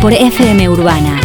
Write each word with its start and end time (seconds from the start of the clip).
por 0.00 0.14
FM 0.14 0.66
Urbana. 0.70 1.20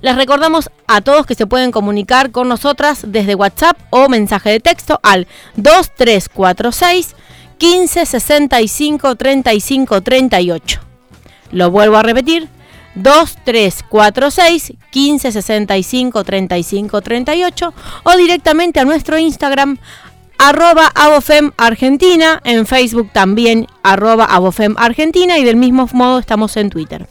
Les 0.02 0.16
recordamos 0.16 0.70
a 0.88 1.02
todos 1.02 1.25
que 1.25 1.36
se 1.36 1.48
pueden 1.48 1.72
comunicar 1.72 2.31
con 2.31 2.48
nosotras 2.48 3.02
desde 3.08 3.36
WhatsApp 3.36 3.78
o 3.92 4.09
mensaje 4.09 4.50
de 4.50 4.59
texto 4.59 5.00
al 5.03 5.28
2346 5.55 7.16
15 7.58 8.05
65 8.05 9.16
35 9.16 10.02
38. 10.02 10.80
Lo 11.52 11.72
vuelvo 11.72 11.97
a 11.97 12.03
repetir. 12.03 12.49
2346 12.95 14.73
15 14.89 15.31
65 15.31 16.23
35 16.23 17.02
38 17.02 17.73
o 18.03 18.17
directamente 18.17 18.80
a 18.80 18.86
nuestro 18.86 19.19
Instagram 19.19 19.77
arroba 20.38 20.91
abofem 20.95 21.52
argentina, 21.58 22.41
en 22.44 22.66
Facebook 22.66 23.11
también 23.11 23.67
arroba 23.83 24.25
abofem 24.25 24.75
argentina 24.77 25.38
y 25.38 25.44
del 25.44 25.55
mismo 25.55 25.88
modo 25.94 26.19
estamos 26.19 26.58
en 26.58 26.69
Twitter. 26.69 27.08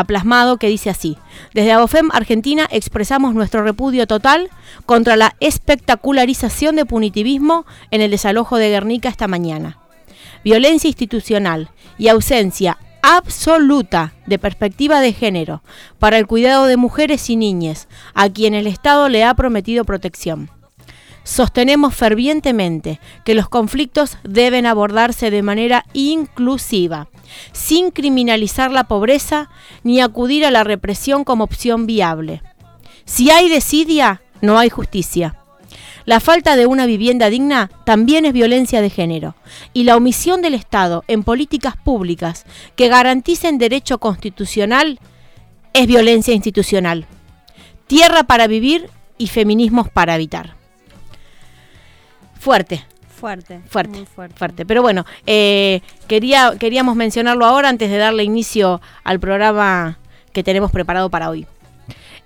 plasmado 0.07 0.57
que 0.59 0.69
dice 0.69 0.91
así. 0.91 1.17
Desde 1.55 1.73
Abofem 1.73 2.11
Argentina 2.13 2.67
expresamos 2.71 3.35
nuestro 3.35 3.63
repudio 3.63 4.07
total 4.07 4.51
contra 4.87 5.17
la 5.17 5.35
espectacularización 5.41 6.77
de 6.77 6.85
punitivismo 6.87 7.65
en 7.91 8.01
el 8.01 8.11
desalojo 8.11 8.57
de 8.57 8.71
Guernica 8.71 9.09
esta 9.09 9.29
mañana. 9.29 9.79
Violencia 10.45 10.89
institucional 10.89 11.71
y 11.99 12.09
ausencia 12.09 12.79
absoluta 13.03 14.13
de 14.27 14.39
perspectiva 14.39 15.01
de 15.01 15.13
género 15.13 15.63
para 15.99 16.19
el 16.19 16.27
cuidado 16.27 16.67
de 16.67 16.77
mujeres 16.77 17.31
y 17.31 17.37
niñas 17.37 17.89
a 18.15 18.29
quien 18.29 18.55
el 18.55 18.67
Estado 18.67 19.09
le 19.09 19.25
ha 19.25 19.35
prometido 19.35 19.85
protección. 19.85 20.51
Sostenemos 21.29 21.95
fervientemente 21.95 23.01
que 23.23 23.35
los 23.35 23.51
conflictos 23.51 24.17
deben 24.25 24.65
abordarse 24.65 25.31
de 25.31 25.43
manera 25.43 25.85
inclusiva, 25.93 27.09
sin 27.53 27.91
criminalizar 27.91 28.71
la 28.71 28.85
pobreza 28.85 29.51
ni 29.83 30.01
acudir 30.01 30.47
a 30.47 30.51
la 30.51 30.65
represión 30.65 31.25
como 31.25 31.45
opción 31.45 31.85
viable. 31.85 32.41
Si 33.05 33.29
hay 33.31 33.51
desidia, 33.51 34.23
no 34.41 34.59
hay 34.59 34.71
justicia. 34.71 35.37
La 36.07 36.19
falta 36.19 36.57
de 36.57 36.65
una 36.65 36.87
vivienda 36.87 37.29
digna 37.29 37.71
también 37.85 38.25
es 38.25 38.33
violencia 38.33 38.81
de 38.81 38.89
género 38.89 39.35
y 39.75 39.85
la 39.85 39.99
omisión 39.99 40.41
del 40.41 40.55
Estado 40.55 41.05
en 41.09 41.25
políticas 41.25 41.77
públicas 41.77 42.47
que 42.75 42.89
garanticen 42.89 43.59
derecho 43.59 43.99
constitucional 43.99 44.99
es 45.75 45.87
violencia 45.87 46.33
institucional. 46.33 47.07
Tierra 47.87 48.23
para 48.23 48.47
vivir 48.47 48.89
y 49.19 49.27
feminismos 49.27 49.91
para 49.91 50.15
habitar. 50.15 50.58
Fuerte, 52.39 52.85
Fuerte. 53.19 53.61
fuerte, 53.69 53.97
Muy 53.99 54.07
fuerte. 54.07 54.37
fuerte. 54.39 54.67
Pero 54.67 54.81
bueno, 54.83 55.05
eh, 55.27 55.81
quería, 56.07 56.55
queríamos 56.59 56.95
mencionarlo 56.97 57.45
ahora 57.47 57.69
antes 57.69 57.91
de 57.91 57.97
darle 57.99 58.23
inicio 58.25 58.81
al 59.05 59.19
programa 59.19 59.99
que 60.33 60.43
tenemos 60.45 60.71
preparado 60.71 61.11
para 61.11 61.29
hoy. 61.31 61.47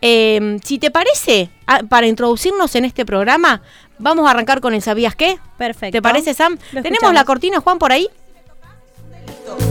Eh, 0.02 0.58
si 0.64 0.78
te 0.78 0.90
parece, 0.90 1.48
ah, 1.66 1.80
para 1.88 2.06
introducirnos 2.08 2.74
en 2.74 2.84
este 2.84 3.06
programa, 3.06 3.62
vamos 3.98 4.26
a 4.26 4.32
arrancar 4.32 4.60
con 4.60 4.74
el 4.74 4.82
¿Sabías 4.82 5.14
qué? 5.14 5.38
Perfecto. 5.56 5.96
¿Te 5.96 6.02
parece, 6.02 6.34
Sam? 6.34 6.58
Lo 6.72 6.82
¿Tenemos 6.82 7.14
la 7.14 7.24
cortina, 7.24 7.60
Juan, 7.60 7.78
por 7.78 7.92
ahí? 7.92 8.08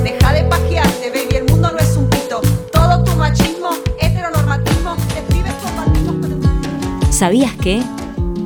Deja 0.03 0.33
de 0.33 0.43
pajearte, 0.45 1.09
baby, 1.09 1.35
el 1.35 1.43
mundo 1.45 1.71
no 1.71 1.77
es 1.77 1.95
un 1.97 2.09
pito. 2.09 2.41
Todo 2.71 3.03
tu 3.03 3.11
machismo, 3.15 3.69
heteronormatismo, 3.99 4.95
describes 5.13 5.53
compartimos. 5.63 7.15
¿Sabías 7.15 7.53
que? 7.57 7.81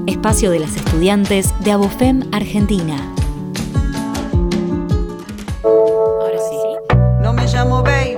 Espacio 0.07 0.51
de 0.51 0.59
las 0.59 0.75
estudiantes 0.75 1.51
de 1.63 1.71
Abofem 1.71 2.29
Argentina. 2.31 2.95
Ahora 5.63 6.37
sí. 6.37 6.95
No 7.21 7.33
me 7.33 7.47
llamo 7.47 7.81
baby, 7.81 8.15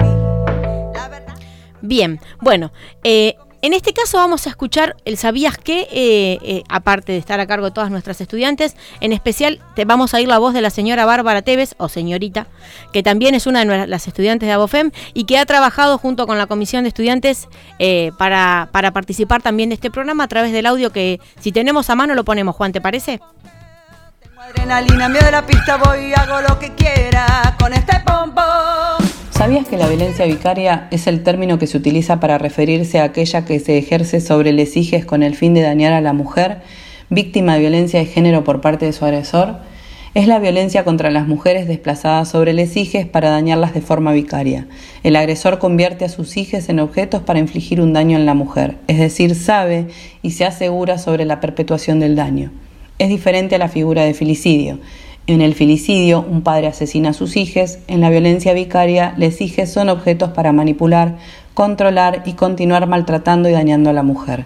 Bien, 1.81 2.19
bueno, 2.42 2.74
eh, 3.06 3.38
en 3.67 3.73
este 3.73 3.91
caso 3.91 4.17
vamos 4.17 4.47
a 4.47 4.49
escuchar 4.49 4.95
el 5.03 5.17
sabías 5.17 5.57
qué, 5.57 5.89
eh, 5.91 6.39
eh, 6.41 6.63
aparte 6.69 7.11
de 7.11 7.17
estar 7.17 7.41
a 7.41 7.47
cargo 7.47 7.65
de 7.65 7.71
todas 7.71 7.91
nuestras 7.91 8.21
estudiantes, 8.21 8.77
en 9.01 9.11
especial 9.11 9.59
te 9.75 9.83
vamos 9.83 10.13
a 10.13 10.21
ir 10.21 10.29
la 10.29 10.37
voz 10.37 10.53
de 10.53 10.61
la 10.61 10.69
señora 10.69 11.05
Bárbara 11.05 11.41
Tevez, 11.41 11.75
o 11.77 11.89
señorita, 11.89 12.47
que 12.93 13.03
también 13.03 13.35
es 13.35 13.45
una 13.45 13.65
de 13.65 13.85
las 13.87 14.07
estudiantes 14.07 14.47
de 14.47 14.53
Abofem 14.53 14.91
y 15.13 15.25
que 15.25 15.37
ha 15.37 15.45
trabajado 15.45 15.97
junto 15.97 16.27
con 16.27 16.37
la 16.37 16.47
comisión 16.47 16.85
de 16.85 16.87
estudiantes 16.87 17.49
para, 18.17 18.69
para 18.71 18.91
participar 18.91 19.41
también 19.41 19.67
de 19.67 19.75
este 19.75 19.91
programa 19.91 20.23
a 20.23 20.27
través 20.29 20.53
del 20.53 20.65
audio 20.65 20.91
que 20.91 21.19
si 21.41 21.51
tenemos 21.51 21.89
a 21.89 21.95
mano 21.95 22.15
lo 22.15 22.23
ponemos, 22.23 22.55
Juan, 22.55 22.71
¿te 22.71 22.79
parece? 22.79 23.19
Adrenalina, 24.39 25.09
miedo 25.09 25.25
de 25.25 25.31
la 25.31 25.45
pista, 25.45 25.75
voy 25.75 26.13
hago 26.13 26.39
lo 26.39 26.57
que 26.57 26.73
quiera 26.73 27.53
con 27.59 27.73
este 27.73 27.99
pompón. 27.99 29.16
¿Sabías 29.38 29.68
que 29.68 29.78
la 29.78 29.88
violencia 29.88 30.25
vicaria 30.25 30.88
es 30.89 31.06
el 31.06 31.22
término 31.22 31.60
que 31.60 31.68
se 31.68 31.78
utiliza 31.78 32.19
para 32.19 32.39
referirse 32.39 32.98
a 32.98 33.04
aquella 33.04 33.45
que 33.45 33.60
se 33.60 33.78
ejerce 33.78 34.19
sobre 34.19 34.51
les 34.51 34.75
hijes 34.75 35.06
con 35.06 35.22
el 35.22 35.36
fin 35.36 35.54
de 35.54 35.62
dañar 35.62 35.94
a 35.94 36.01
la 36.01 36.12
mujer, 36.12 36.62
víctima 37.12 37.54
de 37.54 37.60
violencia 37.60 38.00
de 38.00 38.07
género 38.07 38.44
por 38.44 38.62
parte 38.62 38.86
de 38.86 38.94
su 38.94 39.06
agresor? 39.06 39.57
Es 40.16 40.25
la 40.25 40.39
violencia 40.39 40.84
contra 40.84 41.12
las 41.12 41.28
mujeres 41.28 41.68
desplazadas 41.68 42.30
sobre 42.30 42.54
les 42.54 42.75
hijes 42.75 43.06
para 43.06 43.30
dañarlas 43.30 43.75
de 43.75 43.81
forma 43.81 44.12
vicaria. 44.12 44.68
El 45.04 45.16
agresor 45.16 45.60
convierte 45.60 46.04
a 46.04 46.10
sus 46.10 46.36
hijes 46.36 46.68
en 46.69 46.80
objetos 46.80 47.22
para 47.22 47.38
infligir 47.38 47.80
un 47.80 47.94
daño 47.94 48.18
en 48.18 48.25
la 48.25 48.34
mujer, 48.34 48.78
es 48.88 48.98
decir, 48.98 49.36
sabe 49.36 49.86
y 50.24 50.31
se 50.31 50.45
asegura 50.45 50.98
sobre 50.98 51.25
la 51.25 51.39
perpetuación 51.39 52.00
del 52.00 52.16
daño. 52.16 52.51
Es 52.98 53.10
diferente 53.10 53.54
a 53.54 53.60
la 53.60 53.69
figura 53.69 54.04
de 54.04 54.16
filicidio. 54.16 54.80
En 55.29 55.41
el 55.41 55.56
filicidio, 55.56 56.25
un 56.25 56.41
padre 56.41 56.68
asesina 56.68 57.09
a 57.09 57.13
sus 57.13 57.35
hijos, 57.35 57.79
en 57.89 58.00
la 58.00 58.09
violencia 58.09 58.53
vicaria, 58.53 59.13
les 59.18 59.41
hijos 59.41 59.68
son 59.68 59.89
objetos 59.89 60.29
para 60.29 60.53
manipular, 60.53 61.18
controlar 61.53 62.24
y 62.25 62.31
continuar 62.31 62.88
maltratando 62.88 63.50
y 63.50 63.51
dañando 63.51 63.89
a 63.89 63.94
la 63.94 64.03
mujer. 64.03 64.45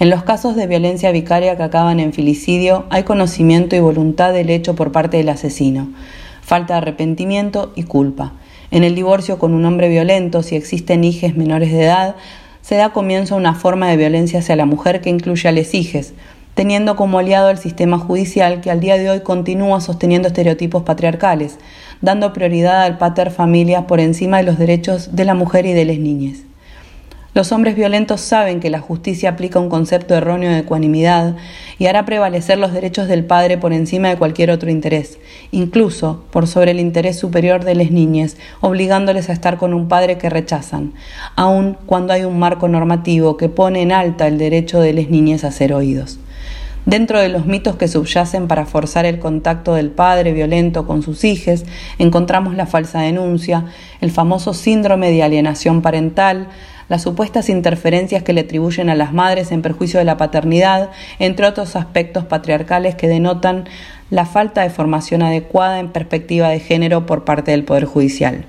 En 0.00 0.10
los 0.10 0.24
casos 0.24 0.56
de 0.56 0.66
violencia 0.66 1.12
vicaria 1.12 1.56
que 1.56 1.62
acaban 1.62 2.00
en 2.00 2.12
filicidio, 2.12 2.86
hay 2.90 3.04
conocimiento 3.04 3.76
y 3.76 3.78
voluntad 3.78 4.32
del 4.32 4.50
hecho 4.50 4.74
por 4.74 4.90
parte 4.90 5.18
del 5.18 5.28
asesino, 5.28 5.92
falta 6.42 6.74
de 6.74 6.78
arrepentimiento 6.78 7.72
y 7.76 7.84
culpa. 7.84 8.32
En 8.72 8.82
el 8.82 8.96
divorcio 8.96 9.38
con 9.38 9.54
un 9.54 9.64
hombre 9.64 9.88
violento, 9.88 10.42
si 10.42 10.56
existen 10.56 11.04
hijos 11.04 11.36
menores 11.36 11.70
de 11.70 11.84
edad, 11.84 12.16
se 12.62 12.74
da 12.74 12.92
comienzo 12.92 13.36
a 13.36 13.38
una 13.38 13.54
forma 13.54 13.88
de 13.88 13.96
violencia 13.96 14.40
hacia 14.40 14.56
la 14.56 14.66
mujer 14.66 15.02
que 15.02 15.10
incluye 15.10 15.48
a 15.48 15.52
les 15.52 15.72
hijes, 15.72 16.14
teniendo 16.60 16.94
como 16.94 17.18
aliado 17.18 17.48
al 17.48 17.56
sistema 17.56 17.98
judicial 17.98 18.60
que 18.60 18.70
al 18.70 18.80
día 18.80 18.98
de 18.98 19.08
hoy 19.08 19.20
continúa 19.20 19.80
sosteniendo 19.80 20.28
estereotipos 20.28 20.82
patriarcales, 20.82 21.56
dando 22.02 22.34
prioridad 22.34 22.82
al 22.82 22.98
pater 22.98 23.30
familia 23.30 23.86
por 23.86 23.98
encima 23.98 24.36
de 24.36 24.42
los 24.42 24.58
derechos 24.58 25.16
de 25.16 25.24
la 25.24 25.32
mujer 25.32 25.64
y 25.64 25.72
de 25.72 25.86
las 25.86 25.96
niñas. 25.96 26.40
Los 27.32 27.50
hombres 27.52 27.76
violentos 27.76 28.20
saben 28.20 28.60
que 28.60 28.68
la 28.68 28.80
justicia 28.80 29.30
aplica 29.30 29.58
un 29.58 29.70
concepto 29.70 30.14
erróneo 30.14 30.50
de 30.50 30.58
ecuanimidad 30.58 31.34
y 31.78 31.86
hará 31.86 32.04
prevalecer 32.04 32.58
los 32.58 32.74
derechos 32.74 33.08
del 33.08 33.24
padre 33.24 33.56
por 33.56 33.72
encima 33.72 34.10
de 34.10 34.18
cualquier 34.18 34.50
otro 34.50 34.68
interés, 34.68 35.18
incluso 35.52 36.26
por 36.30 36.46
sobre 36.46 36.72
el 36.72 36.80
interés 36.80 37.18
superior 37.18 37.64
de 37.64 37.74
las 37.74 37.90
niñas, 37.90 38.36
obligándoles 38.60 39.30
a 39.30 39.32
estar 39.32 39.56
con 39.56 39.72
un 39.72 39.88
padre 39.88 40.18
que 40.18 40.28
rechazan, 40.28 40.92
aun 41.36 41.78
cuando 41.86 42.12
hay 42.12 42.24
un 42.24 42.38
marco 42.38 42.68
normativo 42.68 43.38
que 43.38 43.48
pone 43.48 43.80
en 43.80 43.92
alta 43.92 44.26
el 44.26 44.36
derecho 44.36 44.78
de 44.82 44.92
las 44.92 45.08
niñas 45.08 45.44
a 45.44 45.52
ser 45.52 45.72
oídos. 45.72 46.18
Dentro 46.86 47.20
de 47.20 47.28
los 47.28 47.44
mitos 47.44 47.76
que 47.76 47.88
subyacen 47.88 48.48
para 48.48 48.64
forzar 48.64 49.04
el 49.04 49.18
contacto 49.18 49.74
del 49.74 49.90
padre 49.90 50.32
violento 50.32 50.86
con 50.86 51.02
sus 51.02 51.24
hijos, 51.24 51.64
encontramos 51.98 52.54
la 52.54 52.64
falsa 52.64 53.02
denuncia, 53.02 53.66
el 54.00 54.10
famoso 54.10 54.54
síndrome 54.54 55.10
de 55.10 55.22
alienación 55.22 55.82
parental, 55.82 56.48
las 56.88 57.02
supuestas 57.02 57.50
interferencias 57.50 58.22
que 58.22 58.32
le 58.32 58.40
atribuyen 58.40 58.88
a 58.88 58.94
las 58.94 59.12
madres 59.12 59.52
en 59.52 59.60
perjuicio 59.60 59.98
de 59.98 60.06
la 60.06 60.16
paternidad, 60.16 60.90
entre 61.18 61.46
otros 61.46 61.76
aspectos 61.76 62.24
patriarcales 62.24 62.94
que 62.94 63.08
denotan 63.08 63.68
la 64.08 64.24
falta 64.24 64.62
de 64.62 64.70
formación 64.70 65.22
adecuada 65.22 65.80
en 65.80 65.90
perspectiva 65.90 66.48
de 66.48 66.60
género 66.60 67.04
por 67.04 67.24
parte 67.24 67.50
del 67.50 67.64
Poder 67.64 67.84
Judicial. 67.84 68.46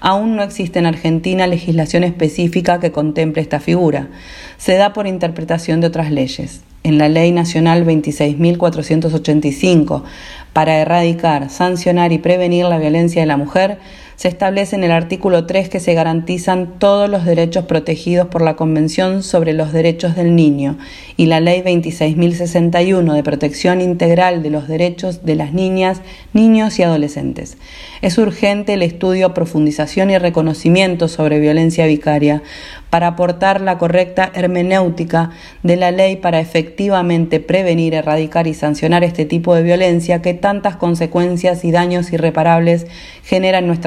Aún 0.00 0.34
no 0.34 0.42
existe 0.42 0.78
en 0.78 0.86
Argentina 0.86 1.46
legislación 1.46 2.04
específica 2.04 2.80
que 2.80 2.90
contemple 2.90 3.42
esta 3.42 3.60
figura. 3.60 4.08
Se 4.56 4.76
da 4.76 4.94
por 4.94 5.06
interpretación 5.06 5.80
de 5.80 5.88
otras 5.88 6.10
leyes 6.10 6.62
en 6.86 6.98
la 6.98 7.08
Ley 7.08 7.32
Nacional 7.32 7.84
26.485 7.84 10.04
para 10.52 10.78
erradicar, 10.78 11.50
sancionar 11.50 12.12
y 12.12 12.18
prevenir 12.18 12.66
la 12.66 12.78
violencia 12.78 13.22
de 13.22 13.26
la 13.26 13.36
mujer, 13.36 13.80
se 14.16 14.28
establece 14.28 14.76
en 14.76 14.84
el 14.84 14.92
artículo 14.92 15.46
3 15.46 15.70
que 15.70 15.80
se 15.80 15.94
garantizan 15.94 16.78
todos 16.78 17.08
los 17.08 17.24
derechos 17.24 17.64
protegidos 17.64 18.28
por 18.28 18.42
la 18.42 18.56
Convención 18.56 19.22
sobre 19.22 19.54
los 19.54 19.72
Derechos 19.72 20.14
del 20.14 20.36
Niño 20.36 20.76
y 21.16 21.26
la 21.26 21.40
Ley 21.40 21.62
26.061 21.62 23.14
de 23.14 23.22
protección 23.22 23.80
integral 23.80 24.42
de 24.42 24.50
los 24.50 24.68
derechos 24.68 25.24
de 25.24 25.36
las 25.36 25.54
niñas, 25.54 26.02
niños 26.34 26.78
y 26.78 26.82
adolescentes. 26.82 27.56
Es 28.02 28.18
urgente 28.18 28.74
el 28.74 28.82
estudio, 28.82 29.32
profundización 29.32 30.10
y 30.10 30.18
reconocimiento 30.18 31.08
sobre 31.08 31.40
violencia 31.40 31.86
vicaria 31.86 32.42
para 32.90 33.08
aportar 33.08 33.60
la 33.60 33.78
correcta 33.78 34.30
hermenéutica 34.34 35.30
de 35.62 35.76
la 35.76 35.90
ley 35.90 36.16
para 36.16 36.40
efectivamente 36.40 37.40
prevenir, 37.40 37.94
erradicar 37.94 38.46
y 38.46 38.54
sancionar 38.54 39.04
este 39.04 39.24
tipo 39.24 39.54
de 39.54 39.62
violencia 39.62 40.22
que 40.22 40.34
tantas 40.34 40.76
consecuencias 40.76 41.64
y 41.64 41.70
daños 41.70 42.12
irreparables 42.12 42.86
genera 43.24 43.58
en 43.58 43.66
nuestra. 43.66 43.86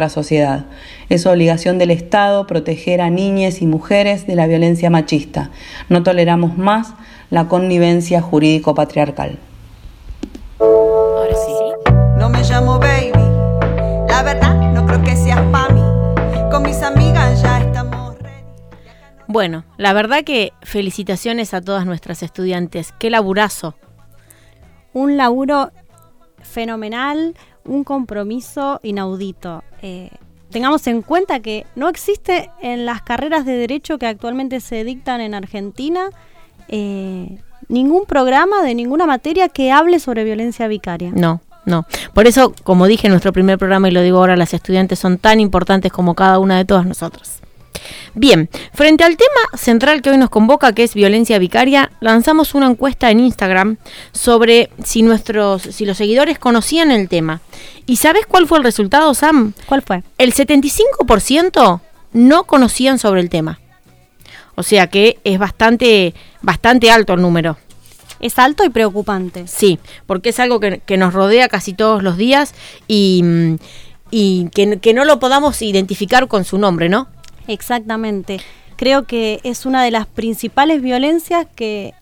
Es 1.10 1.25
obligación 1.25 1.77
del 1.77 1.92
Estado 1.92 2.45
proteger 2.45 3.01
a 3.01 3.10
niñas 3.10 3.62
y 3.62 3.66
mujeres 3.66 4.27
de 4.27 4.36
la 4.36 4.48
violencia 4.48 4.89
machista. 4.89 5.50
No 5.88 6.04
toleramos 6.04 6.57
más 6.57 6.94
la 7.30 7.48
connivencia 7.48 8.21
jurídico-patriarcal. 8.21 9.39
Ahora 10.60 11.33
sí. 11.33 11.94
No 12.18 12.30
me 12.30 12.44
llamo 12.44 12.80
baby, 12.80 13.12
la 14.10 14.24
verdad 14.24 14.74
no 14.74 14.86
creo 14.86 15.01
que 15.01 15.16
seas 15.16 15.42
mí. 15.71 15.81
Con 16.51 16.63
mis 16.63 16.81
amigas 16.83 17.42
ya 17.42 17.62
estamos 17.62 18.18
ready. 18.19 18.44
Bueno, 19.27 19.63
la 19.77 19.94
verdad 19.94 20.24
que 20.25 20.51
felicitaciones 20.62 21.54
a 21.54 21.62
todas 21.62 21.86
nuestras 21.86 22.21
estudiantes. 22.21 22.94
Qué 23.00 23.10
laburazo. 23.10 23.75
Un 24.92 25.16
laburo 25.16 25.71
fenomenal, 26.42 27.36
un 27.69 27.83
compromiso 27.83 28.80
inaudito. 28.83 29.63
Eh, 29.81 30.10
tengamos 30.50 30.86
en 30.88 31.01
cuenta 31.01 31.39
que 31.39 31.66
no 31.75 31.88
existe 31.88 32.50
en 32.62 32.86
las 32.86 33.01
carreras 33.01 33.45
de 33.45 33.54
derecho 33.54 33.98
que 33.98 34.07
actualmente 34.07 34.60
se 34.60 34.83
dictan 34.83 35.21
en 35.21 35.33
Argentina 35.33 36.09
eh, 36.68 37.38
ningún 37.68 38.06
programa 38.06 38.64
de 38.64 38.76
ninguna 38.76 39.06
materia 39.06 39.47
que 39.49 39.71
hable 39.71 39.99
sobre 39.99 40.23
violencia 40.23 40.68
vicaria. 40.68 41.11
No, 41.14 41.42
no. 41.66 41.85
Por 42.14 42.28
eso, 42.28 42.54
como 42.64 42.88
dije 42.88 43.07
en 43.07 43.11
nuestro 43.11 43.31
primer 43.31 43.57
programa 43.57 43.88
y 43.88 43.92
lo 43.92 44.02
digo 44.02 44.18
ahora, 44.18 44.35
las 44.35 44.54
estudiantes 44.54 44.99
son 44.99 45.18
tan 45.18 45.40
importantes 45.40 45.92
como 45.92 46.16
cada 46.16 46.40
una 46.40 46.57
de 46.57 46.66
todas 46.66 46.85
nosotras. 46.85 47.42
Bien, 48.14 48.50
frente 48.74 49.04
al 49.04 49.18
tema 49.18 49.57
central 49.57 50.02
que 50.02 50.09
hoy 50.09 50.18
nos 50.18 50.30
convoca, 50.30 50.74
que 50.74 50.83
es 50.83 50.94
violencia 50.94 51.40
vicaria, 51.40 51.92
lanzamos 52.00 52.56
una 52.56 52.68
encuesta 52.68 53.12
en 53.12 53.19
Instagram 53.19 53.78
sobre 54.12 54.69
si 54.83 55.02
nuestros, 55.02 55.62
si 55.62 55.86
los 55.86 55.98
seguidores 55.98 56.40
conocían 56.40 56.92
el 56.92 57.09
tema. 57.09 57.42
¿Y 57.86 57.98
sabes 57.98 58.26
cuál 58.26 58.48
fue 58.48 58.57
el 58.57 58.64
resultado, 58.64 59.14
Sam? 59.14 59.54
¿Cuál 59.66 59.81
fue? 59.81 60.04
El 60.18 60.33
75% 60.33 61.81
no 62.14 62.44
conocían 62.44 63.00
sobre 63.00 63.21
el 63.21 63.30
tema. 63.30 63.59
O 64.56 64.64
sea 64.64 64.88
que 64.88 65.19
es 65.24 65.40
bastante, 65.40 66.14
bastante 66.42 66.92
alto 66.92 67.14
el 67.14 67.21
número. 67.21 67.57
Es 68.19 68.38
alto 68.38 68.66
y 68.66 68.69
preocupante. 68.69 69.48
Sí, 69.48 69.80
porque 70.06 70.30
es 70.30 70.40
algo 70.40 70.59
que, 70.59 70.81
que 70.86 70.98
nos 70.98 71.14
rodea 71.14 71.48
casi 71.48 71.74
todos 71.74 72.04
los 72.04 72.18
días 72.18 72.54
y, 72.88 73.21
mm, 73.24 73.56
y 74.12 74.50
que, 74.54 74.80
que 74.80 74.94
no 74.94 75.06
lo 75.06 75.19
podamos 75.19 75.62
identificar 75.62 76.28
con 76.28 76.44
su 76.44 76.57
nombre, 76.57 76.90
¿no? 76.90 77.07
Exactamente. 77.49 78.39
Creo 78.77 79.06
que 79.06 79.41
es 79.44 79.65
una 79.65 79.83
de 79.83 79.91
las 79.91 80.07
principales 80.07 80.81
violencias 80.81 81.45
que 81.56 81.94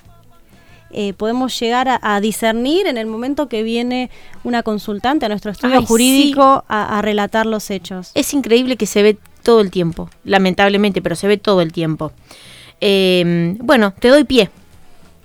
eh, 0.91 1.13
podemos 1.13 1.59
llegar 1.59 1.89
a, 1.89 1.99
a 2.01 2.21
discernir 2.21 2.85
en 2.85 2.97
el 2.97 3.07
momento 3.07 3.49
que 3.49 3.63
viene 3.63 4.09
una 4.43 4.61
consultante 4.61 5.25
a 5.25 5.29
nuestro 5.29 5.51
estudio 5.51 5.79
Ay, 5.79 5.85
jurídico 5.85 6.63
a, 6.67 6.97
a 6.97 7.01
relatar 7.01 7.45
los 7.45 7.69
hechos. 7.71 8.11
Es 8.13 8.33
increíble 8.33 8.77
que 8.77 8.85
se 8.85 9.01
ve 9.01 9.17
todo 9.41 9.61
el 9.61 9.71
tiempo, 9.71 10.09
lamentablemente, 10.23 11.01
pero 11.01 11.15
se 11.15 11.27
ve 11.27 11.37
todo 11.37 11.61
el 11.61 11.71
tiempo. 11.71 12.11
Eh, 12.79 13.55
bueno, 13.59 13.93
te 13.99 14.09
doy 14.09 14.23
pie. 14.23 14.49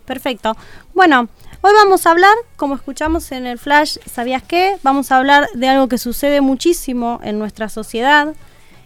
Perfecto. 0.07 0.57
Bueno, 0.95 1.29
hoy 1.61 1.73
vamos 1.75 2.07
a 2.07 2.13
hablar, 2.13 2.35
como 2.57 2.75
escuchamos 2.75 3.31
en 3.33 3.47
el 3.47 3.59
flash, 3.59 3.99
¿sabías 4.11 4.43
qué? 4.43 4.77
Vamos 4.83 5.13
a 5.13 5.19
hablar 5.19 5.49
de 5.55 5.69
algo 5.69 5.89
que 5.89 5.99
sucede 5.99 6.41
muchísimo 6.41 7.21
en 7.23 7.39
nuestra 7.39 7.69
sociedad. 7.69 8.35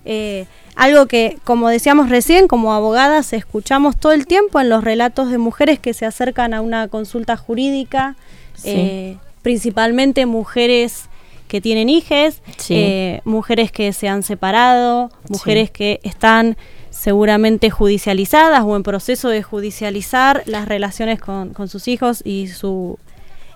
Eh, 0.07 0.47
algo 0.75 1.07
que, 1.07 1.39
como 1.45 1.69
decíamos 1.69 2.09
recién, 2.09 2.49
como 2.49 2.73
abogadas 2.73 3.33
escuchamos 3.33 3.97
todo 3.97 4.13
el 4.13 4.27
tiempo 4.27 4.61
en 4.61 4.69
los 4.69 4.83
relatos 4.85 5.31
de 5.31 5.39
mujeres 5.39 5.79
que 5.79 5.93
se 5.95 6.07
acercan 6.07 6.55
a 6.55 6.61
una 6.61 6.89
consulta 6.89 7.37
jurídica, 7.37 8.17
Sí. 8.55 8.71
eh, 8.71 9.17
principalmente 9.43 10.25
mujeres 10.27 11.05
que 11.49 11.61
tienen 11.61 11.89
hijes, 11.89 12.43
Sí. 12.59 12.75
eh, 12.77 13.21
mujeres 13.25 13.71
que 13.71 13.93
se 13.93 14.09
han 14.09 14.23
separado, 14.23 15.11
mujeres 15.29 15.71
que 15.71 16.01
están 16.03 16.57
seguramente 16.91 17.71
judicializadas 17.71 18.63
o 18.65 18.75
en 18.75 18.83
proceso 18.83 19.29
de 19.29 19.43
judicializar 19.43 20.43
las 20.47 20.67
relaciones 20.67 21.21
con, 21.21 21.53
con 21.53 21.69
sus 21.69 21.89
hijos 21.89 22.23
y 22.25 22.49
su 22.49 22.99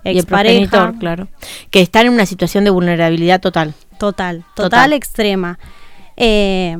Y 0.04 0.10
el 0.10 0.18
expareja. 0.18 0.68
progenitor, 0.70 0.98
claro. 1.00 1.28
Que 1.70 1.80
están 1.80 2.06
en 2.06 2.12
una 2.12 2.26
situación 2.26 2.64
de 2.64 2.70
vulnerabilidad 2.70 3.40
total. 3.40 3.74
Total, 3.98 4.44
total, 4.54 4.70
Total. 4.70 4.92
extrema. 4.92 5.58
Eh, 6.22 6.76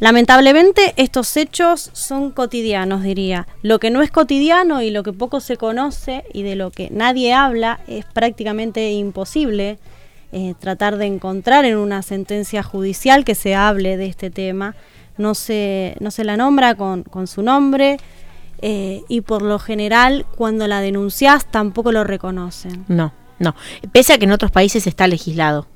lamentablemente 0.00 0.94
estos 0.96 1.36
hechos 1.36 1.90
son 1.92 2.32
cotidianos, 2.32 3.04
diría. 3.04 3.46
Lo 3.62 3.78
que 3.78 3.90
no 3.90 4.02
es 4.02 4.10
cotidiano 4.10 4.82
y 4.82 4.90
lo 4.90 5.04
que 5.04 5.12
poco 5.12 5.38
se 5.38 5.56
conoce 5.56 6.24
y 6.34 6.42
de 6.42 6.56
lo 6.56 6.72
que 6.72 6.90
nadie 6.90 7.32
habla 7.32 7.78
es 7.86 8.04
prácticamente 8.04 8.90
imposible 8.90 9.78
eh, 10.32 10.54
tratar 10.58 10.96
de 10.96 11.06
encontrar 11.06 11.64
en 11.64 11.76
una 11.76 12.02
sentencia 12.02 12.64
judicial 12.64 13.24
que 13.24 13.36
se 13.36 13.54
hable 13.54 13.96
de 13.96 14.06
este 14.06 14.30
tema. 14.30 14.74
No 15.16 15.36
se, 15.36 15.96
no 16.00 16.10
se 16.10 16.24
la 16.24 16.36
nombra 16.36 16.74
con, 16.74 17.04
su 17.28 17.42
nombre 17.42 17.98
eh, 18.60 19.02
y 19.08 19.20
por 19.20 19.42
lo 19.42 19.60
general 19.60 20.26
cuando 20.36 20.66
la 20.66 20.80
denuncias 20.80 21.48
tampoco 21.48 21.92
lo 21.92 22.02
reconocen. 22.02 22.86
No, 22.88 23.12
no. 23.38 23.54
Pese 23.92 24.14
a 24.14 24.18
que 24.18 24.24
en 24.24 24.32
otros 24.32 24.50
países 24.50 24.88
está 24.88 25.06
legislado. 25.06 25.68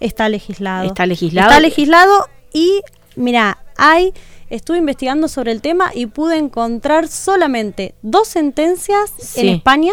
Está 0.00 0.28
legislado. 0.28 0.86
Está 0.86 1.06
legislado. 1.06 1.48
Está 1.48 1.60
legislado 1.60 2.28
y, 2.52 2.82
mira, 3.16 3.58
hay, 3.76 4.12
estuve 4.50 4.78
investigando 4.78 5.28
sobre 5.28 5.52
el 5.52 5.60
tema 5.60 5.90
y 5.94 6.06
pude 6.06 6.36
encontrar 6.36 7.08
solamente 7.08 7.94
dos 8.02 8.28
sentencias 8.28 9.36
en. 9.36 9.48
España, 9.48 9.92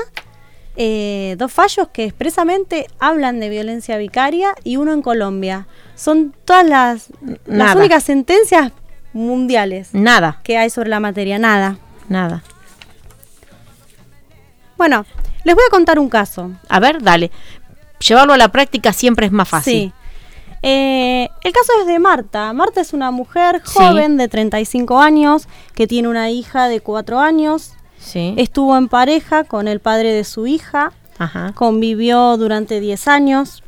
eh, 0.76 1.36
dos 1.38 1.52
fallos 1.52 1.90
que 1.90 2.06
expresamente 2.06 2.88
hablan 3.00 3.40
de 3.40 3.50
violencia 3.50 3.98
vicaria 3.98 4.54
y 4.64 4.78
uno 4.78 4.94
en 4.94 5.02
Colombia. 5.02 5.68
Son 5.96 6.34
todas 6.46 6.68
las, 6.68 7.08
las 7.46 7.76
únicas 7.76 8.04
sentencias 8.04 8.72
mundiales 9.14 9.90
Nada, 9.94 10.40
que 10.44 10.58
hay 10.58 10.70
sobre 10.70 10.90
la 10.90 11.00
materia, 11.00 11.38
nada. 11.38 11.78
nada. 12.08 12.44
Bueno, 14.78 15.06
les 15.44 15.54
voy 15.56 15.64
a 15.68 15.72
contar 15.72 16.00
un 16.00 16.10
caso. 16.10 16.52
A 16.70 16.80
ver, 16.80 17.02
dale. 17.02 17.30
Llevarlo 18.08 18.34
a 18.34 18.38
la 18.38 18.50
práctica 18.50 18.94
siempre 18.94 19.26
es 19.28 19.32
más 19.32 19.48
fácil. 19.50 19.74
Sí. 19.74 19.94
Eh, 20.64 21.28
el 21.44 21.52
caso 21.54 21.72
es 21.82 21.88
de 21.88 21.98
Marta. 22.00 22.54
Marta 22.54 22.82
es 22.82 22.94
una 22.94 23.10
mujer 23.12 23.62
Sí. 23.66 23.72
joven 23.80 24.18
de 24.18 24.28
35 24.28 25.00
años 25.02 25.48
que 25.74 25.88
tiene 25.88 26.08
una 26.08 26.30
hija 26.30 26.68
de 26.68 26.82
4 26.82 27.20
años. 27.20 27.74
Sí. 28.00 28.34
Estuvo 28.38 28.78
en 28.78 28.88
pareja 28.88 29.44
con 29.44 29.68
el 29.68 29.80
padre 29.80 30.14
de 30.14 30.24
su 30.24 30.46
hija. 30.48 30.92
Ajá. 31.18 31.54
Convivió 31.56 32.38
durante 32.38 32.80
10 32.80 33.08
años. 33.08 33.64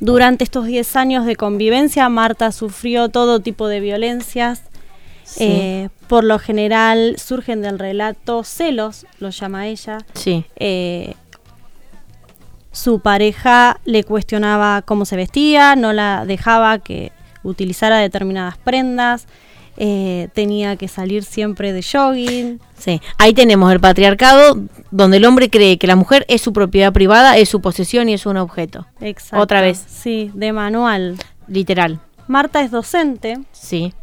Durante 0.00 0.44
estos 0.44 0.66
10 0.66 0.96
años 0.96 1.24
de 1.24 1.36
convivencia, 1.36 2.08
Marta 2.08 2.52
sufrió 2.52 3.08
todo 3.08 3.40
tipo 3.40 3.68
de 3.68 3.80
violencias. 3.80 4.62
Sí. 5.22 5.44
Eh, 5.44 5.88
por 6.08 6.24
lo 6.24 6.38
general 6.38 7.16
surgen 7.18 7.62
del 7.62 7.78
relato 7.78 8.44
celos, 8.44 9.06
lo 9.20 9.30
llama 9.30 9.68
ella. 9.68 9.98
Sí. 10.12 10.44
Eh, 10.56 11.14
su 12.84 13.00
pareja 13.00 13.80
le 13.86 14.04
cuestionaba 14.04 14.82
cómo 14.82 15.06
se 15.06 15.16
vestía, 15.16 15.74
no 15.74 15.94
la 15.94 16.26
dejaba 16.26 16.78
que 16.80 17.12
utilizara 17.42 17.96
determinadas 17.96 18.58
prendas, 18.58 19.26
eh, 19.78 20.28
tenía 20.34 20.76
que 20.76 20.86
salir 20.86 21.24
siempre 21.24 21.72
de 21.72 21.82
jogging. 21.82 22.60
Sí, 22.76 23.00
ahí 23.16 23.32
tenemos 23.32 23.72
el 23.72 23.80
patriarcado 23.80 24.60
donde 24.90 25.16
el 25.16 25.24
hombre 25.24 25.48
cree 25.48 25.78
que 25.78 25.86
la 25.86 25.96
mujer 25.96 26.26
es 26.28 26.42
su 26.42 26.52
propiedad 26.52 26.92
privada, 26.92 27.38
es 27.38 27.48
su 27.48 27.62
posesión 27.62 28.10
y 28.10 28.12
es 28.12 28.26
un 28.26 28.36
objeto. 28.36 28.86
Exacto. 29.00 29.42
Otra 29.42 29.62
vez. 29.62 29.82
Sí, 29.88 30.30
de 30.34 30.52
manual. 30.52 31.16
Literal. 31.48 32.00
Marta 32.28 32.60
es 32.60 32.70
docente. 32.70 33.38
Sí. 33.52 33.94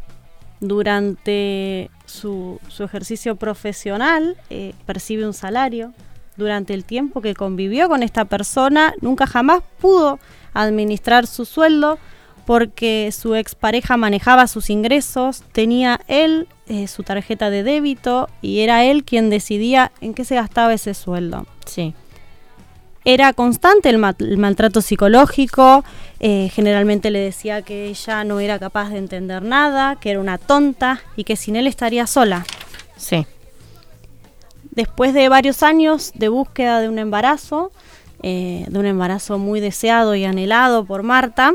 Durante 0.58 1.88
su, 2.04 2.58
su 2.66 2.82
ejercicio 2.82 3.36
profesional 3.36 4.36
eh, 4.50 4.74
percibe 4.86 5.24
un 5.24 5.34
salario. 5.34 5.92
Durante 6.36 6.72
el 6.74 6.84
tiempo 6.84 7.20
que 7.20 7.34
convivió 7.34 7.88
con 7.88 8.02
esta 8.02 8.24
persona, 8.24 8.94
nunca 9.00 9.26
jamás 9.26 9.62
pudo 9.80 10.18
administrar 10.54 11.26
su 11.26 11.44
sueldo 11.44 11.98
porque 12.46 13.10
su 13.12 13.34
expareja 13.34 13.96
manejaba 13.96 14.46
sus 14.48 14.68
ingresos, 14.70 15.42
tenía 15.52 16.00
él 16.08 16.48
eh, 16.66 16.88
su 16.88 17.02
tarjeta 17.04 17.50
de 17.50 17.62
débito 17.62 18.28
y 18.40 18.60
era 18.60 18.84
él 18.84 19.04
quien 19.04 19.30
decidía 19.30 19.92
en 20.00 20.14
qué 20.14 20.24
se 20.24 20.34
gastaba 20.34 20.72
ese 20.74 20.94
sueldo. 20.94 21.46
Sí. 21.66 21.94
Era 23.04 23.32
constante 23.32 23.90
el, 23.90 23.98
ma- 23.98 24.16
el 24.18 24.38
maltrato 24.38 24.80
psicológico, 24.80 25.84
eh, 26.20 26.50
generalmente 26.52 27.10
le 27.10 27.18
decía 27.18 27.62
que 27.62 27.86
ella 27.88 28.24
no 28.24 28.40
era 28.40 28.58
capaz 28.58 28.90
de 28.90 28.98
entender 28.98 29.42
nada, 29.42 29.96
que 29.96 30.10
era 30.10 30.20
una 30.20 30.38
tonta 30.38 31.00
y 31.16 31.24
que 31.24 31.36
sin 31.36 31.56
él 31.56 31.66
estaría 31.66 32.06
sola. 32.06 32.44
Sí. 32.96 33.26
Después 34.72 35.12
de 35.12 35.28
varios 35.28 35.62
años 35.62 36.12
de 36.14 36.28
búsqueda 36.28 36.80
de 36.80 36.88
un 36.88 36.98
embarazo, 36.98 37.70
eh, 38.22 38.64
de 38.68 38.78
un 38.78 38.86
embarazo 38.86 39.38
muy 39.38 39.60
deseado 39.60 40.14
y 40.14 40.24
anhelado 40.24 40.84
por 40.84 41.02
Marta, 41.02 41.52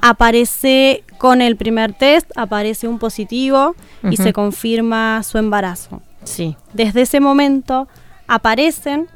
aparece 0.00 1.04
con 1.16 1.40
el 1.40 1.56
primer 1.56 1.92
test, 1.94 2.30
aparece 2.36 2.88
un 2.88 2.98
positivo 2.98 3.76
y 4.10 4.16
se 4.16 4.32
confirma 4.32 5.22
su 5.22 5.38
embarazo. 5.38 6.02
Sí. 6.24 6.56
Desde 6.72 7.02
ese 7.02 7.20
momento 7.20 7.88
aparecen 8.26 9.08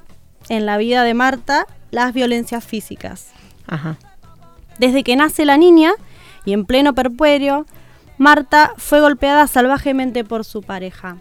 en 0.48 0.64
la 0.64 0.78
vida 0.78 1.02
de 1.02 1.14
Marta 1.14 1.66
las 1.90 2.14
violencias 2.14 2.64
físicas. 2.64 3.32
Ajá. 3.66 3.98
Desde 4.78 5.02
que 5.02 5.16
nace 5.16 5.44
la 5.44 5.56
niña 5.56 5.92
y 6.44 6.52
en 6.52 6.64
pleno 6.64 6.94
perpuerio, 6.94 7.66
Marta 8.16 8.72
fue 8.76 9.00
golpeada 9.00 9.46
salvajemente 9.46 10.24
por 10.24 10.44
su 10.44 10.62
pareja, 10.62 11.18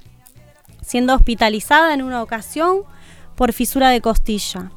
siendo 0.88 1.13
hospitalizada 1.13 1.94
en 1.94 2.01
una 2.01 2.24
ocasión 2.24 2.84
por 3.36 3.51
fisura 3.51 3.89
de 3.89 4.00
costilla. 4.00 4.72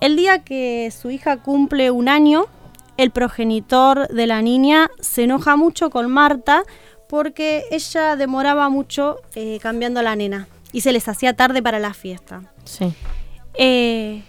El 0.00 0.16
día 0.16 0.38
que 0.38 0.90
su 0.90 1.10
hija 1.10 1.36
cumple 1.42 1.90
un 1.90 2.08
año, 2.08 2.46
el 2.96 3.10
progenitor 3.10 4.08
de 4.08 4.26
la 4.26 4.40
niña 4.40 4.90
se 5.00 5.24
enoja 5.24 5.56
mucho 5.56 5.90
con 5.90 6.10
Marta 6.10 6.62
porque 7.06 7.64
ella 7.70 8.16
demoraba 8.16 8.70
mucho 8.70 9.18
eh, 9.34 9.58
cambiando 9.60 10.00
a 10.00 10.02
la 10.02 10.16
nena 10.16 10.48
y 10.72 10.80
se 10.80 10.92
les 10.92 11.06
hacía 11.06 11.34
tarde 11.34 11.62
para 11.62 11.78
la 11.78 11.92
fiesta. 11.92 12.42
Sí. 12.64 12.94
Eh, 13.54 14.22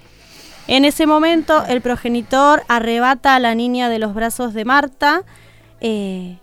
en 0.67 0.83
ese 0.83 1.07
momento, 1.07 1.63
el 1.67 1.79
progenitor 1.81 2.63
arrebata 2.67 3.35
a 3.35 3.39
la 3.39 3.55
niña 3.55 3.87
de 3.87 3.99
los 3.99 4.13
brazos 4.13 4.53
de 4.53 4.65
Marta 4.65 5.23
eh, 5.79 6.37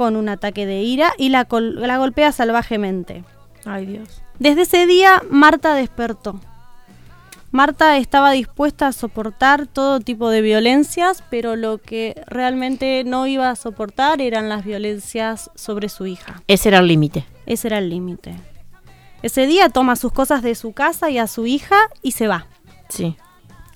con 0.00 0.16
un 0.16 0.30
ataque 0.30 0.64
de 0.64 0.80
ira 0.80 1.12
y 1.18 1.28
la, 1.28 1.46
la 1.50 1.98
golpea 1.98 2.32
salvajemente. 2.32 3.22
Ay, 3.66 3.84
Dios. 3.84 4.22
Desde 4.38 4.62
ese 4.62 4.86
día, 4.86 5.20
Marta 5.28 5.74
despertó. 5.74 6.40
Marta 7.50 7.98
estaba 7.98 8.30
dispuesta 8.30 8.86
a 8.86 8.92
soportar 8.92 9.66
todo 9.66 10.00
tipo 10.00 10.30
de 10.30 10.40
violencias, 10.40 11.22
pero 11.28 11.54
lo 11.54 11.76
que 11.76 12.18
realmente 12.26 13.04
no 13.04 13.26
iba 13.26 13.50
a 13.50 13.56
soportar 13.56 14.22
eran 14.22 14.48
las 14.48 14.64
violencias 14.64 15.50
sobre 15.54 15.90
su 15.90 16.06
hija. 16.06 16.42
Ese 16.48 16.70
era 16.70 16.78
el 16.78 16.86
límite. 16.86 17.26
Ese 17.44 17.68
era 17.68 17.76
el 17.76 17.90
límite. 17.90 18.36
Ese 19.20 19.46
día 19.46 19.68
toma 19.68 19.96
sus 19.96 20.12
cosas 20.12 20.40
de 20.42 20.54
su 20.54 20.72
casa 20.72 21.10
y 21.10 21.18
a 21.18 21.26
su 21.26 21.46
hija 21.46 21.76
y 22.00 22.12
se 22.12 22.26
va. 22.26 22.46
Sí. 22.88 23.18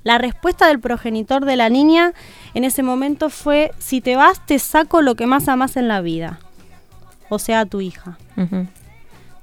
La 0.05 0.19
respuesta 0.19 0.69
del 0.69 0.81
progenitor 0.81 1.47
de 1.47 1.57
la 1.57 1.71
niña 1.71 2.13
en 2.53 2.65
ese 2.65 2.83
momento 2.83 3.31
fue, 3.31 3.73
si 3.79 4.03
te 4.03 4.17
vas 4.17 4.45
te 4.45 4.59
saco 4.59 5.01
lo 5.01 5.15
que 5.15 5.27
más 5.27 5.49
amas 5.49 5.77
en 5.77 5.89
la 5.89 6.03
vida, 6.03 6.39
o 7.31 7.39
sea, 7.39 7.61
a 7.61 7.67
tu 7.67 7.81
hija. 7.81 8.19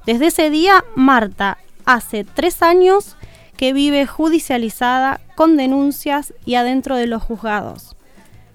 Desde 0.05 0.27
ese 0.27 0.51
día, 0.51 0.85
Marta 0.95 1.57
hace 1.85 2.23
tres 2.23 2.61
años 2.61 3.17
que 3.57 3.73
vive 3.73 4.05
judicializada 4.05 5.19
con 5.35 5.57
denuncias 5.57 6.33
y 6.45 6.55
adentro 6.55 6.95
de 6.95 7.07
los 7.07 7.23
juzgados. 7.23 7.95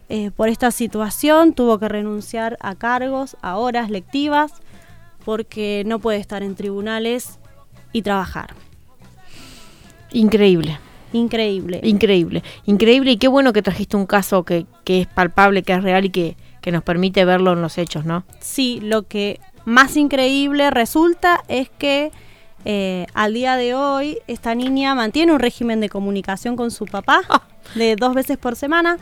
Eh, 0.09 0.31
por 0.31 0.49
esta 0.49 0.71
situación 0.71 1.53
tuvo 1.53 1.81
que 1.81 1.89
renunciar 1.89 2.57
a 2.61 2.77
cargos, 2.77 3.37
a 3.43 3.57
horas 3.57 3.91
lectivas, 3.91 4.53
porque 5.25 5.83
no 5.87 5.99
puede 5.99 6.19
estar 6.19 6.45
en 6.45 6.55
tribunales 6.55 7.41
y 7.93 8.03
trabajar. 8.03 8.55
Increíble. 10.13 10.79
Increíble. 11.17 11.81
Increíble. 11.83 12.43
Increíble 12.65 13.13
y 13.13 13.17
qué 13.17 13.29
bueno 13.29 13.53
que 13.53 13.63
trajiste 13.63 13.97
un 13.97 14.07
caso 14.07 14.45
que, 14.45 14.67
que 14.85 15.03
es 15.03 15.07
palpable, 15.07 15.63
que 15.63 15.73
es 15.73 15.83
real 15.83 16.05
y 16.05 16.11
que, 16.11 16.37
que 16.61 16.73
nos 16.73 16.83
permite 16.83 17.25
verlo 17.25 17.53
en 17.53 17.63
los 17.63 17.79
hechos, 17.79 18.05
¿no? 18.05 18.25
Sí, 18.41 18.81
lo 18.83 19.05
que 19.05 19.41
más 19.65 19.97
increíble 19.97 20.71
resulta 20.71 21.43
es 21.49 21.69
que 21.71 22.13
eh, 22.65 23.07
al 23.15 23.35
día 23.35 23.57
de 23.57 23.75
hoy 23.75 24.19
esta 24.27 24.55
niña 24.55 24.95
mantiene 24.95 25.33
un 25.33 25.39
régimen 25.39 25.81
de 25.81 25.89
comunicación 25.89 26.57
con 26.57 26.71
su 26.71 26.87
papá 26.87 27.23
de 27.75 27.95
dos 27.97 28.15
veces 28.15 28.39
por 28.39 28.57
semana 28.57 28.99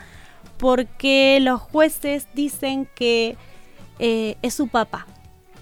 porque 0.57 1.39
los 1.41 1.61
jueces 1.61 2.27
dicen 2.33 2.87
que 2.95 3.35
eh, 3.99 4.37
es 4.41 4.53
su 4.53 4.67
papá. 4.67 5.07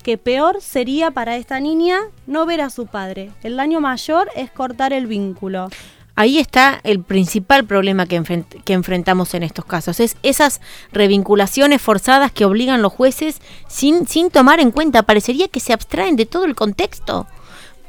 Que 0.03 0.17
peor 0.17 0.61
sería 0.61 1.11
para 1.11 1.37
esta 1.37 1.61
niña 1.61 1.97
no 2.27 2.45
ver 2.45 2.59
a 2.59 2.69
su 2.69 2.87
padre. 2.87 3.31
El 3.41 3.55
daño 3.55 3.79
mayor 3.79 4.29
es 4.35 4.51
cortar 4.51 4.91
el 4.91 5.07
vínculo. 5.07 5.69
Ahí 6.15 6.37
está 6.37 6.79
el 6.83 7.01
principal 7.01 7.65
problema 7.65 8.05
que, 8.05 8.21
enfrentamos 8.67 9.33
en 9.33 9.43
estos 9.43 9.65
casos. 9.65 9.99
Es 9.99 10.15
esas 10.21 10.61
revinculaciones 10.91 11.81
forzadas 11.81 12.31
que 12.31 12.45
obligan 12.45 12.83
los 12.83 12.93
jueces 12.93 13.41
sin, 13.67 14.07
sin 14.07 14.29
tomar 14.29 14.59
en 14.59 14.69
cuenta. 14.69 15.03
Parecería 15.03 15.47
que 15.47 15.59
se 15.59 15.73
abstraen 15.73 16.15
de 16.15 16.27
todo 16.27 16.45
el 16.45 16.55
contexto. 16.55 17.25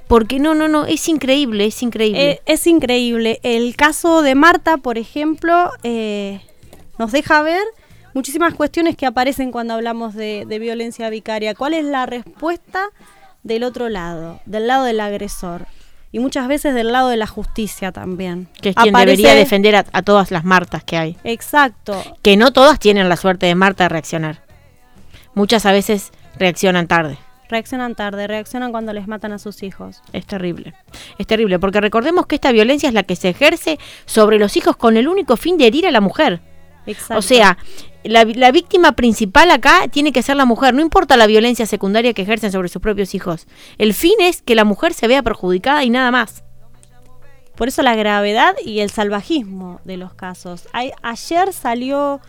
Porque 0.08 0.38
no, 0.38 0.54
no, 0.54 0.68
no, 0.68 0.86
es 0.86 1.08
increíble, 1.08 1.66
es 1.66 1.82
increíble. 1.82 2.30
Eh, 2.30 2.40
es 2.46 2.66
increíble. 2.66 3.40
El 3.42 3.74
caso 3.76 4.22
de 4.22 4.34
Marta, 4.34 4.76
por 4.76 4.98
ejemplo, 4.98 5.70
eh, 5.82 6.40
nos 6.98 7.12
deja 7.12 7.42
ver 7.42 7.62
muchísimas 8.14 8.54
cuestiones 8.54 8.96
que 8.96 9.06
aparecen 9.06 9.50
cuando 9.52 9.74
hablamos 9.74 10.14
de, 10.14 10.46
violencia 10.60 11.10
vicaria. 11.10 11.54
¿Cuál 11.54 11.74
es 11.74 11.84
la 11.84 12.06
respuesta 12.06 12.88
del 13.42 13.64
otro 13.64 13.88
lado, 13.88 14.40
del 14.46 14.66
lado 14.66 14.84
del 14.84 15.00
agresor? 15.00 15.66
Y 16.14 16.20
muchas 16.20 16.46
veces 16.46 16.74
del 16.76 16.92
lado 16.92 17.08
de 17.08 17.16
la 17.16 17.26
justicia 17.26 17.90
también. 17.90 18.46
Que 18.62 18.68
es 18.68 18.76
quien 18.76 18.94
debería 18.94 19.34
defender 19.34 19.74
a, 19.74 20.02
todas 20.02 20.30
las 20.30 20.44
Martas 20.44 20.84
que 20.84 20.96
hay. 20.96 21.16
Exacto. 21.24 22.00
Que 22.22 22.36
no 22.36 22.52
todas 22.52 22.78
tienen 22.78 23.08
la 23.08 23.16
suerte 23.16 23.46
de 23.46 23.56
Marta 23.56 23.82
de 23.82 23.88
reaccionar. 23.88 24.40
Muchas 25.34 25.66
a 25.66 25.72
veces 25.72 26.12
reaccionan 26.38 26.86
tarde. 26.86 27.18
Reaccionan 27.48 27.96
tarde, 27.96 28.28
reaccionan 28.28 28.70
cuando 28.70 28.92
les 28.92 29.08
matan 29.08 29.32
a 29.32 29.40
sus 29.40 29.64
hijos. 29.64 30.02
Es 30.12 30.24
terrible. 30.24 30.74
Es 31.18 31.26
terrible, 31.26 31.58
porque 31.58 31.80
recordemos 31.80 32.26
que 32.26 32.36
esta 32.36 32.52
violencia 32.52 32.88
es 32.88 32.94
la 32.94 33.02
que 33.02 33.16
se 33.16 33.30
ejerce 33.30 33.80
sobre 34.04 34.38
los 34.38 34.56
hijos 34.56 34.76
con 34.76 34.96
el 34.96 35.08
único 35.08 35.36
fin 35.36 35.58
de 35.58 35.66
herir 35.66 35.84
a 35.84 35.90
la 35.90 36.00
mujer. 36.00 36.40
O 37.10 37.22
sea, 37.22 37.58
la, 38.04 38.52
víctima 38.52 38.92
principal 38.92 39.50
acá 39.50 39.88
tiene 39.88 40.12
que 40.12 40.22
ser 40.22 40.36
la 40.36 40.44
mujer, 40.44 40.74
no 40.74 40.82
importa 40.82 41.16
la 41.16 41.26
violencia 41.26 41.66
secundaria 41.66 42.12
que 42.12 42.22
ejercen 42.22 42.52
sobre 42.52 42.68
sus 42.68 42.80
propios 42.80 43.14
hijos. 43.14 43.46
El 43.78 43.94
fin 43.94 44.14
es 44.20 44.42
que 44.42 44.54
la 44.54 44.64
mujer 44.64 44.94
se 44.94 45.08
vea 45.08 45.22
perjudicada 45.22 45.84
y 45.84 45.90
nada 45.90 46.10
más. 46.10 46.44
Por 47.56 47.68
eso 47.68 47.82
la 47.82 47.94
gravedad 47.94 48.54
y 48.64 48.80
el 48.80 48.90
salvajismo 48.90 49.80
de 49.84 49.96
los 49.96 50.12
casos. 50.14 50.68
ayer 50.72 51.52
salió 51.52 52.20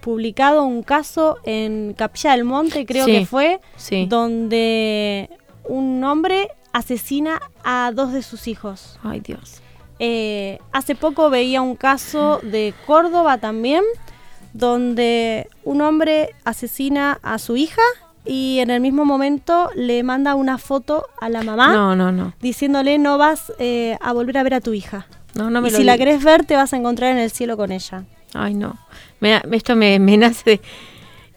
publicado 0.00 0.64
un 0.64 0.82
caso 0.82 1.38
en 1.44 1.92
Capilla 1.92 2.32
del 2.32 2.44
Monte, 2.44 2.86
creo 2.86 3.06
que 3.06 3.26
fue, 3.26 3.60
donde 4.08 5.28
un 5.64 6.02
hombre 6.04 6.48
asesina 6.72 7.40
a 7.62 7.92
dos 7.94 8.12
de 8.12 8.22
sus 8.22 8.48
hijos. 8.48 8.98
Ay 9.02 9.20
Dios. 9.20 9.60
Eh, 9.98 10.58
hace 10.72 10.94
poco 10.94 11.28
veía 11.28 11.60
un 11.60 11.76
caso 11.76 12.40
de 12.42 12.72
Córdoba 12.86 13.36
también, 13.36 13.84
donde 14.52 15.48
un 15.64 15.80
hombre 15.80 16.34
asesina 16.44 17.18
a 17.22 17.38
su 17.38 17.56
hija 17.56 17.82
y 18.24 18.58
en 18.60 18.70
el 18.70 18.80
mismo 18.80 19.04
momento 19.04 19.70
le 19.74 20.02
manda 20.02 20.34
una 20.34 20.58
foto 20.58 21.06
a 21.20 21.28
la 21.28 21.42
mamá. 21.42 21.72
No, 21.72 21.96
no, 21.96 22.12
no. 22.12 22.34
Diciéndole 22.40 22.98
no 22.98 23.18
vas 23.18 23.52
eh, 23.58 23.96
a 24.00 24.12
volver 24.12 24.38
a 24.38 24.42
ver 24.42 24.54
a 24.54 24.60
tu 24.60 24.72
hija. 24.72 25.06
No, 25.34 25.50
no 25.50 25.60
me 25.60 25.68
y 25.68 25.70
si 25.70 25.84
la 25.84 25.96
querés 25.96 26.22
ver 26.22 26.44
te 26.44 26.56
vas 26.56 26.72
a 26.72 26.76
encontrar 26.76 27.12
en 27.12 27.18
el 27.18 27.30
cielo 27.30 27.56
con 27.56 27.72
ella. 27.72 28.04
Ay, 28.34 28.54
no. 28.54 28.78
esto 29.20 29.76
me, 29.76 29.98
nace 29.98 30.50
de 30.50 30.60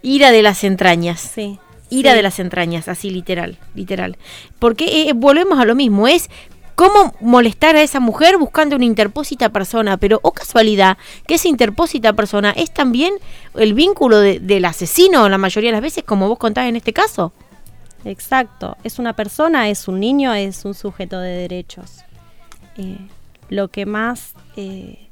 ira 0.01 0.32
de 0.32 0.41
las 0.41 0.63
entrañas. 0.63 1.20
Sí. 1.20 1.60
Ira 1.89 2.15
de 2.15 2.24
las 2.24 2.39
entrañas, 2.39 2.88
así 2.88 3.12
literal, 3.12 3.60
literal. 3.75 4.17
Porque 4.58 5.10
eh, 5.10 5.13
volvemos 5.13 5.60
a 5.60 5.65
lo 5.65 5.75
mismo, 5.75 6.08
es 6.08 6.29
cómo 6.75 7.13
molestar 7.20 7.75
a 7.75 7.82
esa 7.82 8.00
mujer 8.00 8.38
buscando 8.38 8.75
una 8.75 8.86
interpósita 8.86 9.50
persona, 9.50 9.98
pero 9.98 10.18
o 10.18 10.30
oh 10.30 10.32
casualidad 10.32 10.98
que 11.27 11.36
esa 11.36 11.48
interpósita 11.48 12.13
persona 12.13 12.51
es 12.51 12.74
también 12.74 13.13
el 13.56 13.74
vínculo 13.74 14.20
del 14.20 14.65
asesino 14.65 15.30
la 15.30 15.38
mayoría 15.38 15.70
de 15.70 15.74
las 15.74 15.82
veces, 15.82 16.03
como 16.03 16.27
vos 16.27 16.38
contás 16.38 16.68
en 16.68 16.75
este 16.75 16.94
caso. 16.94 17.34
Exacto, 18.06 18.77
es 18.84 19.00
una 19.00 19.13
persona, 19.13 19.70
es 19.70 19.88
un 19.88 20.00
niño, 20.00 20.34
es 20.34 20.65
un 20.65 20.74
sujeto 20.74 21.20
de 21.20 21.30
derechos. 21.30 22.03
Eh, 22.77 22.98
lo 23.50 23.70
que 23.70 23.86
más, 23.86 24.34
eh, 24.58 25.08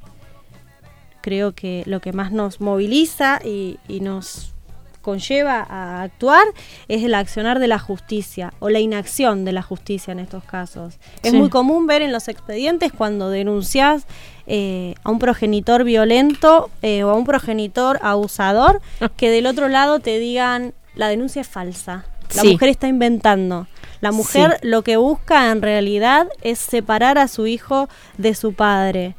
creo 1.22 1.54
que 1.54 1.84
lo 1.86 2.02
que 2.02 2.12
más 2.12 2.32
nos 2.32 2.60
moviliza 2.60 3.40
y 3.44 3.78
nos 4.02 4.54
conlleva 5.02 5.66
a 5.68 6.04
actuar 6.04 6.44
es 6.88 7.04
el 7.04 7.14
accionar 7.14 7.60
de 7.60 7.68
la 7.68 7.80
justicia 7.80 8.54
o 8.60 8.70
la 8.70 8.80
inacción 8.80 9.46
de 9.46 9.52
la 9.52 9.62
justicia 9.62 10.12
en 10.12 10.20
estos 10.20 10.44
casos. 10.44 11.00
Es 11.24 11.34
muy 11.34 11.50
común 11.50 11.88
ver 11.88 12.02
en 12.02 12.12
los 12.12 12.28
expedientes 12.28 12.92
cuando 12.92 13.30
denuncias 13.30 14.06
eh, 14.48 14.96
a 15.04 15.12
un 15.12 15.20
progenitor 15.20 15.84
violento 15.84 16.70
eh, 16.82 17.04
o 17.04 17.10
a 17.10 17.16
un 17.16 17.26
progenitor 17.26 18.00
abusador 18.02 18.82
que 19.18 19.30
del 19.30 19.46
otro 19.46 19.68
lado 19.68 20.00
te 20.00 20.20
digan 20.20 20.74
la 20.96 21.08
denuncia 21.08 21.42
es 21.42 21.48
falsa. 21.48 22.06
La 22.36 22.44
mujer 22.44 22.70
está 22.70 22.88
inventando. 22.88 23.68
La 24.00 24.12
mujer 24.12 24.58
lo 24.62 24.84
que 24.84 24.98
busca 24.98 25.52
en 25.52 25.62
realidad 25.62 26.28
es 26.42 26.60
separar 26.60 27.18
a 27.18 27.28
su 27.28 27.46
hijo 27.46 27.88
de 28.18 28.36
su 28.36 28.54
padre. 28.54 29.16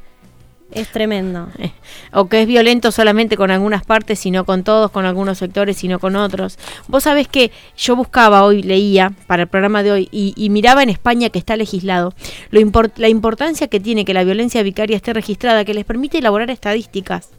Es 0.73 0.89
tremendo. 0.89 1.47
O 2.15 2.27
que 2.27 2.41
es 2.41 2.47
violento 2.47 2.91
solamente 2.91 3.37
con 3.37 3.49
algunas 3.49 3.85
partes, 3.85 4.19
sino 4.19 4.45
con 4.45 4.63
todos, 4.63 4.91
con 4.91 5.05
algunos 5.05 5.39
sectores, 5.39 5.77
sino 5.77 5.99
con 5.99 6.15
otros. 6.15 6.59
Vos 6.87 7.03
sabés 7.03 7.27
que 7.27 7.51
yo 7.75 7.95
buscaba 7.95 8.43
hoy, 8.43 8.61
leía 8.61 9.13
para 9.25 9.43
el 9.43 9.47
programa 9.47 9.81
de 9.81 9.91
hoy 9.91 10.09
y, 10.11 10.49
miraba 10.49 10.83
en 10.83 10.89
España 10.89 11.29
que 11.29 11.39
está 11.39 11.55
legislado 11.55 12.13
lo 12.51 12.61
la 12.97 13.07
importancia 13.09 13.67
que 13.67 13.79
tiene 13.79 14.05
que 14.05 14.13
la 14.13 14.23
violencia 14.23 14.61
vicaria 14.61 14.95
esté 14.95 15.13
registrada, 15.13 15.65
que 15.65 15.73
les 15.73 15.85
permite 15.85 16.19
elaborar 16.19 16.51
estadísticas, 16.51 17.29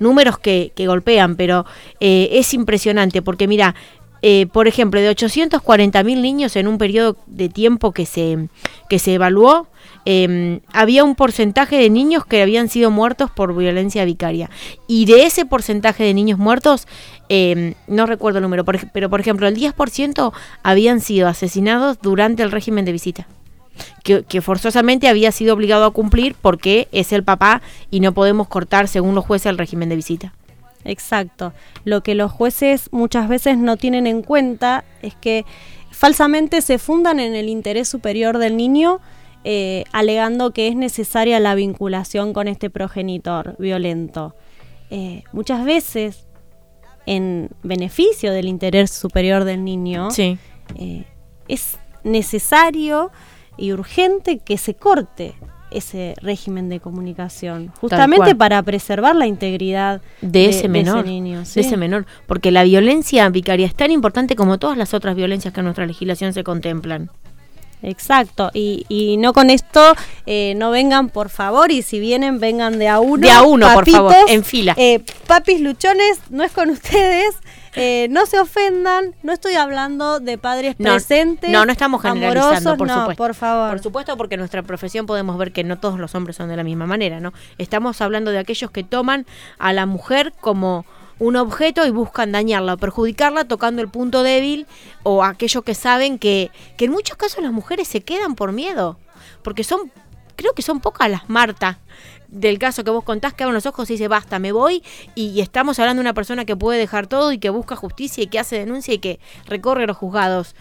números 0.00 0.38
que, 0.38 0.72
golpean, 0.76 1.36
pero 1.36 1.64
eh, 2.00 2.30
es 2.32 2.54
impresionante 2.54 3.22
porque 3.22 3.46
mira, 3.46 3.74
eh, 4.26 4.46
por 4.52 4.68
ejemplo, 4.68 5.00
de 5.00 5.08
840 5.10 6.02
mil 6.02 6.22
niños 6.22 6.56
en 6.56 6.66
un 6.66 6.78
periodo 6.78 7.16
de 7.26 7.48
tiempo 7.48 7.92
que 7.92 8.06
se, 8.06 8.48
que 8.88 8.98
se 8.98 9.14
evaluó, 9.14 9.68
Em, 10.06 10.60
había 10.72 11.02
un 11.02 11.14
porcentaje 11.14 11.76
de 11.76 11.88
niños 11.88 12.26
que 12.26 12.42
habían 12.42 12.68
sido 12.68 12.90
muertos 12.90 13.30
por 13.30 13.56
violencia 13.56 14.04
vicaria. 14.04 14.50
Y 14.86 15.06
de 15.06 15.24
ese 15.24 15.46
porcentaje 15.46 16.04
de 16.04 16.12
niños 16.12 16.38
muertos, 16.38 16.86
em, 17.28 17.74
no 17.86 18.06
recuerdo 18.06 18.38
el 18.38 18.42
número, 18.42 18.64
pero 18.64 19.08
por 19.08 19.20
ejemplo, 19.20 19.48
el 19.48 19.54
10% 19.54 20.32
habían 20.62 21.00
sido 21.00 21.28
asesinados 21.28 21.98
durante 22.02 22.42
el 22.42 22.52
régimen 22.52 22.84
de 22.84 22.92
visita. 22.92 23.26
Que, 24.04 24.40
forzosamente 24.40 25.08
había 25.08 25.32
sido 25.32 25.54
obligado 25.54 25.84
a 25.84 25.90
cumplir 25.90 26.36
porque 26.40 26.86
es 26.92 27.12
el 27.12 27.24
papá 27.24 27.60
y 27.90 28.00
no 28.00 28.12
podemos 28.12 28.46
cortar, 28.46 28.86
según 28.86 29.14
los 29.16 29.24
jueces, 29.24 29.46
el 29.46 29.58
régimen 29.58 29.88
de 29.88 29.96
visita. 29.96 30.32
Exacto. 30.84 31.52
Lo 31.84 32.02
que 32.02 32.14
los 32.14 32.30
jueces 32.30 32.88
muchas 32.92 33.28
veces 33.28 33.58
no 33.58 33.76
tienen 33.76 34.06
en 34.06 34.22
cuenta 34.22 34.84
es 35.02 35.14
que 35.14 35.44
falsamente 35.90 36.60
se 36.60 36.78
fundan 36.78 37.20
en 37.20 37.34
el 37.34 37.48
interés 37.48 37.88
superior 37.88 38.38
del 38.38 38.56
niño 38.56 39.00
eh, 39.46 39.84
alegando 39.92 40.52
que 40.52 40.68
es 40.68 40.74
necesaria 40.74 41.38
la 41.38 41.54
vinculación 41.54 42.32
con 42.32 42.48
este 42.48 42.70
progenitor 42.70 43.56
violento. 43.58 44.34
Eh, 44.88 45.22
muchas 45.32 45.66
veces, 45.66 46.26
en 47.04 47.50
beneficio 47.62 48.32
del 48.32 48.48
interés 48.48 48.90
superior 48.90 49.44
del 49.44 49.62
niño, 49.62 50.08
eh, 50.16 51.04
es 51.46 51.76
necesario 52.04 53.10
y 53.58 53.72
urgente 53.72 54.38
que 54.38 54.56
se 54.56 54.74
corte 54.74 55.34
ese 55.74 56.14
régimen 56.20 56.68
de 56.68 56.80
comunicación, 56.80 57.72
justamente 57.80 58.34
para 58.34 58.62
preservar 58.62 59.16
la 59.16 59.26
integridad 59.26 60.00
de, 60.20 60.48
ese 60.48 60.68
menor, 60.68 61.04
niño, 61.04 61.42
de 61.42 61.60
ese 61.60 61.76
menor, 61.76 62.06
porque 62.26 62.50
la 62.50 62.64
violencia 62.64 63.28
vicaria 63.28 63.66
es 63.66 63.74
tan 63.74 63.90
importante 63.90 64.36
como 64.36 64.58
todas 64.58 64.78
las 64.78 64.94
otras 64.94 65.16
violencias 65.16 65.52
que 65.52 65.60
en 65.60 65.64
nuestra 65.64 65.86
legislación 65.86 66.32
se 66.32 66.44
contemplan. 66.44 67.10
Exacto, 67.82 68.50
y, 68.54 68.86
y 68.88 69.18
no 69.18 69.34
con 69.34 69.50
esto 69.50 69.94
eh, 70.24 70.54
no 70.56 70.70
vengan 70.70 71.10
por 71.10 71.28
favor 71.28 71.70
y 71.70 71.82
si 71.82 72.00
vienen 72.00 72.40
vengan 72.40 72.78
de 72.78 72.88
a 72.88 72.98
uno. 72.98 73.26
De 73.26 73.30
a 73.30 73.42
uno, 73.42 73.72
por 73.74 73.88
favor, 73.88 74.14
en 74.26 74.42
fila. 74.42 74.74
Eh, 74.78 75.02
papis 75.26 75.60
luchones, 75.60 76.18
no 76.30 76.44
es 76.44 76.52
con 76.52 76.70
ustedes. 76.70 77.34
Eh, 77.76 78.06
no 78.10 78.26
se 78.26 78.38
ofendan, 78.38 79.14
no 79.22 79.32
estoy 79.32 79.54
hablando 79.54 80.20
de 80.20 80.38
padres 80.38 80.76
presentes. 80.76 81.50
No, 81.50 81.66
no 81.66 81.72
estamos 81.72 82.00
generalizando, 82.02 82.76
por 82.76 82.86
no, 82.86 83.00
supuesto. 83.00 83.22
por 83.22 83.34
favor. 83.34 83.70
Por 83.70 83.80
supuesto, 83.80 84.16
porque 84.16 84.34
en 84.34 84.40
nuestra 84.40 84.62
profesión 84.62 85.06
podemos 85.06 85.36
ver 85.38 85.52
que 85.52 85.64
no 85.64 85.78
todos 85.78 85.98
los 85.98 86.14
hombres 86.14 86.36
son 86.36 86.48
de 86.48 86.56
la 86.56 86.64
misma 86.64 86.86
manera, 86.86 87.20
¿no? 87.20 87.32
Estamos 87.58 88.00
hablando 88.00 88.30
de 88.30 88.38
aquellos 88.38 88.70
que 88.70 88.84
toman 88.84 89.26
a 89.58 89.72
la 89.72 89.86
mujer 89.86 90.32
como 90.40 90.84
un 91.18 91.36
objeto 91.36 91.86
y 91.86 91.90
buscan 91.90 92.32
dañarla 92.32 92.74
o 92.74 92.76
perjudicarla 92.76 93.44
tocando 93.44 93.82
el 93.82 93.88
punto 93.88 94.22
débil 94.22 94.66
o 95.02 95.24
aquello 95.24 95.62
que 95.62 95.74
saben 95.74 96.18
que, 96.18 96.50
que 96.76 96.86
en 96.86 96.90
muchos 96.90 97.16
casos 97.16 97.42
las 97.42 97.52
mujeres 97.52 97.88
se 97.88 98.00
quedan 98.00 98.34
por 98.34 98.52
miedo. 98.52 98.98
Porque 99.42 99.62
son, 99.62 99.92
creo 100.36 100.52
que 100.52 100.62
son 100.62 100.80
pocas 100.80 101.10
las 101.10 101.28
Marta 101.28 101.78
del 102.28 102.58
caso 102.58 102.82
que 102.84 102.90
vos 102.90 103.04
contás 103.04 103.32
que 103.32 103.44
abren 103.44 103.54
los 103.54 103.66
ojos 103.66 103.88
y 103.90 103.94
dice 103.94 104.08
basta, 104.08 104.38
me 104.38 104.52
voy 104.52 104.82
y, 105.14 105.40
estamos 105.40 105.78
hablando 105.78 106.00
de 106.00 106.06
una 106.06 106.14
persona 106.14 106.44
que 106.44 106.56
puede 106.56 106.78
dejar 106.78 107.06
todo 107.06 107.32
y 107.32 107.38
que 107.38 107.50
busca 107.50 107.76
justicia 107.76 108.24
y 108.24 108.26
que 108.26 108.38
hace 108.38 108.58
denuncia 108.58 108.92
y 108.92 108.98
que 108.98 109.20
recorre 109.46 109.86
los 109.86 109.96
juzgados 109.96 110.54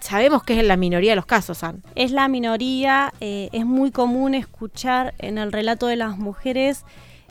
sabemos 0.00 0.42
que 0.42 0.58
es 0.58 0.64
la 0.64 0.76
minoría 0.76 1.12
de 1.12 1.16
los 1.16 1.26
casos, 1.26 1.62
Ann. 1.62 1.82
Es 1.94 2.10
la 2.10 2.28
minoría, 2.28 3.12
eh, 3.20 3.48
es 3.52 3.64
muy 3.64 3.90
común 3.90 4.34
escuchar 4.34 5.14
en 5.18 5.38
el 5.38 5.52
relato 5.52 5.86
de 5.86 5.96
las 5.96 6.18
mujeres 6.18 6.84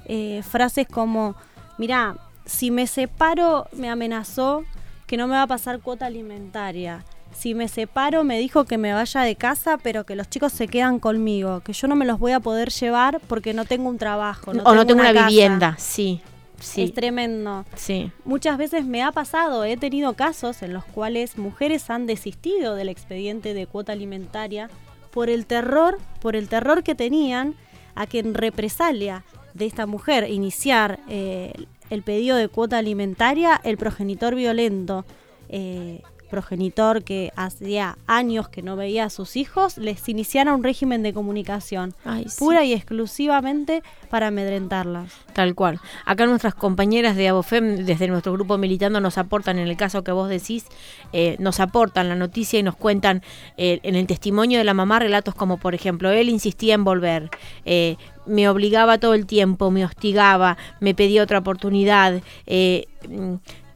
eh, 0.05 0.41
frases 0.43 0.87
como, 0.87 1.35
mira, 1.77 2.17
si 2.45 2.71
me 2.71 2.87
separo, 2.87 3.67
me 3.73 3.89
amenazó 3.89 4.63
que 5.07 5.17
no 5.17 5.27
me 5.27 5.33
va 5.33 5.43
a 5.43 5.47
pasar 5.47 5.79
cuota 5.79 6.05
alimentaria. 6.05 7.03
Si 7.31 7.53
me 7.53 7.67
separo 7.67 8.23
me 8.23 8.39
dijo 8.39 8.65
que 8.65 8.77
me 8.77 8.93
vaya 8.93 9.21
de 9.21 9.35
casa, 9.35 9.77
pero 9.81 10.05
que 10.05 10.15
los 10.15 10.29
chicos 10.29 10.51
se 10.51 10.67
quedan 10.67 10.99
conmigo, 10.99 11.61
que 11.61 11.73
yo 11.73 11.87
no 11.87 11.95
me 11.95 12.05
los 12.05 12.19
voy 12.19 12.31
a 12.33 12.39
poder 12.39 12.69
llevar 12.69 13.21
porque 13.27 13.53
no 13.53 13.65
tengo 13.65 13.89
un 13.89 13.97
trabajo. 13.97 14.51
o 14.51 14.75
no 14.75 14.85
tengo 14.85 15.01
una, 15.01 15.11
vivienda, 15.11 15.75
sí. 15.77 16.21
Sí. 16.59 16.83
Es 16.83 16.93
tremendo. 16.93 17.65
Sí. 17.75 18.11
Muchas 18.25 18.57
veces 18.57 18.85
me 18.85 19.01
ha 19.01 19.13
pasado, 19.13 19.63
he 19.63 19.77
tenido 19.77 20.13
casos 20.13 20.61
en 20.61 20.73
los 20.73 20.83
cuales 20.83 21.37
mujeres 21.37 21.89
han 21.89 22.05
desistido 22.05 22.75
del 22.75 22.89
expediente 22.89 23.53
de 23.53 23.65
cuota 23.65 23.93
alimentaria 23.93 24.69
por 25.11 25.29
el 25.29 25.45
terror, 25.45 25.97
por 26.19 26.35
el 26.35 26.49
terror 26.49 26.83
que 26.83 26.95
tenían 26.95 27.55
a 27.95 28.07
que 28.07 28.19
en 28.19 28.33
represalia 28.33 29.23
de 29.53 29.65
esta 29.65 29.85
mujer 29.85 30.29
iniciar 30.29 30.99
eh, 31.07 31.53
el 31.89 32.03
pedido 32.03 32.35
de 32.35 32.49
cuota 32.49 32.77
alimentaria, 32.77 33.59
el 33.63 33.77
progenitor 33.77 34.35
violento 34.35 35.05
eh, 35.47 36.01
progenitor 36.29 37.03
que 37.03 37.31
hacía 37.35 37.97
años 38.07 38.47
que 38.47 38.61
no 38.61 38.75
veía 38.75 39.05
a 39.05 39.09
sus 39.09 39.35
hijos, 39.35 39.77
les 39.77 40.07
iniciara 40.07 40.53
un 40.53 40.63
régimen 40.63 41.03
de 41.03 41.13
comunicación 41.13 41.93
pura 42.37 42.63
y 42.63 42.73
exclusivamente 42.73 43.83
para 44.09 44.27
amedrentarlas. 44.27 45.11
Tal 45.33 45.55
cual. 45.55 45.79
Acá 46.05 46.25
nuestras 46.25 46.55
compañeras 46.55 47.15
de 47.15 47.27
Abofem, 47.27 47.85
desde 47.85 48.07
nuestro 48.07 48.33
grupo 48.33 48.57
militando, 48.57 49.01
nos 49.01 49.17
aportan, 49.17 49.59
en 49.59 49.67
el 49.67 49.77
caso 49.77 50.03
que 50.03 50.11
vos 50.11 50.29
decís, 50.29 50.65
eh, 51.11 51.35
nos 51.39 51.59
aportan 51.59 52.09
la 52.09 52.15
noticia 52.15 52.59
y 52.59 52.63
nos 52.63 52.75
cuentan 52.75 53.23
eh, 53.57 53.79
en 53.83 53.95
el 53.95 54.07
testimonio 54.07 54.57
de 54.57 54.63
la 54.63 54.73
mamá 54.73 54.99
relatos 54.99 55.35
como, 55.35 55.57
por 55.57 55.75
ejemplo, 55.75 56.11
él 56.11 56.29
insistía 56.29 56.75
en 56.75 56.83
volver. 56.83 57.29
Eh, 57.65 57.97
me 58.25 58.47
obligaba 58.47 58.99
todo 58.99 59.15
el 59.15 59.25
tiempo, 59.25 59.71
me 59.71 59.83
hostigaba, 59.83 60.57
me 60.79 60.93
pedía 60.93 61.23
otra 61.23 61.39
oportunidad. 61.39 62.21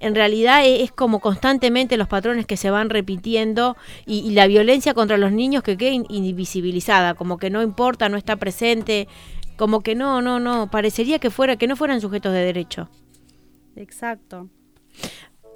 En 0.04 0.16
realidad 0.16 0.66
e, 0.66 0.84
es, 0.84 0.92
como 0.92 1.22
constantemente 1.22 1.96
los 1.96 2.10
patrones 2.10 2.46
que 2.46 2.58
se 2.58 2.70
van 2.70 2.90
repitiendo 2.90 3.78
y, 4.06 4.32
la 4.32 4.48
violencia 4.48 4.94
contra 4.94 5.18
los 5.18 5.32
niños 5.32 5.64
que 5.64 5.78
queda 5.78 5.94
invisibilizada, 6.10 7.14
como 7.14 7.38
que 7.38 7.50
no 7.50 7.62
importa, 7.62 8.10
no 8.10 8.18
está 8.18 8.36
presente, 8.36 9.08
como 9.56 9.80
que 9.80 9.96
no, 9.96 10.22
no, 10.22 10.42
no, 10.42 10.70
parecería 10.70 11.20
que 11.20 11.30
fuera 11.30 11.56
que 11.56 11.68
no 11.68 11.78
fueran 11.78 12.02
sujetos 12.02 12.34
de 12.34 12.40
derecho. 12.40 12.90
Exacto. 13.78 14.50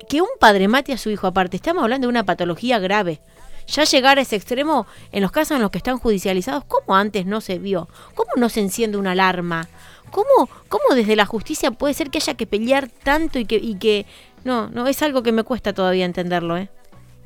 Que 0.07 0.21
un 0.21 0.29
padre 0.39 0.69
mate 0.69 0.93
a 0.93 0.97
su 0.97 1.10
hijo 1.10 1.27
aparte, 1.27 1.57
estamos 1.57 1.83
hablando 1.83 2.07
de 2.07 2.12
una 2.12 2.25
patología 2.25 2.79
grave. 2.79 3.19
Ya 3.67 3.83
llegar 3.83 4.17
a 4.17 4.21
ese 4.21 4.38
extremo 4.38 4.88
en 5.12 5.21
los 5.21 5.31
casos 5.33 5.57
en 5.57 5.62
los 5.62 5.71
que 5.71 5.79
están 5.79 5.97
judicializados, 5.97 6.63
¿cómo 6.63 6.95
antes 6.95 7.25
no 7.25 7.41
se 7.41 7.60
vio? 7.60 7.89
¿Cómo 8.15 8.31
no 8.38 8.47
se 8.47 8.62
enciende 8.62 8.97
una 8.97 9.12
alarma? 9.12 9.67
¿Cómo, 10.10 10.49
¿Cómo 10.69 10.95
desde 10.95 11.17
la 11.17 11.25
justicia 11.25 11.71
puede 11.71 11.93
ser 11.93 12.10
que 12.10 12.19
haya 12.19 12.36
que 12.36 12.47
pelear 12.47 12.88
tanto 12.88 13.39
y 13.39 13.45
que, 13.45 13.55
y 13.55 13.75
que 13.75 14.05
no, 14.43 14.69
no, 14.69 14.88
es 14.88 15.02
algo 15.02 15.23
que 15.23 15.32
me 15.32 15.43
cuesta 15.43 15.73
todavía 15.73 16.06
entenderlo, 16.06 16.58
¿eh? 16.58 16.69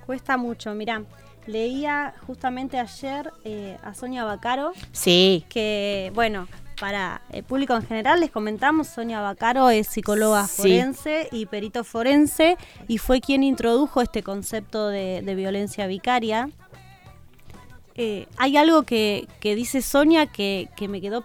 Cuesta 0.06 0.38
mucho, 0.38 0.74
mirá. 0.74 1.04
Leía 1.48 2.14
justamente 2.28 2.80
ayer 2.80 3.32
eh, 3.44 3.78
a 3.84 3.94
Sonia 3.94 4.24
Bacaro. 4.24 4.74
Sí. 4.92 5.46
Que, 5.50 6.12
bueno, 6.14 6.48
para 6.82 7.22
el 7.30 7.44
público 7.44 7.76
en 7.76 7.86
general 7.86 8.20
les 8.20 8.32
comentamos, 8.32 8.88
Sonia 8.88 9.22
Bacaro 9.22 9.70
es 9.70 9.88
psicóloga 9.88 10.48
forense 10.48 11.30
y 11.32 11.46
perito 11.46 11.84
forense 11.84 12.58
y 12.88 12.98
fue 12.98 13.22
quien 13.22 13.44
introdujo 13.44 14.02
este 14.02 14.24
concepto 14.24 14.88
de, 14.88 15.22
violencia 15.36 15.86
vicaria. 15.86 16.50
Eh, 17.96 18.28
hay 18.38 18.58
algo 18.58 18.84
que, 18.84 19.28
dice 19.42 19.82
Sonia 19.82 20.26
que, 20.26 20.70
me 20.88 21.02
quedó 21.02 21.22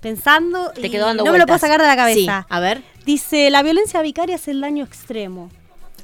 pensando 0.00 0.70
Te 0.70 0.90
quedó 0.90 1.12
no 1.14 1.24
me 1.24 1.38
lo 1.38 1.46
puedo 1.46 1.58
sacar 1.58 1.80
de 1.80 1.86
la 1.86 1.96
cabeza. 1.96 2.46
a 2.48 2.60
ver. 2.60 2.82
Dice, 3.04 3.50
la 3.50 3.62
violencia 3.62 4.00
vicaria 4.02 4.36
es 4.36 4.48
el 4.48 4.60
daño 4.60 4.84
extremo. 4.84 5.50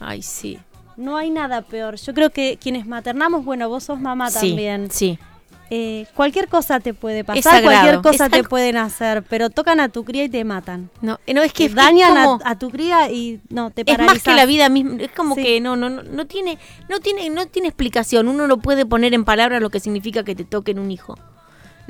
Ay, 0.01 0.23
sí. 0.23 0.59
No 0.97 1.17
hay 1.17 1.31
nada 1.31 1.63
peor. 1.63 1.97
Yo 1.97 2.13
creo 2.13 2.31
que 2.31 2.59
quienes 2.61 2.87
maternamos, 2.87 3.45
bueno, 3.45 3.69
vos 3.69 3.85
sos 3.85 4.01
mamá 4.01 4.31
también. 4.31 4.91
Sí. 4.91 5.19
Eh, 5.73 6.07
cualquier 6.17 6.49
cosa 6.49 6.81
te 6.81 6.95
puede 6.95 7.23
pasar, 7.23 7.63
cualquier 7.63 8.01
cosa 8.01 8.29
te 8.29 8.43
pueden 8.43 8.77
hacer, 8.77 9.23
pero 9.23 9.51
tocan 9.51 9.79
a 9.79 9.89
tu 9.89 10.05
cría 10.05 10.25
y 10.25 10.29
te 10.29 10.43
matan. 10.43 10.91
No, 11.01 11.21
no 11.33 11.43
es 11.43 11.53
que 11.53 11.69
dañan 11.69 12.41
a, 12.45 12.59
tu 12.59 12.71
cría 12.71 13.09
y 13.11 13.41
no 13.51 13.71
te 13.71 13.85
paralizas. 13.85 14.17
Es 14.17 14.27
más 14.27 14.35
que 14.35 14.37
la 14.37 14.47
vida 14.47 14.69
misma, 14.69 14.97
es 15.01 15.13
como 15.13 15.37
que 15.37 15.61
no, 15.61 15.77
no, 15.77 15.89
no, 15.89 16.03
no 16.03 16.27
tiene, 16.27 16.59
no 16.89 16.99
tiene, 16.99 17.31
no 17.31 17.47
tiene 17.47 17.69
explicación. 17.69 18.27
Uno 18.27 18.49
no 18.49 18.59
puede 18.59 18.85
poner 18.85 19.15
en 19.15 19.25
palabras 19.25 19.63
lo 19.63 19.71
que 19.71 19.79
significa 19.79 20.25
que 20.25 20.35
te 20.35 20.45
toquen 20.45 20.81
un 20.81 20.91
hijo. 20.91 21.17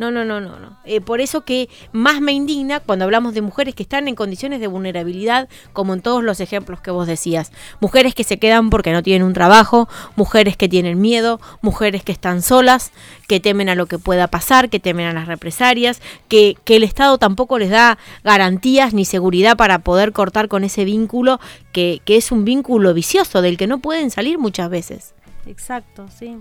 No, 0.00 0.10
no, 0.10 0.24
no, 0.24 0.40
no, 0.40 0.58
no. 0.58 0.78
Eh, 0.86 1.02
por 1.02 1.20
eso 1.20 1.42
que 1.42 1.68
más 1.92 2.22
me 2.22 2.32
indigna 2.32 2.80
cuando 2.80 3.04
hablamos 3.04 3.34
de 3.34 3.42
mujeres 3.42 3.74
que 3.74 3.82
están 3.82 4.08
en 4.08 4.14
condiciones 4.14 4.58
de 4.58 4.66
vulnerabilidad, 4.66 5.46
como 5.74 5.92
en 5.92 6.00
todos 6.00 6.24
los 6.24 6.40
ejemplos 6.40 6.80
que 6.80 6.90
vos 6.90 7.06
decías. 7.06 7.52
Mujeres 7.80 8.14
que 8.14 8.24
se 8.24 8.38
quedan 8.38 8.70
porque 8.70 8.92
no 8.92 9.02
tienen 9.02 9.26
un 9.26 9.34
trabajo, 9.34 9.90
mujeres 10.16 10.56
que 10.56 10.70
tienen 10.70 11.02
miedo, 11.02 11.38
mujeres 11.60 12.02
que 12.02 12.12
están 12.12 12.40
solas, 12.40 12.92
que 13.28 13.40
temen 13.40 13.68
a 13.68 13.74
lo 13.74 13.84
que 13.84 13.98
pueda 13.98 14.28
pasar, 14.28 14.70
que 14.70 14.80
temen 14.80 15.06
a 15.06 15.12
las 15.12 15.28
represalias, 15.28 16.00
que, 16.28 16.56
que 16.64 16.76
el 16.76 16.82
Estado 16.82 17.18
tampoco 17.18 17.58
les 17.58 17.68
da 17.68 17.98
garantías 18.24 18.94
ni 18.94 19.04
seguridad 19.04 19.58
para 19.58 19.80
poder 19.80 20.12
cortar 20.12 20.48
con 20.48 20.64
ese 20.64 20.86
vínculo, 20.86 21.40
que, 21.72 22.00
que 22.06 22.16
es 22.16 22.32
un 22.32 22.46
vínculo 22.46 22.94
vicioso 22.94 23.42
del 23.42 23.58
que 23.58 23.66
no 23.66 23.80
pueden 23.80 24.10
salir 24.10 24.38
muchas 24.38 24.70
veces. 24.70 25.14
Exacto, 25.44 26.06
sí. 26.08 26.38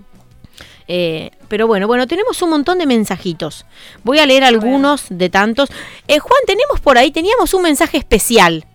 Eh, 0.88 1.30
pero 1.48 1.66
bueno, 1.66 1.86
bueno, 1.86 2.06
tenemos 2.06 2.40
un 2.42 2.50
montón 2.50 2.78
de 2.78 2.86
mensajitos. 2.86 3.64
Voy 4.02 4.18
a 4.18 4.26
leer 4.26 4.44
algunos 4.44 5.06
de 5.08 5.28
tantos. 5.28 5.68
Eh, 6.08 6.18
Juan, 6.18 6.40
tenemos 6.46 6.80
por 6.80 6.98
ahí, 6.98 7.10
teníamos 7.10 7.54
un 7.54 7.62
mensaje 7.62 7.98
especial. 7.98 8.66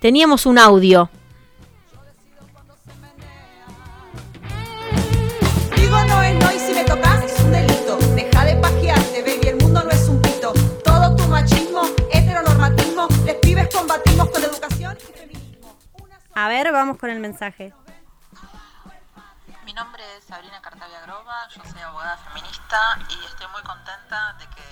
Teníamos 0.00 0.46
un 0.46 0.58
audio. 0.58 1.10
Digo 5.76 6.04
no 6.04 6.22
es 6.22 6.34
no 6.36 6.52
y 6.52 6.58
si 6.58 6.72
me 6.72 6.84
tocas 6.84 7.24
es 7.24 7.40
un 7.40 7.50
delito. 7.50 7.98
Deja 8.14 8.44
de 8.44 8.56
pajearte, 8.56 9.22
baby, 9.22 9.48
el 9.48 9.56
mundo 9.56 9.82
no 9.82 9.90
es 9.90 10.08
un 10.08 10.22
pito. 10.22 10.52
Todo 10.84 11.16
tu 11.16 11.24
machismo, 11.24 11.82
heteronormatismo, 12.12 13.08
les 13.24 13.34
pibes 13.36 13.68
combatimos 13.74 14.28
con 14.30 14.42
educación 14.42 14.96
y 15.00 15.18
feminismo. 15.18 15.76
A 16.34 16.48
ver, 16.48 16.70
vamos 16.72 16.98
con 16.98 17.10
el 17.10 17.20
mensaje. 17.20 17.72
Mi 19.68 19.74
nombre 19.74 20.02
es 20.16 20.24
Sabrina 20.24 20.62
Cartavia 20.62 20.98
Groba, 21.02 21.46
yo 21.48 21.60
soy 21.70 21.82
abogada 21.82 22.16
feminista 22.16 22.98
y 23.10 23.22
estoy 23.26 23.46
muy 23.48 23.62
contenta 23.62 24.32
de 24.38 24.46
que 24.46 24.64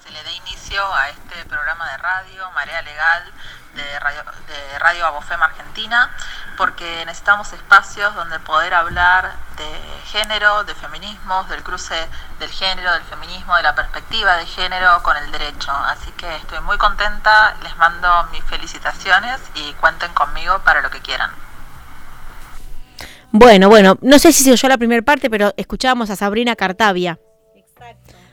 se 0.00 0.12
le 0.12 0.22
dé 0.22 0.30
inicio 0.30 0.94
a 0.94 1.08
este 1.08 1.44
programa 1.46 1.90
de 1.90 1.96
radio, 1.96 2.48
Marea 2.52 2.80
Legal, 2.82 3.32
de 3.74 3.98
Radio, 3.98 4.22
de 4.46 4.78
radio 4.78 5.06
Abofem 5.06 5.42
Argentina, 5.42 6.14
porque 6.56 7.04
necesitamos 7.04 7.52
espacios 7.52 8.14
donde 8.14 8.38
poder 8.38 8.74
hablar 8.74 9.32
de 9.56 10.02
género, 10.06 10.62
de 10.62 10.76
feminismos, 10.76 11.48
del 11.48 11.64
cruce 11.64 12.08
del 12.38 12.52
género, 12.52 12.92
del 12.92 13.02
feminismo, 13.02 13.56
de 13.56 13.64
la 13.64 13.74
perspectiva 13.74 14.36
de 14.36 14.46
género 14.46 15.02
con 15.02 15.16
el 15.16 15.32
derecho. 15.32 15.72
Así 15.72 16.12
que 16.12 16.36
estoy 16.36 16.60
muy 16.60 16.78
contenta, 16.78 17.56
les 17.64 17.76
mando 17.76 18.28
mis 18.30 18.44
felicitaciones 18.44 19.40
y 19.54 19.72
cuenten 19.74 20.14
conmigo 20.14 20.60
para 20.60 20.80
lo 20.80 20.90
que 20.90 21.02
quieran. 21.02 21.47
Bueno, 23.32 23.68
bueno, 23.68 23.98
no 24.00 24.18
sé 24.18 24.32
si 24.32 24.42
se 24.42 24.52
oyó 24.52 24.68
la 24.68 24.78
primera 24.78 25.02
parte, 25.02 25.28
pero 25.28 25.52
escuchábamos 25.56 26.08
a 26.10 26.16
Sabrina 26.16 26.56
Cartavia. 26.56 27.20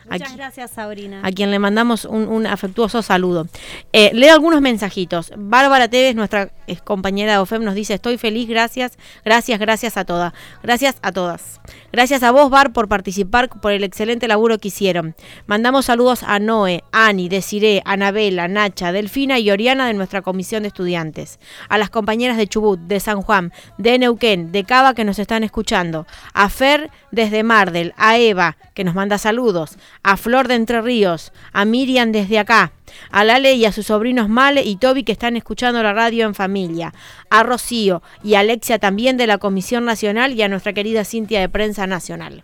Muchas 0.09 0.35
gracias, 0.35 0.71
Sabrina. 0.71 1.21
A 1.23 1.31
quien 1.31 1.51
le 1.51 1.59
mandamos 1.59 2.05
un, 2.05 2.45
afectuoso 2.45 3.01
saludo. 3.01 3.47
Eh, 3.91 4.11
leo 4.13 4.33
algunos 4.33 4.61
mensajitos. 4.61 5.31
Bárbara 5.35 5.87
Tevez, 5.87 6.15
nuestra 6.15 6.51
compañera 6.83 7.33
de 7.33 7.37
OFEM, 7.39 7.63
nos 7.63 7.75
dice, 7.75 7.95
estoy 7.95 8.17
feliz, 8.17 8.47
gracias, 8.47 8.97
gracias, 9.23 9.59
gracias 9.59 9.97
a 9.97 10.05
todas. 10.05 10.33
Gracias 10.61 10.97
a 11.01 11.11
todas. 11.11 11.59
Gracias 11.91 12.23
a 12.23 12.31
vos, 12.31 12.49
Bar, 12.49 12.71
por 12.73 12.87
participar, 12.87 13.49
por 13.49 13.71
el 13.71 13.83
excelente 13.83 14.27
laburo 14.27 14.59
que 14.59 14.67
hicieron. 14.67 15.15
Mandamos 15.47 15.85
saludos 15.85 16.23
a 16.23 16.39
Noé, 16.39 16.83
Ani, 16.91 17.29
Desiree, 17.29 17.81
Anabela, 17.85 18.47
Nacha, 18.47 18.91
Delfina 18.91 19.39
y 19.39 19.49
Oriana 19.49 19.87
de 19.87 19.93
nuestra 19.93 20.21
comisión 20.21 20.63
de 20.63 20.67
estudiantes. 20.67 21.39
A 21.67 21.77
las 21.77 21.89
compañeras 21.89 22.37
de 22.37 22.47
Chubut, 22.47 22.79
de 22.79 22.99
San 22.99 23.21
Juan, 23.21 23.51
de 23.77 23.97
Neuquén, 23.97 24.51
de 24.51 24.63
Cava 24.65 24.93
que 24.93 25.05
nos 25.05 25.19
están 25.19 25.43
escuchando. 25.43 26.05
A 26.33 26.49
Fer 26.49 26.91
desde 27.11 27.43
Mardel, 27.43 27.93
a 27.97 28.17
Eva 28.17 28.57
que 28.73 28.83
nos 28.83 28.93
manda 28.93 29.17
saludos 29.17 29.77
a 30.05 30.17
Flor 30.17 30.47
de 30.47 30.53
Entre 30.53 30.83
Ríos, 30.83 31.33
a 31.51 31.65
Miriam 31.65 32.11
desde 32.11 32.37
acá, 32.37 32.73
a 33.09 33.23
Lale 33.23 33.53
y 33.53 33.65
a 33.65 33.71
sus 33.71 33.87
sobrinos 33.87 34.29
Male 34.29 34.61
y 34.61 34.75
Toby 34.75 35.03
que 35.03 35.11
están 35.11 35.35
escuchando 35.35 35.81
la 35.81 35.93
radio 35.93 36.27
en 36.27 36.35
familia, 36.35 36.93
a 37.31 37.41
Rocío 37.41 38.03
y 38.23 38.35
a 38.35 38.41
Alexia 38.41 38.77
también 38.77 39.17
de 39.17 39.25
la 39.25 39.39
Comisión 39.39 39.83
Nacional 39.83 40.33
y 40.33 40.43
a 40.43 40.47
nuestra 40.47 40.73
querida 40.73 41.05
Cintia 41.05 41.39
de 41.39 41.49
Prensa 41.49 41.87
Nacional. 41.87 42.43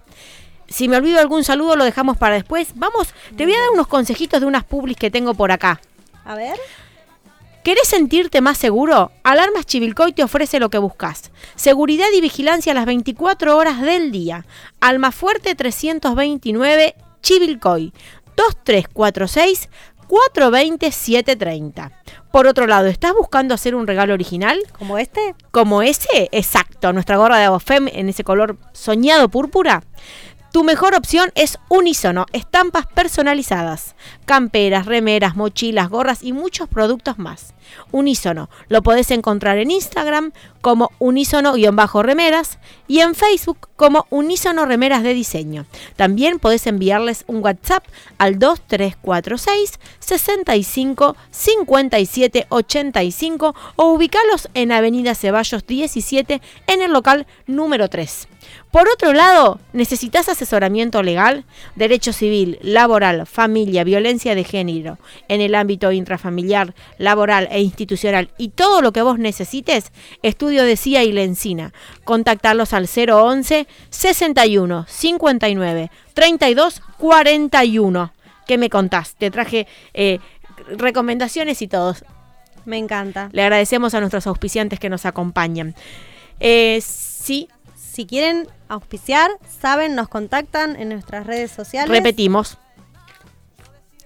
Si 0.70 0.88
me 0.88 0.98
olvido 0.98 1.20
algún 1.20 1.44
saludo 1.44 1.76
lo 1.76 1.86
dejamos 1.86 2.18
para 2.18 2.34
después. 2.34 2.70
Vamos, 2.74 3.14
te 3.38 3.46
voy 3.46 3.54
a 3.54 3.60
dar 3.60 3.70
unos 3.70 3.86
consejitos 3.86 4.42
de 4.42 4.48
unas 4.48 4.64
publis 4.64 4.98
que 4.98 5.12
tengo 5.12 5.36
por 5.36 5.52
acá. 5.52 5.80
A 6.26 6.34
ver. 6.34 6.56
¿Querés 7.64 7.88
sentirte 7.88 8.42
más 8.42 8.58
seguro? 8.58 9.12
Alarmas 9.22 9.68
Chivilcoy 9.68 10.14
te 10.14 10.24
ofrece 10.24 10.60
lo 10.60 10.72
que 10.72 10.80
buscas. 10.80 11.30
Seguridad 11.56 12.08
y 12.12 12.22
vigilancia 12.22 12.72
a 12.72 12.76
las 12.76 12.88
24 12.88 13.56
horas 13.56 13.82
del 13.82 14.12
día. 14.12 14.48
Almafuerte 14.80 15.54
329 15.54 16.96
Chivilcoy 17.22 17.94
2346 18.36 19.70
420-730. 20.12 21.92
Por 22.32 22.46
otro 22.46 22.68
lado, 22.68 22.88
¿estás 22.88 23.14
buscando 23.14 23.54
hacer 23.54 23.76
un 23.76 23.88
regalo 23.88 24.14
original? 24.14 24.60
¿Como 24.78 24.98
este? 24.98 25.36
Como 25.52 25.82
ese, 25.82 26.28
exacto, 26.34 26.92
nuestra 26.92 27.16
gorra 27.16 27.38
de 27.38 27.46
Abofem 27.46 27.88
en 27.88 28.10
ese 28.10 28.26
color 28.26 28.58
soñado 28.74 29.30
púrpura. 29.30 29.84
Tu 30.52 30.66
mejor 30.66 30.96
opción 30.96 31.32
es 31.36 31.60
Unisono, 31.70 32.26
estampas 32.34 32.86
personalizadas, 32.86 33.96
camperas, 34.26 34.86
remeras, 34.86 35.38
mochilas, 35.38 35.88
gorras 35.88 36.24
y 36.24 36.34
muchos 36.34 36.68
productos 36.68 37.18
más. 37.18 37.54
Unisono, 37.92 38.50
lo 38.68 38.82
podés 38.82 39.12
encontrar 39.12 39.60
en 39.60 39.72
Instagram 39.72 40.34
como 40.62 40.92
unisono-remeras 41.00 42.60
y 42.88 43.00
en 43.00 43.16
Facebook 43.16 43.70
como 43.76 44.06
Unisono 44.10 44.66
Remeras 44.66 45.02
de 45.02 45.14
Diseño. 45.14 45.66
También 45.96 46.40
podés 46.40 46.68
enviarles 46.68 47.24
un 47.28 47.44
WhatsApp 47.44 47.84
al 48.18 48.38
2346 48.38 49.80
65 50.00 51.16
57 51.32 52.46
85 52.50 53.56
o 53.76 53.86
ubicarlos 53.86 54.50
en 54.54 54.72
Avenida 54.72 55.16
Ceballos 55.16 55.66
17 55.66 56.42
en 56.68 56.82
el 56.82 56.92
local 56.92 57.28
número 57.48 57.90
3. 57.90 58.28
Por 58.72 58.88
otro 58.88 59.14
lado, 59.14 59.60
¿necesitas 59.74 60.30
asesoramiento 60.30 61.04
legal? 61.04 61.46
Derecho 61.76 62.14
civil, 62.14 62.58
laboral, 62.62 63.28
familia, 63.28 63.84
violencia 63.84 64.34
de 64.34 64.44
género, 64.44 64.98
en 65.28 65.42
el 65.42 65.56
ámbito 65.56 65.92
intrafamiliar, 65.92 66.74
laboral 66.98 67.50
e 67.52 67.62
institucional 67.62 68.32
y 68.38 68.50
todo 68.50 68.82
lo 68.82 68.94
que 68.94 69.02
vos 69.02 69.20
necesites, 69.20 69.92
estudio 70.52 70.66
de 70.68 70.76
CIA 70.76 71.04
y 71.06 71.14
Lencina. 71.14 71.72
Contactarlos 72.04 72.74
al 72.74 72.90
011 72.94 73.68
61 73.90 74.86
59 74.86 75.92
32 76.14 76.82
41. 76.98 78.14
¿Qué 78.46 78.58
me 78.58 78.70
contás? 78.70 79.16
Te 79.16 79.32
traje 79.32 79.66
eh, 79.94 80.20
recomendaciones 80.78 81.62
y 81.62 81.70
todos. 81.70 82.04
Me 82.66 82.78
encanta. 82.78 83.30
Le 83.32 83.44
agradecemos 83.44 83.94
a 83.94 84.02
nuestros 84.02 84.28
auspiciantes 84.28 84.78
que 84.78 84.90
nos 84.90 85.06
acompañan. 85.06 85.74
Eh, 86.42 86.82
sí, 86.84 87.48
Si 87.74 88.06
quieren 88.06 88.48
auspiciar, 88.68 89.32
saben, 89.62 89.96
nos 89.96 90.10
contactan 90.10 90.76
en 90.76 90.90
nuestras 90.90 91.26
redes 91.26 91.52
sociales. 91.52 91.90
repetimos. 91.90 92.58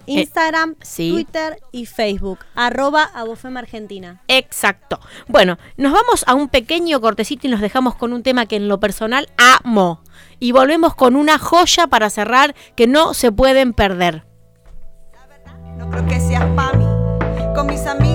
Instagram, 0.07 0.71
Eh, 0.71 0.75
sí. 0.83 1.11
Twitter 1.11 1.59
y 1.71 1.85
Facebook. 1.85 2.39
Arroba 2.55 3.03
Abofem 3.13 3.57
Argentina. 3.57 4.21
Exacto. 4.27 4.99
Bueno, 5.27 5.57
nos 5.77 5.91
vamos 5.93 6.23
a 6.27 6.33
un 6.35 6.49
pequeño 6.49 6.99
cortecito 7.01 7.47
y 7.47 7.49
nos 7.51 7.61
dejamos 7.61 7.95
con 7.95 8.13
un 8.13 8.23
tema 8.23 8.45
que 8.45 8.55
en 8.55 8.67
lo 8.67 8.79
personal 8.79 9.29
amo. 9.37 10.01
Y 10.39 10.51
volvemos 10.51 10.95
con 10.95 11.15
una 11.15 11.37
joya 11.39 11.87
para 11.87 12.09
cerrar 12.09 12.55
que 12.75 12.87
no 12.87 13.13
se 13.13 13.31
pueden 13.31 13.73
perder. 13.73 14.25
No 15.77 15.89
creo 15.89 16.05
que 16.07 16.19
seas 16.19 16.45
pa' 16.55 16.73
mí. 16.73 16.85
Con 17.53 17.67
mis 17.67 17.85
amigas 17.85 18.14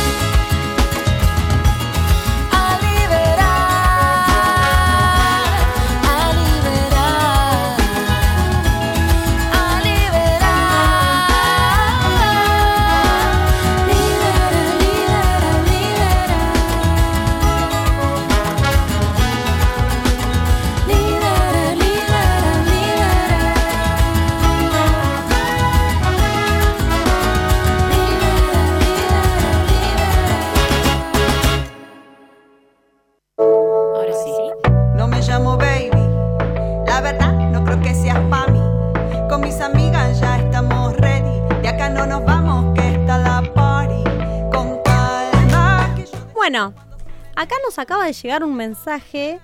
Nos 47.71 47.79
acaba 47.79 48.03
de 48.05 48.11
llegar 48.11 48.43
un 48.43 48.53
mensaje 48.55 49.39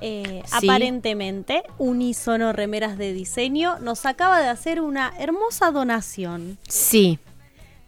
eh, 0.00 0.42
Sí. 0.46 0.66
aparentemente, 0.68 1.64
Unísono 1.76 2.54
Remeras 2.54 2.96
de 2.96 3.12
Diseño 3.12 3.78
nos 3.80 4.06
acaba 4.06 4.40
de 4.40 4.48
hacer 4.48 4.80
una 4.80 5.12
hermosa 5.18 5.70
donación. 5.70 6.56
Sí, 6.66 7.18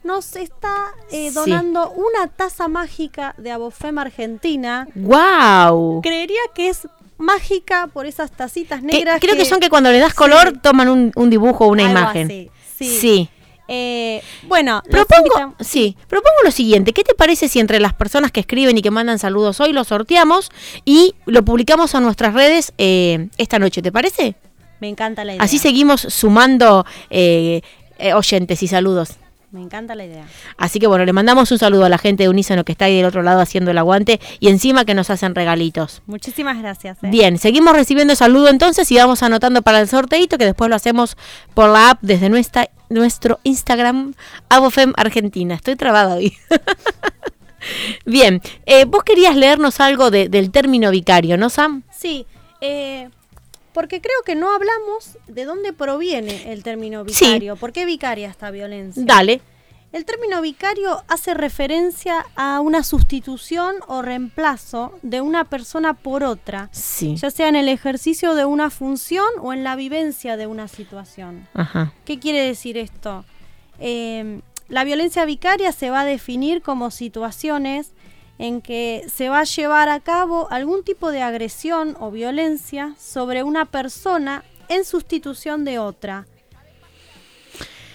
Nos 0.03 0.35
está 0.37 0.75
eh, 1.11 1.29
Sí. 1.29 1.35
donando 1.35 1.91
una 1.93 2.27
taza 2.35 2.69
mágica 2.69 3.35
de 3.39 3.53
Abofem 3.53 3.97
Argentina. 3.99 4.87
wow. 4.95 6.01
Creería 6.03 6.41
que 6.55 6.69
es 6.69 6.87
mágica 7.17 7.87
por 7.87 8.05
esas 8.07 8.31
tacitas 8.33 8.83
negras. 8.83 9.19
creo 9.21 9.37
que 9.37 9.45
son 9.47 9.61
que 9.61 9.69
cuando 9.71 9.91
le 9.93 9.99
das 9.99 10.13
color 10.15 10.59
toman 10.61 10.89
un, 10.91 11.13
un 11.17 11.31
dibujo 11.31 11.65
o 11.67 11.69
una 11.69 11.85
Algo 11.87 11.99
imagen. 12.01 12.27
así, 12.27 12.51
sí. 12.77 12.99
sí. 12.99 13.31
Eh, 13.73 14.21
bueno, 14.49 14.83
Propongo, 14.91 15.55
sí, 15.61 15.97
propongo 16.09 16.35
lo 16.43 16.51
siguiente, 16.51 16.93
¿qué 16.93 17.05
te 17.05 17.15
parece 17.15 17.49
si 17.49 17.61
entre 17.61 17.79
las 17.79 17.95
personas 17.95 18.33
que 18.33 18.41
escriben 18.41 18.77
y 18.77 18.83
que 18.83 18.91
mandan 18.91 19.21
saludos 19.21 19.61
hoy 19.61 19.73
lo 19.73 19.85
sorteamos 19.85 20.51
y 20.85 21.15
lo 21.25 21.45
publicamos 21.45 21.95
a 21.95 22.01
nuestras 22.01 22.35
redes 22.35 22.73
eh, 22.79 23.29
esta 23.39 23.61
noche, 23.61 23.81
¿te 23.81 23.93
parece? 23.93 24.35
Me 24.81 24.89
encanta 24.89 25.25
la 25.25 25.35
idea. 25.35 25.45
Así 25.45 25.59
seguimos 25.59 26.01
sumando 26.01 26.85
eh, 27.11 27.61
eh, 27.99 28.13
oyentes 28.13 28.61
y 28.65 28.67
saludos. 28.67 29.20
Me 29.53 29.61
encanta 29.61 29.97
la 29.97 30.05
idea. 30.05 30.27
Así 30.57 30.79
que 30.79 30.87
bueno, 30.87 31.05
le 31.05 31.13
mandamos 31.13 31.51
un 31.51 31.59
saludo 31.59 31.85
a 31.85 31.89
la 31.89 31.99
gente 31.99 32.23
de 32.23 32.29
Unísono 32.29 32.65
que 32.65 32.71
está 32.71 32.85
ahí 32.85 32.97
del 32.97 33.07
otro 33.07 33.23
lado 33.23 33.41
haciendo 33.41 33.73
el 33.73 33.79
aguante 33.79 34.21
y 34.39 34.49
encima 34.49 34.85
que 34.85 34.95
nos 34.95 35.11
hacen 35.11 35.35
regalitos. 35.35 36.03
Muchísimas 36.07 36.57
gracias. 36.59 36.99
eh. 37.03 37.09
Bien, 37.11 37.37
seguimos 37.37 37.75
recibiendo 37.75 38.15
saludo 38.15 38.49
entonces 38.49 38.89
y 38.93 38.97
vamos 38.97 39.25
anotando 39.25 39.63
para 39.63 39.81
el 39.81 39.89
sorteito 39.89 40.39
que 40.39 40.45
después 40.45 40.71
lo 40.71 40.77
hacemos 40.77 41.17
por 41.55 41.69
la 41.69 41.91
app 41.91 41.99
desde 42.01 42.29
nuestra, 42.29 42.71
nuestro 42.91 43.41
Instagram 43.43 44.15
Abofem 44.49 44.93
Argentina. 44.97 45.57
Estoy 45.57 45.75
trabada 45.75 46.15
hoy. 46.15 46.33
Bien, 48.07 48.41
eh, 48.67 48.85
vos 48.87 49.03
querías 49.05 49.37
leernos 49.37 49.81
algo 49.81 50.11
de- 50.11 50.29
del 50.29 50.51
término 50.51 50.91
vicario, 50.91 51.37
¿no, 51.37 51.51
Sam? 51.51 51.83
Sí, 51.91 52.25
eh, 52.61 53.11
porque 53.73 54.01
creo 54.01 54.17
que 54.25 54.35
no 54.35 54.53
hablamos 54.55 55.19
de 55.27 55.45
dónde 55.45 55.73
proviene 55.73 56.53
el 56.53 56.63
término 56.63 57.05
Sí. 57.09 57.25
vicario. 57.27 57.57
¿Por 57.57 57.73
qué 57.73 57.87
vicaria 57.87 58.29
esta 58.29 58.51
violencia? 58.51 59.03
Dale. 59.07 59.41
El 59.93 60.05
término 60.05 60.41
vicario 60.41 61.03
hace 61.09 61.35
referencia 61.35 62.25
a 62.37 62.61
una 62.61 62.85
sustitución 62.85 63.75
o 63.89 64.03
reemplazo 64.03 64.97
de 65.03 65.21
una 65.21 65.45
persona 65.45 65.95
por 65.95 66.23
otra, 66.23 66.69
Sí. 66.73 67.17
ya 67.17 67.31
sea 67.33 67.49
en 67.49 67.57
el 67.57 67.69
ejercicio 67.69 68.35
de 68.37 68.45
una 68.45 68.71
función 68.71 69.27
o 69.41 69.53
en 69.53 69.65
la 69.65 69.75
vivencia 69.75 70.37
de 70.37 70.47
una 70.47 70.69
situación. 70.69 71.49
Ajá. 71.55 71.93
¿Qué 72.05 72.21
quiere 72.21 72.41
decir 72.45 72.79
esto? 72.79 73.25
Eh, 73.81 74.41
la 74.69 74.85
violencia 74.85 75.25
vicaria 75.25 75.73
se 75.73 75.91
va 75.91 76.03
a 76.03 76.05
definir 76.05 76.63
como 76.63 76.93
situaciones 76.93 77.93
en 78.41 78.63
que 78.63 79.05
se 79.13 79.29
va 79.29 79.41
a 79.41 79.45
llevar 79.45 79.91
a 79.91 80.01
cabo 80.01 80.49
algún 80.51 80.83
tipo 80.83 81.11
de 81.11 81.21
agresión 81.21 81.95
o 82.01 82.11
violencia 82.11 82.95
sobre 82.99 83.43
una 83.43 83.67
persona 83.67 84.45
en 84.71 84.87
sustitución 84.87 85.67
de 85.67 85.79
otra. 85.79 86.27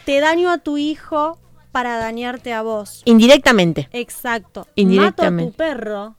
Te 0.06 0.20
daño 0.20 0.52
a 0.52 0.60
tu 0.60 0.78
hijo 0.78 1.40
para 1.72 1.98
dañarte 1.98 2.54
a 2.54 2.62
vos. 2.62 3.02
Indirectamente. 3.06 3.90
Exacto. 3.92 4.62
Mato 4.62 4.70
a 4.70 4.82
Indirectamente. 4.82 5.52
tu 5.52 5.58
perro 5.58 6.16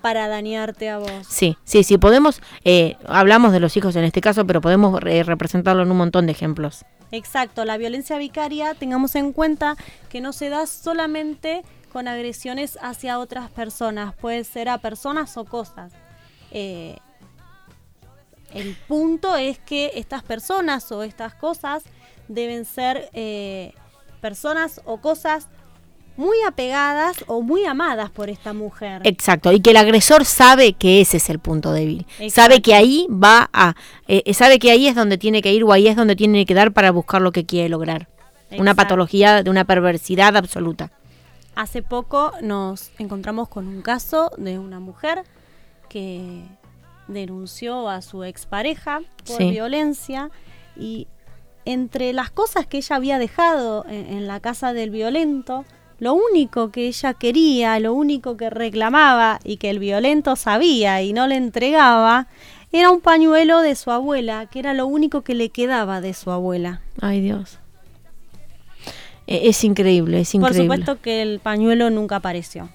para 0.00 0.28
dañarte 0.28 0.88
a 0.88 0.98
vos. 0.98 1.26
Sí, 1.28 1.58
sí, 1.64 1.82
sí, 1.82 1.98
podemos, 1.98 2.40
eh, 2.64 2.96
hablamos 3.06 3.50
de 3.50 3.58
los 3.58 3.76
hijos 3.76 3.96
en 3.96 4.04
este 4.04 4.20
caso, 4.20 4.46
pero 4.46 4.60
podemos 4.60 5.00
eh, 5.04 5.24
representarlo 5.24 5.82
en 5.82 5.90
un 5.90 5.96
montón 5.96 6.26
de 6.26 6.32
ejemplos. 6.32 6.84
Exacto, 7.10 7.64
la 7.64 7.76
violencia 7.76 8.18
vicaria, 8.18 8.74
tengamos 8.74 9.16
en 9.16 9.32
cuenta 9.32 9.76
que 10.08 10.20
no 10.20 10.32
se 10.32 10.48
da 10.48 10.66
solamente 10.66 11.64
con 11.90 12.08
agresiones 12.08 12.78
hacia 12.80 13.18
otras 13.18 13.50
personas, 13.50 14.14
puede 14.14 14.44
ser 14.44 14.68
a 14.68 14.78
personas 14.78 15.36
o 15.36 15.44
cosas. 15.44 15.92
Eh, 16.52 16.96
el 18.52 18.76
punto 18.88 19.36
es 19.36 19.58
que 19.58 19.92
estas 19.94 20.22
personas 20.22 20.90
o 20.90 21.02
estas 21.02 21.34
cosas 21.34 21.84
deben 22.28 22.64
ser 22.64 23.10
eh, 23.12 23.72
personas 24.20 24.80
o 24.84 24.98
cosas 24.98 25.48
muy 26.16 26.36
apegadas 26.46 27.24
o 27.28 27.40
muy 27.40 27.64
amadas 27.64 28.10
por 28.10 28.28
esta 28.28 28.52
mujer. 28.52 29.00
Exacto, 29.04 29.52
y 29.52 29.60
que 29.60 29.70
el 29.70 29.76
agresor 29.78 30.24
sabe 30.24 30.74
que 30.74 31.00
ese 31.00 31.16
es 31.16 31.30
el 31.30 31.38
punto 31.38 31.72
débil. 31.72 32.06
Exacto. 32.18 32.30
Sabe 32.30 32.62
que 32.62 32.74
ahí 32.74 33.06
va 33.10 33.48
a, 33.52 33.74
eh, 34.06 34.22
eh, 34.26 34.34
sabe 34.34 34.58
que 34.58 34.70
ahí 34.70 34.86
es 34.86 34.94
donde 34.94 35.16
tiene 35.16 35.40
que 35.40 35.52
ir 35.52 35.64
o 35.64 35.72
ahí 35.72 35.88
es 35.88 35.96
donde 35.96 36.16
tiene 36.16 36.44
que 36.44 36.54
dar 36.54 36.72
para 36.72 36.90
buscar 36.90 37.22
lo 37.22 37.32
que 37.32 37.46
quiere 37.46 37.68
lograr. 37.68 38.08
Una 38.58 38.74
patología 38.74 39.44
de 39.44 39.50
una 39.50 39.64
perversidad 39.64 40.36
absoluta. 40.36 40.90
Hace 41.54 41.82
poco 41.82 42.32
nos 42.42 42.90
encontramos 42.98 43.48
con 43.48 43.66
un 43.68 43.82
caso 43.82 44.30
de 44.38 44.58
una 44.58 44.80
mujer 44.80 45.24
que 45.88 46.44
denunció 47.08 47.88
a 47.88 48.02
su 48.02 48.24
expareja 48.24 49.00
por 49.26 49.36
Sí. 49.38 49.50
violencia 49.50 50.30
y 50.76 51.08
entre 51.64 52.12
las 52.12 52.30
cosas 52.30 52.66
que 52.66 52.78
ella 52.78 52.96
había 52.96 53.18
dejado 53.18 53.84
en, 53.88 54.06
en 54.06 54.26
la 54.26 54.40
casa 54.40 54.72
del 54.72 54.90
violento, 54.90 55.64
lo 55.98 56.14
único 56.14 56.70
que 56.70 56.86
ella 56.86 57.12
quería, 57.14 57.78
lo 57.80 57.92
único 57.92 58.36
que 58.36 58.48
reclamaba 58.48 59.38
y 59.44 59.58
que 59.58 59.68
el 59.70 59.78
violento 59.78 60.36
sabía 60.36 61.02
y 61.02 61.12
no 61.12 61.26
le 61.26 61.36
entregaba, 61.36 62.28
era 62.72 62.90
un 62.90 63.00
pañuelo 63.00 63.60
de 63.60 63.74
su 63.74 63.90
abuela, 63.90 64.46
que 64.46 64.60
era 64.60 64.72
lo 64.72 64.86
único 64.86 65.22
que 65.22 65.34
le 65.34 65.50
quedaba 65.50 66.00
de 66.00 66.14
su 66.14 66.30
abuela. 66.30 66.80
Ay 67.02 67.20
Dios. 67.20 67.58
Eh, 69.30 69.48
es 69.48 69.64
increíble, 69.64 70.20
es 70.20 70.32
Por 70.32 70.40
increíble. 70.42 70.62
supuesto 70.76 71.00
que 71.00 71.22
el 71.22 71.38
pañuelo 71.40 71.88
nunca 71.88 72.16
apareció. 72.16 72.68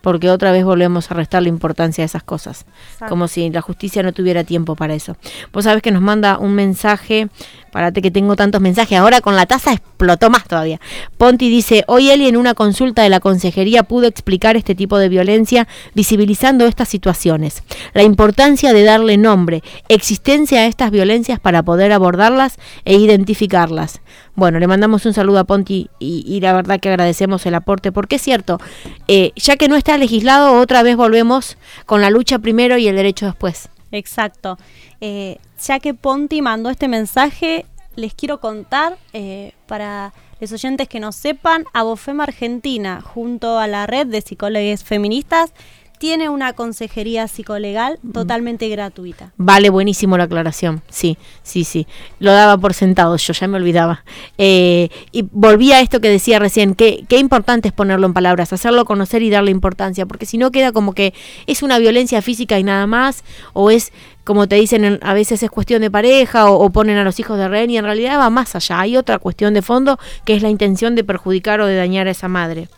porque 0.00 0.30
otra 0.30 0.52
vez 0.52 0.64
volvemos 0.64 1.10
a 1.10 1.14
restar 1.14 1.42
la 1.42 1.48
importancia 1.48 2.02
de 2.02 2.06
esas 2.06 2.22
cosas. 2.22 2.64
Exacto. 2.92 3.10
Como 3.10 3.26
si 3.26 3.50
la 3.50 3.60
justicia 3.60 4.02
no 4.02 4.12
tuviera 4.12 4.44
tiempo 4.44 4.76
para 4.76 4.94
eso. 4.94 5.16
Vos 5.52 5.64
sabés 5.64 5.82
que 5.82 5.90
nos 5.90 6.00
manda 6.00 6.38
un 6.38 6.54
mensaje, 6.54 7.28
parate 7.72 8.00
que 8.00 8.12
tengo 8.12 8.36
tantos 8.36 8.60
mensajes, 8.60 8.96
ahora 8.96 9.20
con 9.20 9.34
la 9.34 9.44
taza 9.44 9.72
explotó 9.72 10.30
más 10.30 10.44
todavía. 10.46 10.80
Ponti 11.18 11.50
dice, 11.50 11.84
hoy 11.88 12.10
Eli 12.10 12.28
en 12.28 12.36
una 12.36 12.54
consulta 12.54 13.02
de 13.02 13.08
la 13.10 13.18
consejería 13.20 13.82
pudo 13.82 14.06
explicar 14.06 14.56
este 14.56 14.76
tipo 14.76 14.98
de 14.98 15.08
violencia 15.10 15.66
visibilizando 15.94 16.64
estas 16.64 16.88
situaciones. 16.88 17.64
La 17.92 18.04
importancia 18.04 18.72
de 18.72 18.84
darle 18.84 19.16
nombre, 19.18 19.62
existencia 19.88 20.60
a 20.60 20.66
estas 20.66 20.92
violencias 20.92 21.40
para 21.40 21.64
poder 21.64 21.92
abordarlas 21.92 22.56
e 22.84 22.94
identificarlas. 22.96 24.00
Bueno, 24.38 24.60
le 24.60 24.68
mandamos 24.68 25.04
un 25.04 25.14
saludo 25.14 25.40
a 25.40 25.44
Ponti 25.44 25.90
y, 25.98 26.38
la 26.40 26.52
verdad 26.52 26.78
que 26.78 26.88
agradecemos 26.88 27.44
el 27.46 27.56
aporte, 27.56 27.90
porque 27.90 28.14
es 28.16 28.22
cierto, 28.22 28.60
eh, 29.08 29.32
ya 29.34 29.56
que 29.56 29.66
no 29.66 29.74
está 29.74 29.98
legislado, 29.98 30.60
otra 30.60 30.84
vez 30.84 30.94
volvemos 30.94 31.58
con 31.86 32.00
la 32.02 32.08
lucha 32.08 32.38
primero 32.38 32.78
y 32.78 32.86
el 32.86 32.94
derecho 32.94 33.26
después. 33.26 33.68
Exacto. 33.90 34.56
Eh, 35.00 35.38
ya 35.60 35.80
que 35.80 35.92
Ponti 35.92 36.40
mandó 36.40 36.70
este 36.70 36.86
mensaje, 36.86 37.66
les 37.96 38.14
quiero 38.14 38.38
contar 38.38 38.96
eh, 39.12 39.54
para 39.66 40.12
los 40.38 40.52
oyentes 40.52 40.86
que 40.88 41.00
no 41.00 41.10
sepan, 41.10 41.64
Abofema 41.72 42.22
Argentina, 42.22 43.00
junto 43.00 43.58
a 43.58 43.66
la 43.66 43.88
red 43.88 44.06
de 44.06 44.20
psicólogos 44.20 44.84
feministas, 44.84 45.52
tiene 45.98 46.28
una 46.28 46.52
consejería 46.52 47.26
psicolegal 47.28 47.98
totalmente 48.12 48.68
gratuita. 48.68 49.32
Vale, 49.36 49.70
buenísimo 49.70 50.16
la 50.16 50.24
aclaración. 50.24 50.82
Sí, 50.88 51.18
sí, 51.42 51.64
sí. 51.64 51.86
Lo 52.20 52.32
daba 52.32 52.56
por 52.56 52.74
sentado, 52.74 53.16
yo 53.16 53.32
ya 53.32 53.48
me 53.48 53.56
olvidaba. 53.56 54.04
Eh, 54.38 54.88
y 55.12 55.22
volví 55.32 55.72
a 55.72 55.80
esto 55.80 56.00
que 56.00 56.08
decía 56.08 56.38
recién, 56.38 56.74
que 56.74 57.04
qué 57.08 57.18
importante 57.18 57.68
es 57.68 57.74
ponerlo 57.74 58.06
en 58.06 58.14
palabras, 58.14 58.52
hacerlo 58.52 58.84
conocer 58.84 59.22
y 59.22 59.30
darle 59.30 59.50
importancia, 59.50 60.06
porque 60.06 60.26
si 60.26 60.38
no 60.38 60.50
queda 60.50 60.72
como 60.72 60.92
que 60.94 61.14
es 61.46 61.62
una 61.62 61.78
violencia 61.78 62.22
física 62.22 62.58
y 62.58 62.64
nada 62.64 62.86
más, 62.86 63.24
o 63.52 63.70
es, 63.70 63.92
como 64.24 64.46
te 64.46 64.56
dicen, 64.56 64.84
en- 64.84 64.98
a 65.02 65.14
veces 65.14 65.42
es 65.42 65.50
cuestión 65.50 65.80
de 65.82 65.90
pareja, 65.90 66.50
o, 66.50 66.62
o 66.64 66.70
ponen 66.70 66.96
a 66.98 67.04
los 67.04 67.18
hijos 67.18 67.38
de 67.38 67.48
rehén, 67.48 67.70
y 67.70 67.78
en 67.78 67.84
realidad 67.84 68.18
va 68.18 68.30
más 68.30 68.54
allá. 68.54 68.80
Hay 68.80 68.96
otra 68.96 69.18
cuestión 69.18 69.54
de 69.54 69.62
fondo, 69.62 69.98
que 70.24 70.34
es 70.34 70.42
la 70.42 70.48
intención 70.50 70.94
de 70.94 71.04
perjudicar 71.04 71.60
o 71.60 71.66
de 71.66 71.76
dañar 71.76 72.06
a 72.06 72.10
esa 72.12 72.28
madre. 72.28 72.68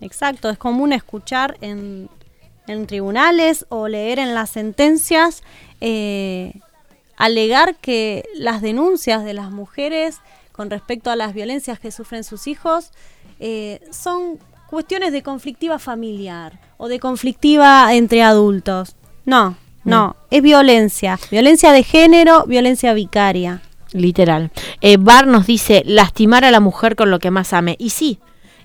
Exacto, 0.00 0.48
es 0.50 0.58
común 0.58 0.92
escuchar 0.92 1.56
en, 1.60 2.08
en 2.66 2.86
tribunales 2.86 3.66
o 3.68 3.88
leer 3.88 4.18
en 4.18 4.34
las 4.34 4.50
sentencias 4.50 5.42
eh, 5.80 6.54
alegar 7.18 7.76
que 7.76 8.24
las 8.34 8.62
denuncias 8.62 9.24
de 9.24 9.34
las 9.34 9.50
mujeres 9.50 10.20
con 10.52 10.70
respecto 10.70 11.10
a 11.10 11.16
las 11.16 11.34
violencias 11.34 11.78
que 11.78 11.90
sufren 11.90 12.24
sus 12.24 12.46
hijos 12.46 12.90
eh, 13.40 13.80
son 13.90 14.38
cuestiones 14.70 15.12
de 15.12 15.22
conflictiva 15.22 15.78
familiar 15.78 16.60
o 16.76 16.88
de 16.88 17.00
conflictiva 17.00 17.92
entre 17.94 18.22
adultos. 18.22 18.96
No, 19.24 19.56
no, 19.84 20.16
es 20.30 20.42
violencia, 20.42 21.18
violencia 21.30 21.72
de 21.72 21.82
género, 21.82 22.44
violencia 22.46 22.92
vicaria. 22.92 23.62
Literal. 23.92 24.50
Eh, 24.80 24.96
Bar 24.98 25.26
nos 25.26 25.46
dice 25.46 25.82
lastimar 25.86 26.44
a 26.44 26.50
la 26.50 26.60
mujer 26.60 26.94
con 26.94 27.10
lo 27.10 27.18
que 27.18 27.30
más 27.30 27.52
ame. 27.52 27.74
Y 27.78 27.90
sí, 27.90 28.18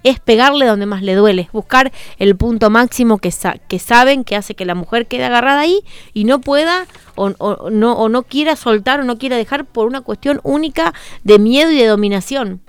es 0.03 0.19
pegarle 0.19 0.65
donde 0.65 0.85
más 0.85 1.01
le 1.01 1.15
duele, 1.15 1.43
es 1.43 1.51
buscar 1.51 1.91
el 2.19 2.35
punto 2.35 2.69
máximo 2.69 3.17
que, 3.17 3.31
sa- 3.31 3.57
que 3.57 3.79
saben 3.79 4.23
que 4.23 4.35
hace 4.35 4.53
que 4.55 4.65
la 4.65 4.75
mujer 4.75 5.07
quede 5.07 5.25
agarrada 5.25 5.61
ahí 5.61 5.81
y 6.13 6.25
no 6.25 6.39
pueda 6.41 6.85
o, 7.15 7.31
o 7.39 7.69
no, 7.69 7.93
o 7.93 8.09
no 8.09 8.23
quiera 8.23 8.55
soltar 8.55 8.99
o 8.99 9.03
no 9.03 9.17
quiera 9.17 9.37
dejar 9.37 9.65
por 9.65 9.87
una 9.87 10.01
cuestión 10.01 10.39
única 10.43 10.93
de 11.23 11.39
miedo 11.39 11.71
y 11.71 11.77
de 11.77 11.87
dominación. 11.87 12.61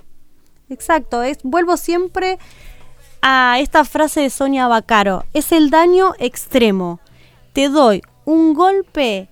Exacto, 0.71 1.23
es, 1.23 1.39
vuelvo 1.43 1.77
siempre 1.77 2.39
a 3.23 3.59
esta 3.61 3.85
frase 3.85 4.21
de 4.21 4.31
Sonia 4.31 4.67
Bacaro, 4.69 5.25
es 5.33 5.53
el 5.53 5.71
daño 5.71 6.13
extremo. 6.19 7.01
Te 7.53 7.69
doy 7.69 8.03
un 8.25 8.55
golpe 8.55 9.29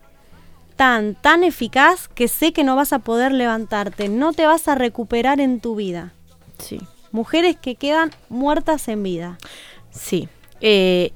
tan, 0.77 1.15
tan 1.15 1.45
eficaz 1.45 2.09
que 2.09 2.29
sé 2.29 2.53
que 2.53 2.65
no 2.65 2.77
vas 2.77 2.93
a 2.93 3.01
poder 3.01 3.33
levantarte, 3.33 4.09
no 4.09 4.33
te 4.33 4.47
vas 4.47 4.69
a 4.69 4.75
recuperar 4.75 5.41
en 5.41 5.61
tu 5.61 5.75
vida. 5.75 6.13
Sí. 6.59 6.81
Mujeres 7.13 7.57
que 7.61 7.77
quedan 7.77 8.11
muertas 8.29 8.89
en 8.89 9.03
vida. 9.03 9.39
Sí. 9.91 10.29
Eh, 10.61 11.13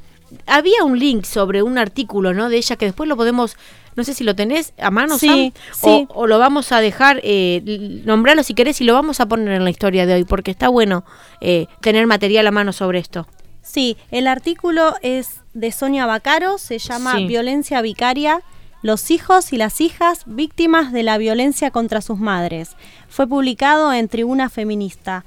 había 0.46 0.84
un 0.84 0.98
link 0.98 1.24
sobre 1.24 1.62
un 1.62 1.78
artículo, 1.78 2.34
¿no? 2.34 2.48
De 2.48 2.56
ella 2.56 2.76
que 2.76 2.86
después 2.86 3.08
lo 3.08 3.16
podemos, 3.16 3.56
no 3.94 4.04
sé 4.04 4.12
si 4.14 4.24
lo 4.24 4.34
tenés 4.34 4.72
a 4.78 4.90
mano, 4.90 5.18
Sí, 5.18 5.28
Sam, 5.28 5.52
sí. 5.72 6.06
O, 6.10 6.22
o 6.22 6.26
lo 6.26 6.38
vamos 6.38 6.72
a 6.72 6.80
dejar, 6.80 7.20
eh, 7.22 7.62
nombrarlo 8.04 8.42
si 8.42 8.54
querés 8.54 8.80
y 8.80 8.84
lo 8.84 8.92
vamos 8.94 9.20
a 9.20 9.26
poner 9.26 9.48
en 9.54 9.64
la 9.64 9.70
historia 9.70 10.04
de 10.06 10.14
hoy, 10.14 10.24
porque 10.24 10.50
está 10.50 10.68
bueno 10.68 11.04
eh, 11.40 11.66
tener 11.80 12.06
material 12.06 12.46
a 12.46 12.50
mano 12.50 12.72
sobre 12.72 12.98
esto. 12.98 13.26
Sí, 13.62 13.96
el 14.10 14.26
artículo 14.26 14.94
es 15.02 15.40
de 15.54 15.72
Sonia 15.72 16.06
Bacaro, 16.06 16.58
se 16.58 16.78
llama 16.78 17.16
Sí. 17.16 17.26
Violencia 17.26 17.80
Vicaria, 17.82 18.42
los 18.82 19.10
hijos 19.10 19.52
y 19.52 19.56
las 19.56 19.80
hijas 19.80 20.22
víctimas 20.26 20.92
de 20.92 21.02
la 21.02 21.18
violencia 21.18 21.70
contra 21.70 22.00
sus 22.00 22.18
madres. 22.18 22.76
Fue 23.08 23.26
publicado 23.26 23.92
en 23.92 24.08
Tribuna 24.08 24.50
Feminista. 24.50 25.24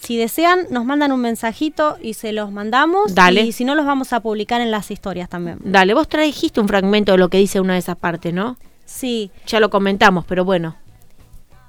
Si 0.00 0.16
desean, 0.16 0.66
nos 0.70 0.84
mandan 0.84 1.12
un 1.12 1.20
mensajito 1.20 1.98
y 2.00 2.14
se 2.14 2.32
los 2.32 2.50
mandamos. 2.50 3.14
Dale. 3.14 3.42
Y 3.42 3.52
si 3.52 3.64
no, 3.64 3.74
los 3.74 3.84
vamos 3.84 4.12
a 4.12 4.20
publicar 4.20 4.60
en 4.60 4.70
las 4.70 4.90
historias 4.90 5.28
también. 5.28 5.58
Dale, 5.64 5.92
vos 5.92 6.08
trajiste 6.08 6.60
un 6.60 6.68
fragmento 6.68 7.12
de 7.12 7.18
lo 7.18 7.28
que 7.28 7.38
dice 7.38 7.60
una 7.60 7.74
de 7.74 7.80
esas 7.80 7.96
partes, 7.96 8.32
¿no? 8.32 8.56
Sí, 8.84 9.30
Ya 9.46 9.60
lo 9.60 9.68
comentamos, 9.68 10.24
pero 10.24 10.44
bueno. 10.44 10.76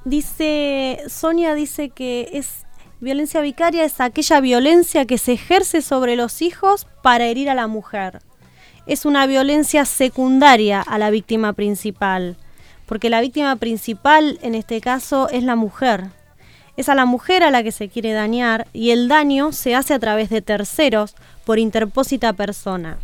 Dice, 0.06 1.02
Sonia 1.10 1.54
dice 1.54 1.90
que 1.90 2.30
es 2.32 2.66
violencia 3.02 3.42
vicaria, 3.42 3.84
es 3.84 4.00
aquella 4.00 4.40
violencia 4.40 5.06
que 5.06 5.18
se 5.18 5.34
ejerce 5.34 5.82
sobre 5.82 6.16
los 6.16 6.42
hijos 6.42 6.88
para 7.02 7.26
herir 7.26 7.50
a 7.50 7.56
la 7.56 7.68
mujer. 7.68 8.22
Es 8.86 9.06
una 9.06 9.28
violencia 9.28 9.86
secundaria 9.86 10.82
a 10.82 10.98
la 10.98 11.10
víctima 11.10 11.54
principal, 11.54 12.38
porque 12.86 13.10
la 13.10 13.22
víctima 13.22 13.56
principal 13.58 14.40
en 14.42 14.56
este 14.56 14.80
caso 14.80 15.30
es 15.30 15.44
la 15.44 15.56
mujer. 15.56 16.06
Es 16.78 16.90
a 16.90 16.96
la 16.96 17.06
mujer 17.06 17.44
a 17.44 17.52
la 17.52 17.64
que 17.64 17.72
se 17.72 17.90
quiere 17.90 18.14
dañar 18.14 18.68
y 18.74 18.92
el 18.92 19.08
daño 19.08 19.52
se 19.52 19.76
hace 19.76 19.94
a 19.94 20.00
través 20.00 20.30
de 20.30 20.42
terceros 20.42 21.16
por 21.46 21.60
interpósita 21.60 22.34
persona. 22.34 22.98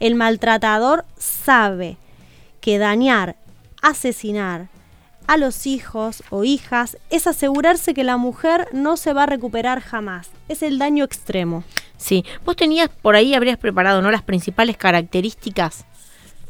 El 0.00 0.14
maltratador 0.14 1.04
sabe 1.16 1.96
que 2.60 2.78
dañar, 2.78 3.36
asesinar 3.82 4.68
a 5.26 5.36
los 5.36 5.66
hijos 5.66 6.22
o 6.30 6.44
hijas 6.44 6.98
es 7.10 7.26
asegurarse 7.26 7.94
que 7.94 8.04
la 8.04 8.16
mujer 8.16 8.68
no 8.72 8.96
se 8.96 9.12
va 9.12 9.24
a 9.24 9.26
recuperar 9.26 9.80
jamás. 9.80 10.30
Es 10.48 10.62
el 10.62 10.78
daño 10.78 11.04
extremo. 11.04 11.64
Sí, 11.96 12.24
vos 12.44 12.56
tenías 12.56 12.88
por 12.88 13.16
ahí, 13.16 13.34
habrías 13.34 13.58
preparado, 13.58 14.02
¿no? 14.02 14.10
Las 14.10 14.22
principales 14.22 14.76
características 14.76 15.86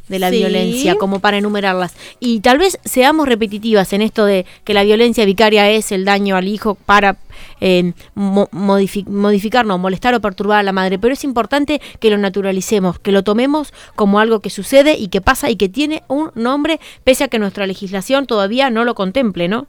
de 0.09 0.19
la 0.19 0.31
Sí. 0.31 0.37
violencia, 0.39 0.95
como 0.97 1.19
para 1.21 1.39
enumerarlas. 1.39 1.95
Y 2.21 2.41
tal 2.41 2.59
vez 2.59 2.79
seamos 2.85 3.27
repetitivas 3.29 3.93
en 3.93 4.03
esto 4.03 4.25
de 4.25 4.47
que 4.65 4.75
la 4.75 4.83
violencia 4.85 5.25
vicaria 5.25 5.71
es 5.71 5.91
el 5.93 6.05
daño 6.05 6.37
al 6.37 6.49
hijo 6.49 6.75
para 6.75 7.17
eh, 7.61 7.93
mo- 8.15 8.49
modifi- 8.51 9.07
modificar, 9.07 9.67
no, 9.67 9.77
molestar 9.79 10.15
o 10.15 10.21
perturbar 10.21 10.59
a 10.61 10.63
la 10.63 10.73
madre. 10.73 10.99
Pero 10.99 11.13
es 11.15 11.23
importante 11.25 11.81
que 12.01 12.11
lo 12.11 12.17
naturalicemos, 12.19 12.99
que 12.99 13.13
lo 13.13 13.25
tomemos 13.25 13.73
como 13.95 14.21
algo 14.21 14.41
que 14.41 14.49
sucede 14.51 14.97
y 14.97 15.09
que 15.09 15.21
pasa 15.21 15.51
y 15.51 15.57
que 15.57 15.69
tiene 15.69 16.03
un 16.09 16.31
nombre, 16.35 16.81
pese 17.05 17.25
a 17.25 17.29
que 17.29 17.39
nuestra 17.39 17.67
legislación 17.67 18.27
todavía 18.27 18.71
no 18.71 18.85
lo 18.85 18.95
contemple, 18.95 19.49
¿no? 19.49 19.67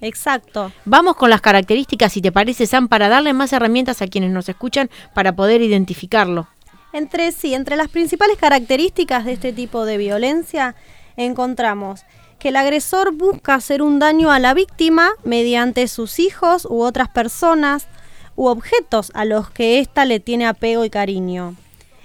Exacto. 0.00 0.72
Vamos 0.84 1.16
con 1.16 1.30
las 1.30 1.40
características, 1.40 2.12
si 2.12 2.20
te 2.20 2.30
parece, 2.32 2.66
Sam, 2.66 2.88
para 2.88 3.08
darle 3.08 3.32
más 3.32 3.52
herramientas 3.52 4.02
a 4.02 4.08
quienes 4.08 4.30
nos 4.30 4.48
escuchan 4.48 4.90
para 5.14 5.34
poder 5.34 5.62
identificarlo. 5.62 6.48
Entre 6.96 7.30
sí, 7.30 7.52
entre 7.52 7.76
las 7.76 7.88
principales 7.88 8.38
características 8.38 9.26
de 9.26 9.34
este 9.34 9.52
tipo 9.52 9.84
de 9.84 9.98
violencia 9.98 10.74
encontramos 11.18 12.06
que 12.38 12.48
el 12.48 12.56
agresor 12.56 13.12
busca 13.12 13.54
hacer 13.54 13.82
un 13.82 13.98
daño 13.98 14.30
a 14.30 14.38
la 14.38 14.54
víctima 14.54 15.10
mediante 15.22 15.88
sus 15.88 16.18
hijos 16.18 16.64
u 16.64 16.80
otras 16.80 17.10
personas 17.10 17.86
u 18.34 18.46
objetos 18.46 19.12
a 19.12 19.26
los 19.26 19.50
que 19.50 19.78
ésta 19.78 20.06
le 20.06 20.20
tiene 20.20 20.46
apego 20.46 20.86
y 20.86 20.88
cariño. 20.90 21.54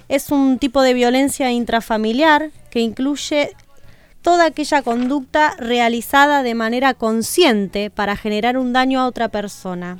Es 0.10 0.30
un 0.30 0.60
tipo 0.60 0.82
de 0.82 0.94
violencia 0.94 1.50
intrafamiliar 1.52 2.52
que 2.70 2.82
incluye 2.82 3.56
toda 4.22 4.48
aquella 4.48 4.82
conducta 4.82 5.56
realizada 5.58 6.44
de 6.44 6.54
manera 6.54 6.96
consciente 6.96 7.92
para 7.92 8.18
generar 8.18 8.58
un 8.58 8.74
daño 8.74 9.00
a 9.00 9.08
otra 9.08 9.30
persona. 9.30 10.00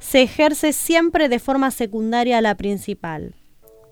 Se 0.00 0.22
ejerce 0.22 0.72
siempre 0.72 1.28
de 1.28 1.38
forma 1.38 1.70
secundaria 1.70 2.38
a 2.38 2.42
la 2.42 2.56
principal 2.56 3.34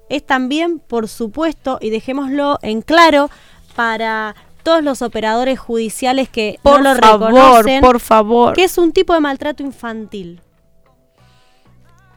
es 0.08 0.24
también, 0.24 0.78
por 0.78 1.08
supuesto, 1.08 1.78
y 1.80 1.90
dejémoslo 1.90 2.58
en 2.62 2.82
claro, 2.82 3.30
para 3.76 4.34
todos 4.62 4.82
los 4.82 5.02
operadores 5.02 5.58
judiciales 5.58 6.28
que 6.28 6.58
Por 6.62 6.82
no 6.82 6.94
lo 6.94 7.00
favor, 7.00 7.28
reconocen, 7.32 7.80
por 7.80 8.00
favor. 8.00 8.54
que 8.54 8.64
es 8.64 8.76
un 8.78 8.92
tipo 8.92 9.14
de 9.14 9.20
maltrato 9.20 9.62
infantil. 9.62 10.40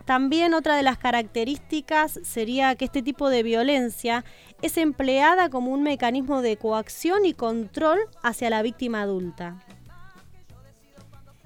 También 0.05 0.53
otra 0.53 0.75
de 0.75 0.83
las 0.83 0.97
características 0.97 2.19
sería 2.23 2.75
que 2.75 2.85
este 2.85 3.01
tipo 3.01 3.29
de 3.29 3.43
violencia 3.43 4.25
es 4.61 4.77
empleada 4.77 5.49
como 5.49 5.71
un 5.71 5.83
mecanismo 5.83 6.41
de 6.41 6.57
coacción 6.57 7.25
y 7.25 7.33
control 7.33 7.99
hacia 8.21 8.49
la 8.49 8.61
víctima 8.61 9.01
adulta. 9.03 9.63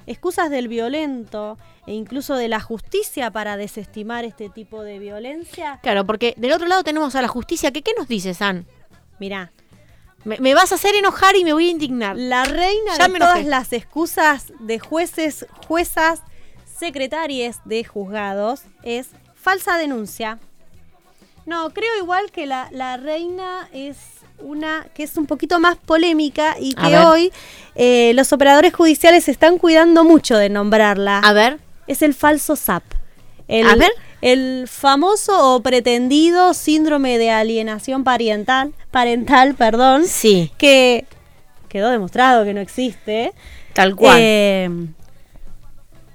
Excusas 0.07 0.49
del 0.49 0.67
violento 0.67 1.57
e 1.87 1.93
incluso 1.93 2.35
de 2.35 2.47
la 2.47 2.59
justicia 2.59 3.31
para 3.31 3.57
desestimar 3.57 4.25
este 4.25 4.49
tipo 4.49 4.81
de 4.83 4.99
violencia. 4.99 5.79
Claro, 5.83 6.05
porque 6.05 6.33
del 6.37 6.51
otro 6.53 6.67
lado 6.67 6.83
tenemos 6.83 7.15
a 7.15 7.21
la 7.21 7.27
justicia, 7.27 7.71
que 7.71 7.81
¿qué 7.83 7.91
nos 7.97 8.07
dice, 8.07 8.33
San? 8.33 8.65
Mirá, 9.19 9.51
Me, 10.23 10.39
me 10.39 10.53
vas 10.55 10.71
a 10.71 10.75
hacer 10.75 10.95
enojar 10.95 11.35
y 11.35 11.43
me 11.43 11.53
voy 11.53 11.67
a 11.67 11.71
indignar. 11.71 12.15
La 12.17 12.45
reina 12.45 12.97
Ya 12.97 13.07
de 13.07 13.19
todas 13.19 13.35
enojé. 13.37 13.49
las 13.49 13.71
excusas 13.73 14.51
de 14.59 14.79
jueces, 14.79 15.45
juezas, 15.67 16.21
secretarias 16.77 17.59
de 17.65 17.83
juzgados 17.83 18.61
es 18.83 19.07
falsa 19.35 19.77
denuncia. 19.77 20.39
No, 21.45 21.69
creo 21.69 21.95
igual 21.99 22.31
que 22.31 22.47
la, 22.47 22.69
la 22.71 22.97
reina 22.97 23.69
es 23.71 23.97
una 24.39 24.87
que 24.93 25.03
es 25.03 25.15
un 25.15 25.27
poquito 25.27 25.59
más 25.59 25.77
polémica 25.77 26.57
y 26.59 26.73
A 26.75 26.81
que 26.81 26.89
ver. 26.89 27.05
hoy 27.05 27.31
eh, 27.75 28.11
los 28.15 28.33
operadores 28.33 28.73
judiciales 28.73 29.25
se 29.25 29.31
están 29.31 29.57
cuidando 29.59 30.03
mucho 30.03 30.35
de 30.37 30.49
nombrarla. 30.49 31.19
A 31.19 31.31
ver, 31.33 31.59
Es 31.87 32.01
el 32.01 32.13
falso 32.13 32.55
SAP. 32.55 32.83
El, 33.47 33.67
A 33.69 33.75
ver. 33.75 33.91
El 34.21 34.67
famoso 34.67 35.55
o 35.55 35.61
pretendido 35.61 36.53
síndrome 36.55 37.17
de 37.19 37.29
alienación 37.29 38.03
parental, 38.03 38.73
parental, 38.89 39.53
perdón, 39.53 40.05
sí, 40.07 40.51
que 40.57 41.05
quedó 41.69 41.89
demostrado 41.89 42.43
que 42.43 42.53
no 42.53 42.61
existe. 42.61 43.33
tal 43.73 43.95
cual. 43.95 44.17
Eh, 44.19 44.69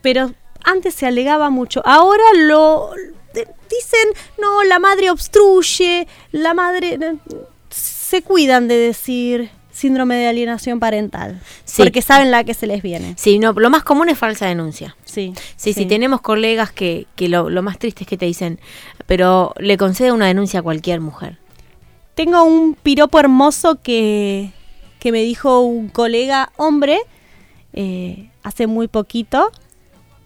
pero 0.03 0.33
antes 0.65 0.95
se 0.95 1.07
alegaba 1.07 1.51
mucho. 1.51 1.83
Ahora 1.85 2.25
lo 2.37 2.91
dicen, 3.33 4.09
no, 4.41 4.65
la 4.65 4.79
madre 4.81 5.11
obstruye, 5.11 6.09
la 6.33 6.55
madre... 6.55 6.99
eh, 7.01 7.15
Se 7.69 8.23
cuidan 8.23 8.67
de 8.67 8.77
decir 8.77 9.51
síndrome 9.71 10.17
de 10.17 10.27
alienación 10.27 10.81
parental. 10.81 11.41
Sí. 11.65 11.83
Porque 11.83 12.03
saben 12.03 12.31
la 12.33 12.43
que 12.45 12.55
se 12.55 12.67
les 12.67 12.83
viene. 12.83 13.15
sí, 13.17 13.39
no, 13.39 13.53
lo 13.53 13.71
más 13.71 13.85
común 13.85 14.09
es 14.09 14.19
falsa 14.19 14.47
denuncia. 14.47 14.97
Sí, 15.11 15.33
Sí, 15.57 15.73
sí, 15.73 15.87
tenemos 15.87 16.21
colegas 16.21 16.71
que, 16.73 17.07
que 17.17 17.29
lo, 17.29 17.51
lo 17.51 17.63
más 17.63 17.79
triste 17.79 18.05
es 18.05 18.09
que 18.09 18.17
te 18.17 18.27
dicen, 18.27 18.61
pero 19.07 19.53
le 19.59 19.77
concede 19.77 20.13
una 20.13 20.27
denuncia 20.27 20.61
a 20.61 20.63
cualquier 20.63 21.01
mujer. 21.01 21.39
Tengo 22.15 22.43
un 22.45 22.75
piropo 22.75 23.19
hermoso 23.19 23.81
que, 23.83 24.51
que 24.99 25.13
me 25.13 25.23
dijo 25.23 25.61
un 25.61 25.89
colega 25.89 26.53
hombre 26.57 26.99
eh, 27.73 28.31
hace 28.43 28.67
muy 28.67 28.89
poquito 28.89 29.51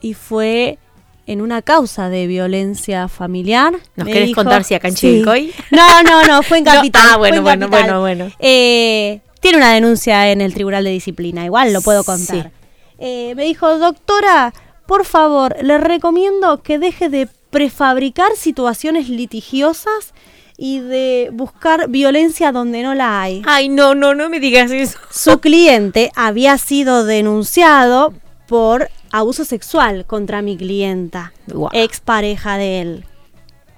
y 0.01 0.15
fue 0.15 0.79
en 1.27 1.41
una 1.41 1.63
causa 1.63 2.09
de 2.11 2.27
violencia 2.27 3.09
familiar. 3.09 3.73
¿Nos 3.97 4.07
Me 4.07 4.13
querés 4.13 4.29
dijo- 4.29 4.41
contar 4.43 4.65
si 4.65 4.75
acá 4.75 4.89
en 4.89 4.97
Sí. 4.97 5.07
Chivilcoy? 5.09 5.53
No, 5.71 6.03
no, 6.03 6.25
no, 6.25 6.43
fue 6.43 6.59
en 6.59 6.65
No, 6.65 6.73
Capital. 6.73 7.03
ah, 7.13 7.17
bueno, 7.17 7.37
en 7.39 7.43
bueno, 7.43 7.71
Capital. 7.71 7.99
bueno, 8.01 8.25
bueno. 8.25 8.35
Eh, 8.41 9.21
tiene 9.41 9.59
una 9.59 9.73
denuncia 9.73 10.31
en 10.33 10.41
el 10.41 10.53
Tribunal 10.55 10.85
de 10.85 10.91
Disciplina, 10.91 11.45
igual 11.45 11.73
lo 11.73 11.81
puedo 11.83 12.03
contar. 12.05 12.45
Sí. 12.45 12.51
Eh, 12.99 13.35
me 13.37 13.45
dijo, 13.45 13.79
doctora, 13.79 14.53
por 14.87 15.05
favor, 15.05 15.57
le 15.63 15.79
recomiendo 15.79 16.63
que 16.63 16.79
deje 16.79 17.09
de 17.09 17.29
prefabricar 17.51 18.33
situaciones 18.37 19.09
litigiosas 19.09 20.13
y 20.57 20.81
de 20.81 21.31
buscar 21.33 21.89
violencia 21.89 22.53
donde 22.53 22.83
no 22.83 22.95
la 22.95 23.23
hay. 23.23 23.43
Ay, 23.47 23.69
no, 23.69 23.95
no, 23.95 24.15
no 24.15 24.29
me 24.29 24.41
digas 24.41 24.71
eso. 24.71 24.99
Su 25.11 25.41
cliente 25.41 26.11
había 26.15 26.59
sido 26.59 27.05
denunciado 27.05 28.13
por 28.47 28.89
abuso 29.11 29.45
sexual 29.45 30.05
contra 30.07 30.43
mi 30.43 30.57
clienta, 30.57 31.33
Guau. 31.47 31.71
expareja 31.73 32.57
de 32.57 32.81
él. 32.81 33.05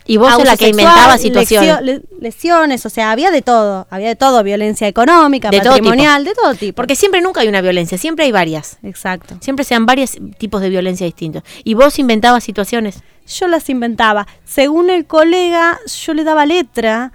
Y 0.09 0.19
vos 0.19 0.27
sos 0.29 0.35
Abuso 0.35 0.51
la 0.53 0.57
que 0.57 0.67
sexual, 0.67 0.83
inventaba 0.85 1.19
situaciones. 1.19 1.69
lesio- 1.69 1.81
le- 1.83 2.03
lesiones, 2.21 2.87
o 2.87 2.91
sea, 2.91 3.11
había 3.11 3.31
de 3.31 3.43
todo, 3.43 3.87
había 3.91 4.09
de 4.09 4.17
todo, 4.17 4.43
violencia 4.45 4.87
económica, 4.87 5.51
De 5.51 5.61
todo 5.61 5.71
patrimonial, 5.73 6.25
de 6.25 6.35
todo 6.35 6.55
tipo. 6.55 6.77
Porque 6.77 6.95
siempre 6.95 7.21
nunca 7.21 7.41
hay 7.41 7.49
una 7.49 7.61
violencia, 7.61 7.99
siempre 7.99 8.25
hay 8.25 8.33
varias. 8.33 8.79
Exacto. 8.83 9.37
Siempre 9.41 9.65
sean 9.65 9.85
varios 9.87 10.17
tipos 10.39 10.61
de 10.61 10.69
violencia 10.71 11.05
distintos. 11.07 11.43
Y 11.65 11.75
vos 11.75 11.99
inventabas 11.99 12.45
situaciones. 12.45 13.01
Yo 13.27 13.49
las 13.49 13.69
inventaba. 13.69 14.27
Según 14.45 14.91
el 14.91 15.07
colega, 15.07 15.79
yo 16.05 16.15
le 16.15 16.23
daba 16.23 16.47
letra 16.47 17.13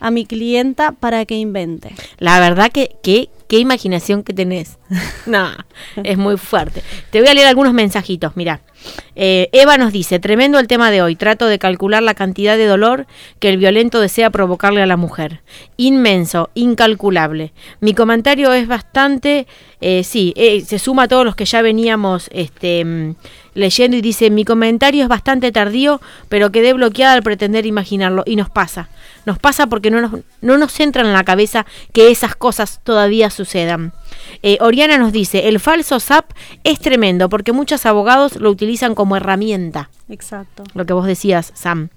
a 0.00 0.10
mi 0.10 0.24
clienta 0.24 0.92
para 0.92 1.26
que 1.26 1.34
invente. 1.34 1.94
La 2.18 2.40
verdad 2.40 2.70
que, 2.72 2.96
que 3.02 3.28
qué 3.50 3.58
imaginación 3.58 4.22
que 4.22 4.32
tenés. 4.32 4.78
no, 5.26 5.50
es 6.04 6.16
muy 6.16 6.36
fuerte. 6.36 6.84
Te 7.10 7.20
voy 7.20 7.28
a 7.28 7.34
leer 7.34 7.48
algunos 7.48 7.74
mensajitos, 7.74 8.36
mira. 8.36 8.60
Eh, 9.16 9.50
Eva 9.52 9.76
nos 9.76 9.92
dice, 9.92 10.18
tremendo 10.20 10.58
el 10.58 10.68
tema 10.68 10.90
de 10.90 11.02
hoy, 11.02 11.16
trato 11.16 11.46
de 11.46 11.58
calcular 11.58 12.02
la 12.02 12.14
cantidad 12.14 12.56
de 12.56 12.66
dolor 12.66 13.06
que 13.38 13.48
el 13.50 13.58
violento 13.58 14.00
desea 14.00 14.30
provocarle 14.30 14.82
a 14.82 14.86
la 14.86 14.96
mujer. 14.96 15.42
Inmenso, 15.76 16.50
incalculable. 16.54 17.52
Mi 17.80 17.92
comentario 17.92 18.52
es 18.52 18.68
bastante, 18.68 19.46
eh, 19.80 20.04
sí, 20.04 20.32
eh, 20.36 20.62
se 20.62 20.78
suma 20.78 21.02
a 21.02 21.08
todos 21.08 21.24
los 21.24 21.36
que 21.36 21.44
ya 21.44 21.60
veníamos 21.60 22.30
este, 22.32 22.84
mm, 22.84 23.16
leyendo 23.54 23.96
y 23.96 24.00
dice, 24.00 24.30
mi 24.30 24.44
comentario 24.44 25.02
es 25.02 25.08
bastante 25.08 25.52
tardío, 25.52 26.00
pero 26.28 26.52
quedé 26.52 26.72
bloqueada 26.72 27.14
al 27.14 27.22
pretender 27.22 27.66
imaginarlo. 27.66 28.22
Y 28.24 28.36
nos 28.36 28.48
pasa, 28.48 28.88
nos 29.26 29.38
pasa 29.38 29.66
porque 29.66 29.90
no 29.90 30.00
nos, 30.00 30.12
no 30.40 30.56
nos 30.56 30.78
entra 30.80 31.02
en 31.02 31.12
la 31.12 31.24
cabeza 31.24 31.66
que 31.92 32.10
esas 32.10 32.34
cosas 32.34 32.80
todavía 32.82 33.28
sucedan. 33.44 33.92
Eh, 34.42 34.58
Oriana 34.60 34.98
nos 34.98 35.12
dice, 35.12 35.48
el 35.48 35.60
falso 35.60 35.98
SAP 35.98 36.32
es 36.62 36.78
tremendo 36.78 37.28
porque 37.28 37.52
muchos 37.52 37.86
abogados 37.86 38.36
lo 38.36 38.50
utilizan 38.50 38.94
como 38.94 39.16
herramienta. 39.16 39.88
Exacto. 40.08 40.64
Lo 40.74 40.84
que 40.84 40.92
vos 40.92 41.06
decías, 41.06 41.52
Sam. 41.54 41.88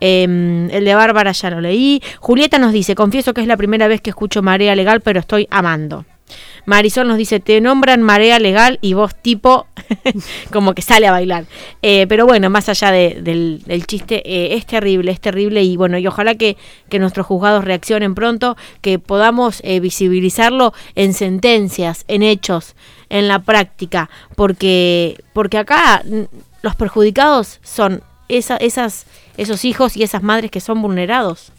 Em, 0.00 0.68
el 0.70 0.84
de 0.84 0.94
Bárbara 0.94 1.32
ya 1.32 1.50
lo 1.50 1.60
leí. 1.60 2.02
Julieta 2.18 2.58
nos 2.58 2.72
dice, 2.72 2.94
confieso 2.94 3.32
que 3.32 3.40
es 3.40 3.46
la 3.46 3.56
primera 3.56 3.88
vez 3.88 4.00
que 4.00 4.10
escucho 4.10 4.42
Marea 4.42 4.76
Legal, 4.76 5.00
pero 5.00 5.20
estoy 5.20 5.48
amando. 5.50 6.04
Marisol 6.66 7.08
nos 7.08 7.16
dice, 7.16 7.40
te 7.40 7.60
nombran 7.60 8.02
marea 8.02 8.38
legal 8.38 8.78
y 8.82 8.94
vos 8.94 9.14
tipo 9.14 9.66
como 10.52 10.74
que 10.74 10.82
sale 10.82 11.06
a 11.06 11.12
bailar. 11.12 11.46
Eh, 11.82 12.06
pero 12.08 12.26
bueno, 12.26 12.50
más 12.50 12.68
allá 12.68 12.90
del, 12.90 13.84
chiste, 13.86 14.22
eh, 14.24 14.54
es 14.56 14.66
terrible, 14.66 15.10
es 15.12 15.20
terrible 15.20 15.62
y 15.62 15.76
bueno, 15.76 15.98
y 15.98 16.06
ojalá 16.06 16.34
que, 16.34 16.56
que 16.88 16.98
nuestros 16.98 17.26
juzgados 17.26 17.64
reaccionen 17.64 18.14
pronto, 18.14 18.56
que 18.80 18.98
podamos 18.98 19.60
eh, 19.64 19.80
visibilizarlo 19.80 20.72
en 20.94 21.14
sentencias, 21.14 22.04
en 22.08 22.22
hechos, 22.22 22.74
en 23.08 23.28
la 23.28 23.40
práctica, 23.40 24.10
porque, 24.36 25.22
porque 25.32 25.58
acá 25.58 26.02
los 26.62 26.76
perjudicados 26.76 27.58
son 27.62 28.02
esa, 28.28 28.56
esas, 28.56 29.06
esos 29.36 29.64
hijos 29.64 29.96
y 29.96 30.02
esas 30.02 30.22
madres 30.22 30.50
que 30.50 30.60
son 30.60 30.80
vulnerados. 30.82 31.52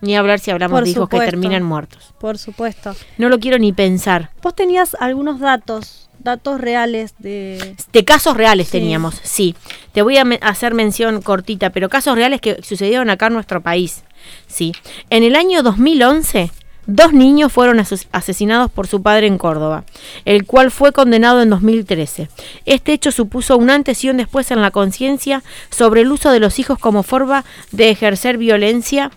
Ni 0.00 0.16
hablar 0.16 0.38
si 0.38 0.50
hablamos 0.50 0.84
de 0.84 0.90
hijos 0.90 1.08
que 1.08 1.18
terminan 1.18 1.62
muertos. 1.62 2.14
Por 2.18 2.38
supuesto. 2.38 2.94
No 3.18 3.28
lo 3.28 3.38
quiero 3.38 3.58
ni 3.58 3.72
pensar. 3.72 4.30
Vos 4.42 4.54
tenías 4.54 4.96
algunos 5.00 5.40
datos, 5.40 6.08
datos 6.18 6.60
reales 6.60 7.14
de... 7.18 7.76
De 7.92 8.04
casos 8.04 8.36
reales 8.36 8.70
teníamos, 8.70 9.20
sí. 9.22 9.54
Te 9.92 10.02
voy 10.02 10.18
a 10.18 10.24
hacer 10.42 10.74
mención 10.74 11.22
cortita, 11.22 11.70
pero 11.70 11.88
casos 11.88 12.14
reales 12.14 12.40
que 12.40 12.62
sucedieron 12.62 13.10
acá 13.10 13.28
en 13.28 13.34
nuestro 13.34 13.62
país. 13.62 14.04
Sí. 14.46 14.72
En 15.08 15.22
el 15.22 15.34
año 15.34 15.62
2011, 15.62 16.50
dos 16.86 17.12
niños 17.12 17.52
fueron 17.52 17.80
asesinados 18.12 18.70
por 18.70 18.86
su 18.86 19.02
padre 19.02 19.26
en 19.26 19.38
Córdoba, 19.38 19.84
el 20.24 20.44
cual 20.46 20.70
fue 20.70 20.92
condenado 20.92 21.42
en 21.42 21.50
2013. 21.50 22.28
Este 22.64 22.92
hecho 22.92 23.12
supuso 23.12 23.56
un 23.56 23.70
antes 23.70 24.04
y 24.04 24.10
un 24.10 24.18
después 24.18 24.50
en 24.50 24.62
la 24.62 24.70
conciencia 24.70 25.42
sobre 25.70 26.02
el 26.02 26.12
uso 26.12 26.30
de 26.30 26.40
los 26.40 26.58
hijos 26.58 26.78
como 26.78 27.02
forma 27.02 27.44
de 27.72 27.90
ejercer 27.90 28.38
violencia 28.38 29.10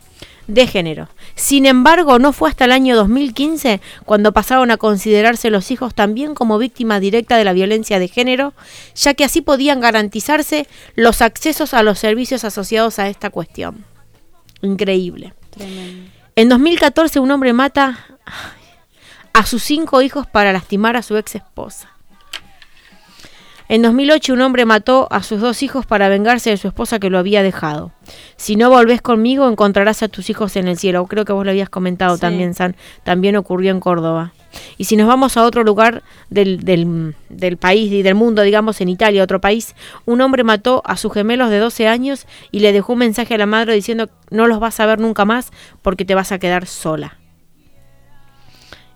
de 0.50 0.68
género. 0.68 1.08
Sin 1.36 1.66
embargo, 1.66 2.20
no 2.20 2.34
fue 2.34 2.50
hasta 2.50 2.66
el 2.66 2.72
año 2.72 2.96
2015 2.96 3.80
cuando 4.04 4.34
pasaron 4.34 4.72
a 4.72 4.78
considerarse 4.78 5.50
los 5.52 5.70
hijos 5.72 5.94
también 5.94 6.34
como 6.34 6.58
víctima 6.58 7.00
directa 7.00 7.38
de 7.38 7.44
la 7.44 7.54
violencia 7.54 8.00
de 8.00 8.08
género, 8.08 8.54
ya 8.96 9.14
que 9.14 9.24
así 9.24 9.42
podían 9.42 9.80
garantizarse 9.80 10.68
los 10.96 11.22
accesos 11.22 11.74
a 11.74 11.84
los 11.84 12.00
servicios 12.00 12.44
asociados 12.44 12.98
a 13.00 13.08
esta 13.08 13.30
cuestión. 13.30 13.86
Increíble. 14.62 15.34
En 16.36 16.50
2014 16.50 17.20
un 17.20 17.32
hombre 17.32 17.54
mata 17.54 18.18
a 19.34 19.46
sus 19.46 19.64
cinco 19.64 20.02
hijos 20.02 20.26
para 20.26 20.52
lastimar 20.52 20.98
a 20.98 21.04
su 21.04 21.16
ex 21.16 21.36
esposa. 21.36 21.99
En 23.72 23.84
2008 23.84 24.34
un 24.34 24.42
hombre 24.42 24.66
mató 24.66 25.08
a 25.12 25.22
sus 25.22 25.42
dos 25.42 25.62
hijos 25.62 25.86
para 25.86 26.10
vengarse 26.10 26.50
de 26.50 26.58
su 26.58 26.68
esposa 26.68 26.98
que 26.98 27.12
lo 27.12 27.20
había 27.20 27.44
dejado. 27.44 27.92
Si 28.36 28.56
no 28.56 28.72
volvés 28.72 29.00
conmigo 29.00 29.48
encontrarás 29.48 30.02
a 30.02 30.08
tus 30.08 30.32
hijos 30.32 30.56
en 30.56 30.68
el 30.68 30.76
cielo. 30.76 31.06
Creo 31.06 31.24
que 31.24 31.34
vos 31.34 31.46
lo 31.46 31.52
habías 31.52 31.70
comentado 31.70 32.18
también, 32.18 32.56
San. 32.56 32.76
También 33.04 33.36
ocurrió 33.36 33.70
en 33.70 33.80
Córdoba. 33.80 34.34
Y 34.80 34.86
si 34.86 34.96
nos 34.96 35.08
vamos 35.08 35.38
a 35.38 35.44
otro 35.44 35.64
lugar 35.64 36.02
del, 36.32 36.62
del, 36.66 37.14
del, 37.30 37.58
país 37.58 37.92
y 37.92 38.02
del 38.02 38.16
mundo, 38.16 38.42
digamos 38.42 38.82
en 38.82 38.90
Italia, 38.90 39.24
otro 39.24 39.40
país, 39.40 39.76
un 40.08 40.20
hombre 40.22 40.44
mató 40.44 40.82
a 40.84 40.98
sus 40.98 41.14
gemelos 41.14 41.52
de 41.52 41.60
12 41.60 41.88
años 41.88 42.26
y 42.50 42.62
le 42.62 42.74
dejó 42.74 42.94
un 42.94 43.00
mensaje 43.00 43.36
a 43.36 43.38
la 43.38 43.46
madre 43.46 43.76
diciendo 43.76 44.10
no 44.32 44.48
los 44.48 44.60
vas 44.60 44.80
a 44.80 44.88
ver 44.88 45.00
nunca 45.00 45.26
más 45.26 45.52
porque 45.84 46.06
te 46.06 46.16
vas 46.16 46.32
a 46.32 46.40
quedar 46.40 46.66
sola. 46.66 47.19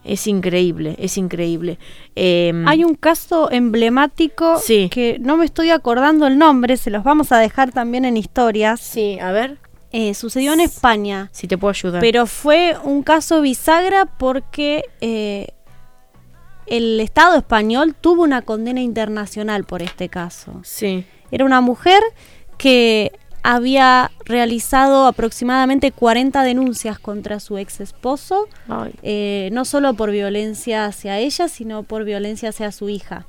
Es 0.04 0.28
increíble, 0.28 0.96
es 1.00 1.18
increíble. 1.18 1.80
Em, 2.16 2.68
Hay 2.68 2.84
un 2.84 2.96
caso 2.96 3.50
emblemático 3.52 4.62
que 4.68 5.18
no 5.22 5.38
me 5.38 5.46
estoy 5.46 5.70
acordando 5.70 6.28
el 6.28 6.38
nombre, 6.38 6.78
se 6.78 6.90
los 6.90 7.04
vamos 7.04 7.32
a 7.32 7.38
dejar 7.38 7.72
también 7.72 8.04
en 8.06 8.18
historias. 8.18 8.82
Sí, 8.82 9.18
a 9.20 9.32
ver. 9.32 9.58
Eh, 9.92 10.14
sucedió 10.14 10.54
en 10.54 10.60
España. 10.60 11.30
Si 11.32 11.48
te 11.48 11.58
puedo 11.58 11.70
ayudar. 11.70 12.02
Pero 12.02 12.26
fue 12.26 12.76
un 12.84 13.04
caso 13.04 13.42
bisagra 13.42 14.06
porque 14.06 14.84
eh, 15.02 15.50
el 16.66 17.00
Estado 17.00 17.38
español 17.38 17.96
tuvo 18.00 18.24
una 18.24 18.42
condena 18.42 18.82
internacional 18.82 19.66
por 19.66 19.82
este 19.82 20.10
caso. 20.10 20.60
Sí. 20.64 21.06
Era 21.32 21.46
una 21.46 21.62
mujer 21.62 22.02
que 22.58 23.12
había 23.44 24.10
realizado 24.26 25.06
aproximadamente 25.06 25.92
40 25.92 26.44
denuncias 26.44 26.98
contra 26.98 27.42
su 27.42 27.58
ex 27.58 27.82
esposo, 27.82 28.48
eh, 29.04 29.50
no 29.52 29.66
solo 29.66 29.94
por 29.94 30.12
violencia 30.12 30.86
hacia 30.86 31.20
ella, 31.20 31.50
sino 31.50 31.84
por 31.84 32.06
violencia 32.06 32.50
hacia 32.50 32.72
su 32.72 32.88
hija. 32.90 33.26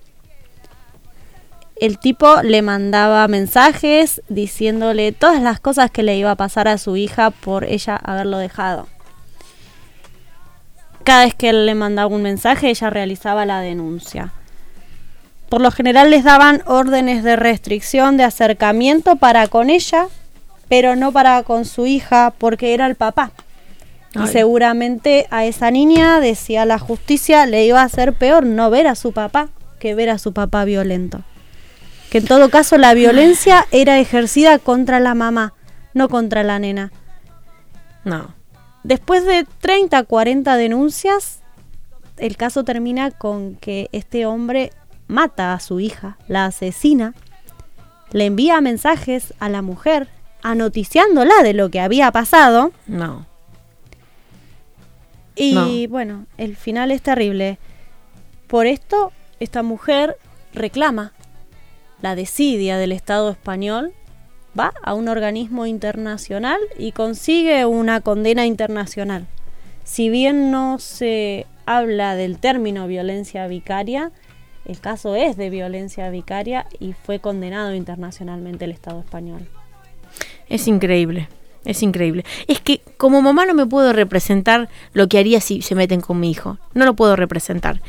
El 1.76 1.98
tipo 1.98 2.40
le 2.42 2.62
mandaba 2.62 3.26
mensajes 3.26 4.22
diciéndole 4.28 5.10
todas 5.10 5.42
las 5.42 5.58
cosas 5.58 5.90
que 5.90 6.04
le 6.04 6.16
iba 6.16 6.30
a 6.30 6.36
pasar 6.36 6.68
a 6.68 6.78
su 6.78 6.96
hija 6.96 7.30
por 7.30 7.64
ella 7.64 7.96
haberlo 7.96 8.38
dejado. 8.38 8.86
Cada 11.02 11.24
vez 11.24 11.34
que 11.34 11.50
él 11.50 11.66
le 11.66 11.74
mandaba 11.74 12.14
un 12.14 12.22
mensaje, 12.22 12.70
ella 12.70 12.88
realizaba 12.88 13.44
la 13.44 13.60
denuncia. 13.60 14.32
Por 15.48 15.60
lo 15.60 15.70
general 15.70 16.10
les 16.10 16.24
daban 16.24 16.62
órdenes 16.66 17.22
de 17.22 17.36
restricción 17.36 18.16
de 18.16 18.24
acercamiento 18.24 19.16
para 19.16 19.46
con 19.48 19.70
ella, 19.70 20.08
pero 20.68 20.96
no 20.96 21.12
para 21.12 21.42
con 21.42 21.64
su 21.64 21.86
hija 21.86 22.32
porque 22.36 22.74
era 22.74 22.86
el 22.86 22.94
papá. 22.94 23.30
Y 24.22 24.28
seguramente 24.28 25.26
a 25.30 25.44
esa 25.44 25.72
niña, 25.72 26.20
decía 26.20 26.64
la 26.64 26.78
justicia, 26.78 27.46
le 27.46 27.64
iba 27.66 27.82
a 27.82 27.88
ser 27.88 28.12
peor 28.12 28.46
no 28.46 28.70
ver 28.70 28.86
a 28.86 28.94
su 28.94 29.12
papá 29.12 29.48
que 29.80 29.94
ver 29.94 30.08
a 30.08 30.18
su 30.18 30.32
papá 30.32 30.64
violento. 30.64 31.22
Que 32.10 32.18
en 32.18 32.26
todo 32.26 32.48
caso 32.48 32.78
la 32.78 32.94
violencia 32.94 33.66
era 33.72 33.98
ejercida 33.98 34.58
contra 34.58 35.00
la 35.00 35.14
mamá, 35.14 35.52
no 35.94 36.08
contra 36.08 36.44
la 36.44 36.60
nena. 36.60 36.92
No. 38.04 38.34
Después 38.84 39.24
de 39.24 39.46
30, 39.60 40.04
40 40.04 40.56
denuncias, 40.56 41.40
el 42.16 42.36
caso 42.36 42.62
termina 42.62 43.10
con 43.10 43.56
que 43.56 43.88
este 43.92 44.26
hombre 44.26 44.70
mata 45.06 45.52
a 45.52 45.60
su 45.60 45.80
hija, 45.80 46.16
la 46.28 46.46
asesina, 46.46 47.14
le 48.12 48.26
envía 48.26 48.60
mensajes 48.60 49.34
a 49.38 49.48
la 49.48 49.62
mujer 49.62 50.08
anoticiándola 50.42 51.42
de 51.42 51.54
lo 51.54 51.70
que 51.70 51.80
había 51.80 52.12
pasado. 52.12 52.72
No. 52.86 53.26
Y 55.36 55.88
bueno, 55.88 56.26
el 56.38 56.54
final 56.54 56.92
es 56.92 57.02
terrible. 57.02 57.58
Por 58.46 58.66
esto, 58.66 59.12
esta 59.40 59.62
mujer 59.62 60.16
reclama 60.52 61.12
la 62.02 62.14
desidia 62.14 62.76
del 62.76 62.92
Estado 62.92 63.30
español, 63.30 63.92
va 64.58 64.72
a 64.82 64.94
un 64.94 65.08
organismo 65.08 65.66
internacional 65.66 66.60
y 66.78 66.92
consigue 66.92 67.64
una 67.64 68.00
condena 68.00 68.46
internacional. 68.46 69.26
Si 69.82 70.08
bien 70.08 70.50
no 70.50 70.78
se 70.78 71.46
habla 71.66 72.14
del 72.14 72.38
término 72.38 72.86
violencia 72.86 73.46
vicaria, 73.46 74.12
el 74.64 74.80
caso 74.80 75.14
es 75.14 75.36
de 75.36 75.50
violencia 75.50 76.08
vicaria 76.10 76.66
y 76.80 76.92
fue 76.92 77.18
condenado 77.18 77.74
internacionalmente 77.74 78.64
el 78.64 78.72
Estado 78.72 79.00
español. 79.00 79.46
Es 80.48 80.66
increíble. 80.68 81.28
Es 81.64 81.82
increíble. 81.82 82.24
Es 82.46 82.60
que 82.60 82.82
como 82.98 83.22
mamá 83.22 83.46
no 83.46 83.54
me 83.54 83.64
puedo 83.64 83.92
representar 83.94 84.68
lo 84.92 85.08
que 85.08 85.18
haría 85.18 85.40
si 85.40 85.62
se 85.62 85.74
meten 85.74 86.02
con 86.02 86.20
mi 86.20 86.30
hijo. 86.30 86.58
No 86.74 86.84
lo 86.84 86.94
puedo 86.94 87.16
representar. 87.16 87.80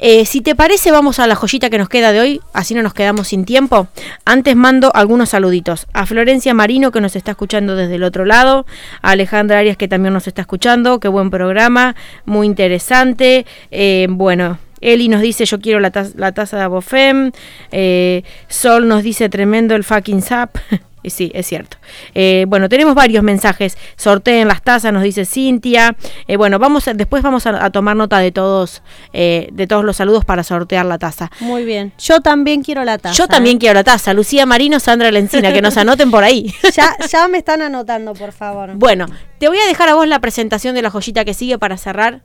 Eh, 0.00 0.24
si 0.24 0.40
te 0.40 0.56
parece, 0.56 0.90
vamos 0.90 1.20
a 1.20 1.28
la 1.28 1.36
joyita 1.36 1.70
que 1.70 1.78
nos 1.78 1.88
queda 1.88 2.10
de 2.10 2.18
hoy, 2.18 2.40
así 2.52 2.74
no 2.74 2.82
nos 2.82 2.94
quedamos 2.94 3.28
sin 3.28 3.44
tiempo. 3.44 3.86
Antes 4.24 4.56
mando 4.56 4.90
algunos 4.94 5.28
saluditos. 5.28 5.86
A 5.92 6.06
Florencia 6.06 6.52
Marino, 6.52 6.90
que 6.90 7.00
nos 7.00 7.14
está 7.14 7.30
escuchando 7.30 7.76
desde 7.76 7.94
el 7.94 8.02
otro 8.02 8.24
lado. 8.24 8.66
A 9.02 9.10
Alejandra 9.10 9.60
Arias, 9.60 9.76
que 9.76 9.86
también 9.86 10.12
nos 10.12 10.26
está 10.26 10.40
escuchando. 10.40 10.98
Qué 10.98 11.06
buen 11.06 11.30
programa, 11.30 11.94
muy 12.24 12.48
interesante. 12.48 13.46
Eh, 13.70 14.08
bueno, 14.10 14.58
Eli 14.82 15.08
nos 15.08 15.22
dice 15.22 15.46
yo 15.46 15.60
quiero 15.60 15.80
la, 15.80 15.90
taza, 15.90 16.12
la 16.16 16.32
taza 16.32 16.58
de 16.58 16.64
Abofem. 16.64 17.32
Eh, 17.70 18.22
Sol 18.48 18.88
nos 18.88 19.02
dice 19.02 19.28
tremendo 19.28 19.74
el 19.74 19.84
fucking 19.84 20.22
zap. 20.22 20.56
Y 21.04 21.10
Sí, 21.10 21.32
es 21.34 21.48
cierto. 21.48 21.78
Eh, 22.14 22.44
bueno, 22.46 22.68
tenemos 22.68 22.94
varios 22.94 23.24
mensajes. 23.24 23.76
Sorteen 23.96 24.46
las 24.46 24.62
tazas, 24.62 24.92
nos 24.92 25.02
dice 25.02 25.24
Cintia. 25.24 25.96
Eh, 26.28 26.36
bueno, 26.36 26.60
vamos 26.60 26.86
a- 26.86 26.94
después 26.94 27.24
vamos 27.24 27.44
a, 27.44 27.64
a 27.64 27.70
tomar 27.70 27.96
nota 27.96 28.20
de 28.20 28.30
todos, 28.30 28.84
eh, 29.12 29.48
de 29.50 29.66
todos 29.66 29.84
los 29.84 29.96
saludos 29.96 30.24
para 30.24 30.44
sortear 30.44 30.86
la 30.86 30.98
taza. 30.98 31.28
Muy 31.40 31.64
bien. 31.64 31.92
Yo 31.98 32.20
también 32.20 32.62
quiero 32.62 32.84
la 32.84 32.98
taza. 32.98 33.16
Yo 33.16 33.26
también 33.26 33.56
¿eh? 33.56 33.58
quiero 33.58 33.74
la 33.74 33.82
taza. 33.82 34.14
Lucía 34.14 34.46
Marino, 34.46 34.78
Sandra 34.78 35.10
Lencina, 35.10 35.52
que 35.52 35.60
nos 35.60 35.76
anoten 35.76 36.08
por 36.12 36.22
ahí. 36.22 36.54
Ya, 36.72 36.96
ya 37.10 37.26
me 37.26 37.38
están 37.38 37.62
anotando, 37.62 38.12
por 38.14 38.30
favor. 38.30 38.70
Bueno, 38.76 39.06
te 39.40 39.48
voy 39.48 39.58
a 39.58 39.66
dejar 39.66 39.88
a 39.88 39.94
vos 39.96 40.06
la 40.06 40.20
presentación 40.20 40.76
de 40.76 40.82
la 40.82 40.90
joyita 40.90 41.24
que 41.24 41.34
sigue 41.34 41.58
para 41.58 41.78
cerrar. 41.78 42.22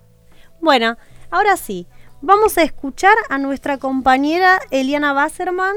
Bueno, 0.61 0.97
ahora 1.31 1.57
sí, 1.57 1.87
vamos 2.21 2.57
a 2.57 2.63
escuchar 2.63 3.15
a 3.29 3.37
nuestra 3.37 3.77
compañera 3.77 4.59
Eliana 4.71 5.13
Basserman. 5.13 5.75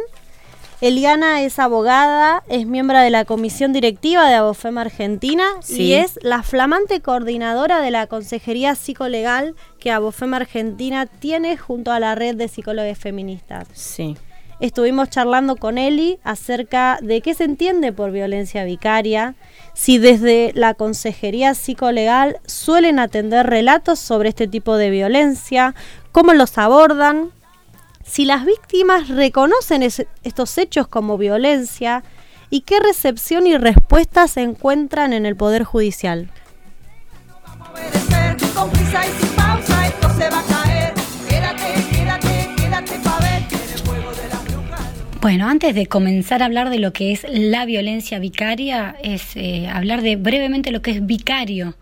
Eliana 0.81 1.43
es 1.43 1.59
abogada, 1.59 2.43
es 2.49 2.67
miembro 2.67 2.99
de 2.99 3.11
la 3.11 3.27
comisión 3.27 3.75
directiva 3.75 4.27
de 4.29 4.37
Abofem 4.37 4.79
Argentina 4.79 5.45
Sí. 5.61 5.83
y 5.83 5.93
es 5.93 6.19
la 6.23 6.43
flamante 6.43 7.01
coordinadora 7.03 7.83
de 7.83 7.91
la 7.91 8.07
Consejería 8.07 8.75
Psicolegal 8.75 9.55
que 9.79 9.91
Abofem 9.91 10.33
Argentina 10.33 11.05
tiene 11.05 11.59
junto 11.59 11.93
a 11.93 12.01
la 12.01 12.15
red 12.15 12.35
de 12.37 12.49
psicólogos 12.49 12.97
feministas. 12.97 13.69
Sí. 13.75 14.17
Estuvimos 14.61 15.11
charlando 15.11 15.57
con 15.57 15.77
Eli 15.77 16.19
acerca 16.25 16.99
de 17.03 17.21
qué 17.21 17.35
se 17.35 17.45
entiende 17.45 17.93
por 17.93 18.11
violencia 18.11 18.65
vicaria, 18.65 19.35
si 19.75 19.99
desde 19.99 20.53
la 20.55 20.75
Consejería 20.75 21.55
Psicolegal 21.55 22.39
suelen 22.47 22.99
atender 22.99 23.47
relatos 23.47 23.99
sobre 23.99 24.29
este 24.29 24.47
tipo 24.47 24.77
de 24.77 24.91
violencia, 24.91 25.75
cómo 26.13 26.33
los 26.35 26.59
abordan, 26.59 27.31
si 28.05 28.25
las 28.25 28.45
víctimas 28.45 29.09
reconocen 29.09 29.83
es- 29.83 30.07
estos 30.25 30.59
hechos 30.59 30.89
como 30.89 31.17
violencia 31.17 32.03
y 32.51 32.63
qué 32.63 32.81
recepción 32.81 33.47
y 33.47 33.57
respuesta 33.57 34.27
se 34.29 34.43
encuentran 34.43 35.13
en 35.13 35.25
el 35.27 35.37
Poder 35.37 35.65
Judicial. 35.65 36.29
prisa 38.73 39.07
y 39.07 39.40
Bueno, 45.21 45.51
antes 45.51 45.75
de 45.75 45.85
comenzar 45.85 46.41
a 46.43 46.47
hablar 46.47 46.71
de 46.71 46.79
lo 46.79 46.95
que 46.95 47.13
es 47.13 47.27
la 47.29 47.67
violencia 47.67 48.19
vicaria, 48.19 48.97
es 49.03 49.37
eh, 49.37 49.69
hablar 49.69 50.01
de 50.01 50.17
brevemente 50.17 50.71
lo 50.71 50.81
que 50.81 50.93
es 50.93 51.05
vicario, 51.05 51.77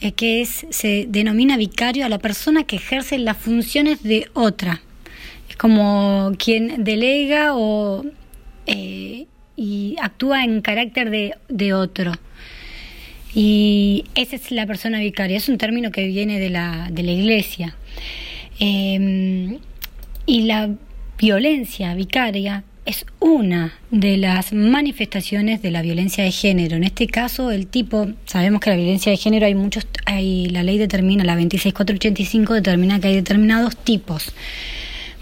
eh, 0.00 0.12
que 0.12 0.42
es 0.42 0.64
se 0.70 1.06
denomina 1.08 1.56
vicario 1.56 2.06
a 2.06 2.08
la 2.08 2.18
persona 2.18 2.62
que 2.62 2.76
ejerce 2.76 3.18
las 3.18 3.36
funciones 3.36 4.04
de 4.04 4.28
otra. 4.32 4.80
Es 5.50 5.56
como 5.56 6.30
quien 6.38 6.84
delega 6.84 7.56
o 7.56 8.04
eh, 8.66 9.26
y 9.56 9.96
actúa 10.00 10.44
en 10.44 10.60
carácter 10.60 11.10
de, 11.10 11.34
de 11.48 11.74
otro. 11.74 12.12
Y 13.34 14.04
esa 14.14 14.36
es 14.36 14.52
la 14.52 14.66
persona 14.66 15.00
vicaria, 15.00 15.36
es 15.36 15.48
un 15.48 15.58
término 15.58 15.90
que 15.90 16.06
viene 16.06 16.38
de 16.38 16.50
la, 16.50 16.90
de 16.92 17.02
la 17.02 17.10
iglesia. 17.10 17.76
Eh, 18.60 19.58
y 20.26 20.42
la 20.42 20.70
violencia 21.18 21.94
vicaria 21.94 22.62
es 22.88 23.04
una 23.20 23.74
de 23.90 24.16
las 24.16 24.54
manifestaciones 24.54 25.60
de 25.60 25.70
la 25.70 25.82
violencia 25.82 26.24
de 26.24 26.30
género. 26.30 26.76
En 26.76 26.84
este 26.84 27.06
caso, 27.06 27.50
el 27.50 27.66
tipo, 27.66 28.08
sabemos 28.24 28.62
que 28.62 28.70
la 28.70 28.76
violencia 28.76 29.12
de 29.12 29.18
género 29.18 29.44
hay 29.44 29.54
muchos, 29.54 29.86
hay, 30.06 30.46
la 30.46 30.62
ley 30.62 30.78
determina, 30.78 31.22
la 31.22 31.34
26485 31.34 32.54
determina 32.54 32.98
que 32.98 33.08
hay 33.08 33.16
determinados 33.16 33.76
tipos 33.76 34.32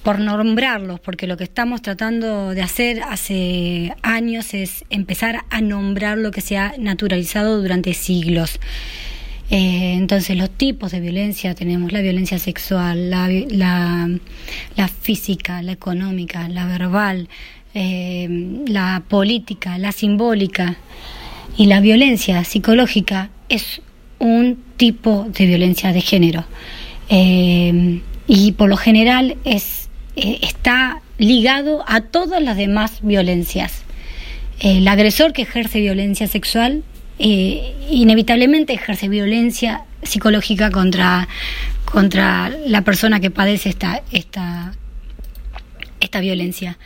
por 0.05 0.21
nombrarlos, 0.21 1.01
porque 1.01 1.27
lo 1.27 1.37
que 1.37 1.43
estamos 1.43 1.83
tratando 1.83 2.51
de 2.51 2.63
hacer 2.63 3.03
hace 3.03 3.93
años 4.03 4.55
es 4.55 4.85
empezar 4.89 5.41
a 5.51 5.61
nombrar 5.61 6.19
lo 6.19 6.31
que 6.31 6.43
se 6.43 6.57
ha 6.57 6.75
naturalizado 6.79 7.61
durante 7.61 7.95
siglos. 7.95 8.61
Eh, 9.51 9.95
entonces 9.95 10.37
los 10.37 10.51
tipos 10.51 10.91
de 10.91 10.99
violencia 11.01 11.55
tenemos 11.55 11.93
la 11.93 12.01
violencia 12.01 12.39
sexual, 12.39 13.11
la, 13.11 14.09
la 14.77 14.89
física, 14.89 15.63
la 15.63 15.73
económica, 15.73 16.49
la 16.49 16.67
verbal, 16.67 17.29
eh, 17.79 18.27
la 18.69 19.03
política, 19.07 19.77
la 19.77 19.93
simbólica 19.93 20.77
y 21.59 21.67
la 21.67 21.81
violencia 21.81 22.43
psicológica 22.43 23.29
es 23.51 23.83
un 24.19 24.59
tipo 24.79 25.27
de 25.29 25.45
violencia 25.45 25.93
de 25.93 26.01
género 26.01 26.47
Eh, 27.11 28.01
y 28.27 28.53
por 28.53 28.71
lo 28.71 28.79
general 28.79 29.37
es, 29.45 29.91
eh, 30.17 30.39
está 30.41 31.03
ligado 31.19 31.85
a 31.87 32.01
todas 32.01 32.43
las 32.43 32.57
demás 32.57 33.01
violencias. 33.03 33.83
El 34.59 34.89
agresor 34.89 35.35
que 35.35 35.43
ejerce 35.43 35.79
violencia 35.79 36.27
sexual 36.29 36.83
inevitablemente 37.19 38.73
ejerce 38.73 39.09
violencia 39.09 39.85
psicológica 40.03 40.71
contra, 40.71 41.29
contra 41.85 42.49
la 42.67 42.83
persona 42.83 43.21
que 43.21 43.31
padece 43.31 43.69
esta, 43.69 44.03
esta, 44.13 44.73
esta 46.01 46.21
violencia. 46.21 46.79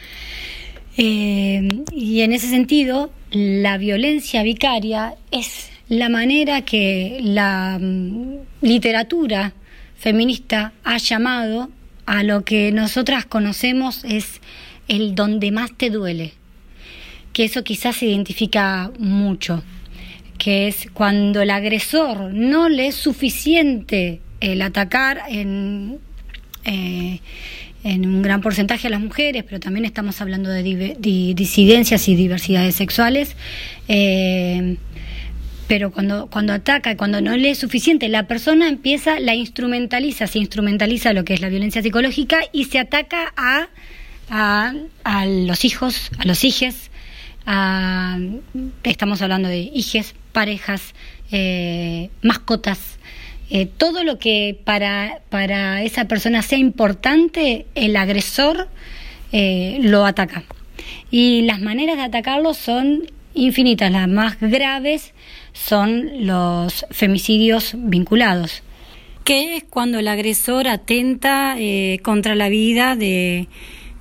Eh, 1.03 1.67
y 1.93 2.21
en 2.21 2.35
ese 2.35 2.49
sentido, 2.49 3.11
la 3.31 3.79
violencia 3.79 4.43
vicaria 4.43 5.15
es 5.31 5.71
la 5.89 6.11
manera 6.11 6.61
que 6.61 7.21
la 7.23 7.79
mm, 7.81 8.35
literatura 8.61 9.55
feminista 9.97 10.75
ha 10.85 10.99
llamado 10.99 11.71
a 12.05 12.23
lo 12.23 12.45
que 12.45 12.71
nosotras 12.71 13.25
conocemos 13.25 14.05
es 14.05 14.43
el 14.89 15.15
donde 15.15 15.51
más 15.53 15.75
te 15.75 15.89
duele, 15.89 16.35
que 17.33 17.45
eso 17.45 17.65
quizás 17.65 17.97
se 17.97 18.05
identifica 18.05 18.91
mucho, 18.99 19.63
que 20.37 20.69
es 20.69 20.87
cuando 20.93 21.41
el 21.41 21.49
agresor 21.49 22.35
no 22.35 22.69
le 22.69 22.89
es 22.89 22.97
suficiente 22.97 24.21
el 24.41 24.61
atacar 24.61 25.23
en, 25.31 25.99
eh, 26.65 27.21
en 27.83 28.07
un 28.07 28.23
gran 28.23 28.41
porcentaje 28.43 28.87
a 28.89 28.91
las 28.91 29.01
mujeres, 29.01 29.45
pero 29.45 29.59
también 29.61 29.85
estamos 29.85 30.21
hablando 30.21 30.51
de 30.51 30.63
disidencias 31.35 32.09
y 32.09 32.15
diversidades 32.15 32.75
sexuales. 32.75 33.37
eh, 33.89 34.77
pero 35.67 35.93
cuando, 35.93 36.27
cuando 36.27 36.53
ataca, 36.53 36.97
cuando 36.97 37.21
no 37.21 37.37
le 37.37 37.51
es 37.51 37.59
suficiente, 37.59 38.09
la 38.09 38.27
persona 38.27 38.69
empieza, 38.69 39.21
la 39.21 39.37
instrumentaliza, 39.37 40.27
se 40.27 40.41
instrumentaliza 40.41 41.13
lo 41.13 41.25
que 41.25 41.33
es 41.35 41.41
la 41.41 41.49
violencia 41.49 41.81
psicológica 41.81 42.41
y 42.53 42.65
se 42.65 42.81
ataca 42.81 43.33
a, 43.37 43.69
a, 44.31 44.75
a 45.05 45.27
los 45.27 45.65
hijos, 45.65 46.11
a 46.19 46.25
los 46.25 46.43
hijes, 46.43 46.91
a- 47.47 48.19
estamos 48.83 49.23
hablando 49.23 49.49
de 49.49 49.61
hijes, 49.73 50.17
parejas, 50.33 50.83
eh, 51.31 52.11
mascotas, 52.23 52.99
eh, 53.51 53.67
todo 53.67 54.05
lo 54.05 54.19
que 54.19 54.59
para, 54.65 55.21
para 55.29 55.83
esa 55.83 56.07
persona 56.07 56.43
sea 56.43 56.59
importante, 56.59 57.67
el 57.75 57.97
agresor 57.97 58.69
eh, 59.33 59.79
lo 59.83 60.07
ataca. 60.07 60.45
Y 61.11 61.43
las 61.43 61.61
maneras 61.61 61.97
de 61.97 62.03
atacarlo 62.03 62.55
son 62.55 63.03
infinitas, 63.35 63.91
las 63.91 64.09
más 64.09 64.41
graves 64.41 65.13
son 65.53 66.27
los 66.27 66.87
femicidios 66.91 67.75
vinculados, 67.77 68.63
que 69.25 69.57
es 69.57 69.65
cuando 69.65 69.99
el 69.99 70.09
agresor 70.09 70.69
atenta 70.69 71.57
eh, 71.59 71.99
contra 72.03 72.35
la 72.35 72.49
vida 72.49 72.97
de, 72.97 73.49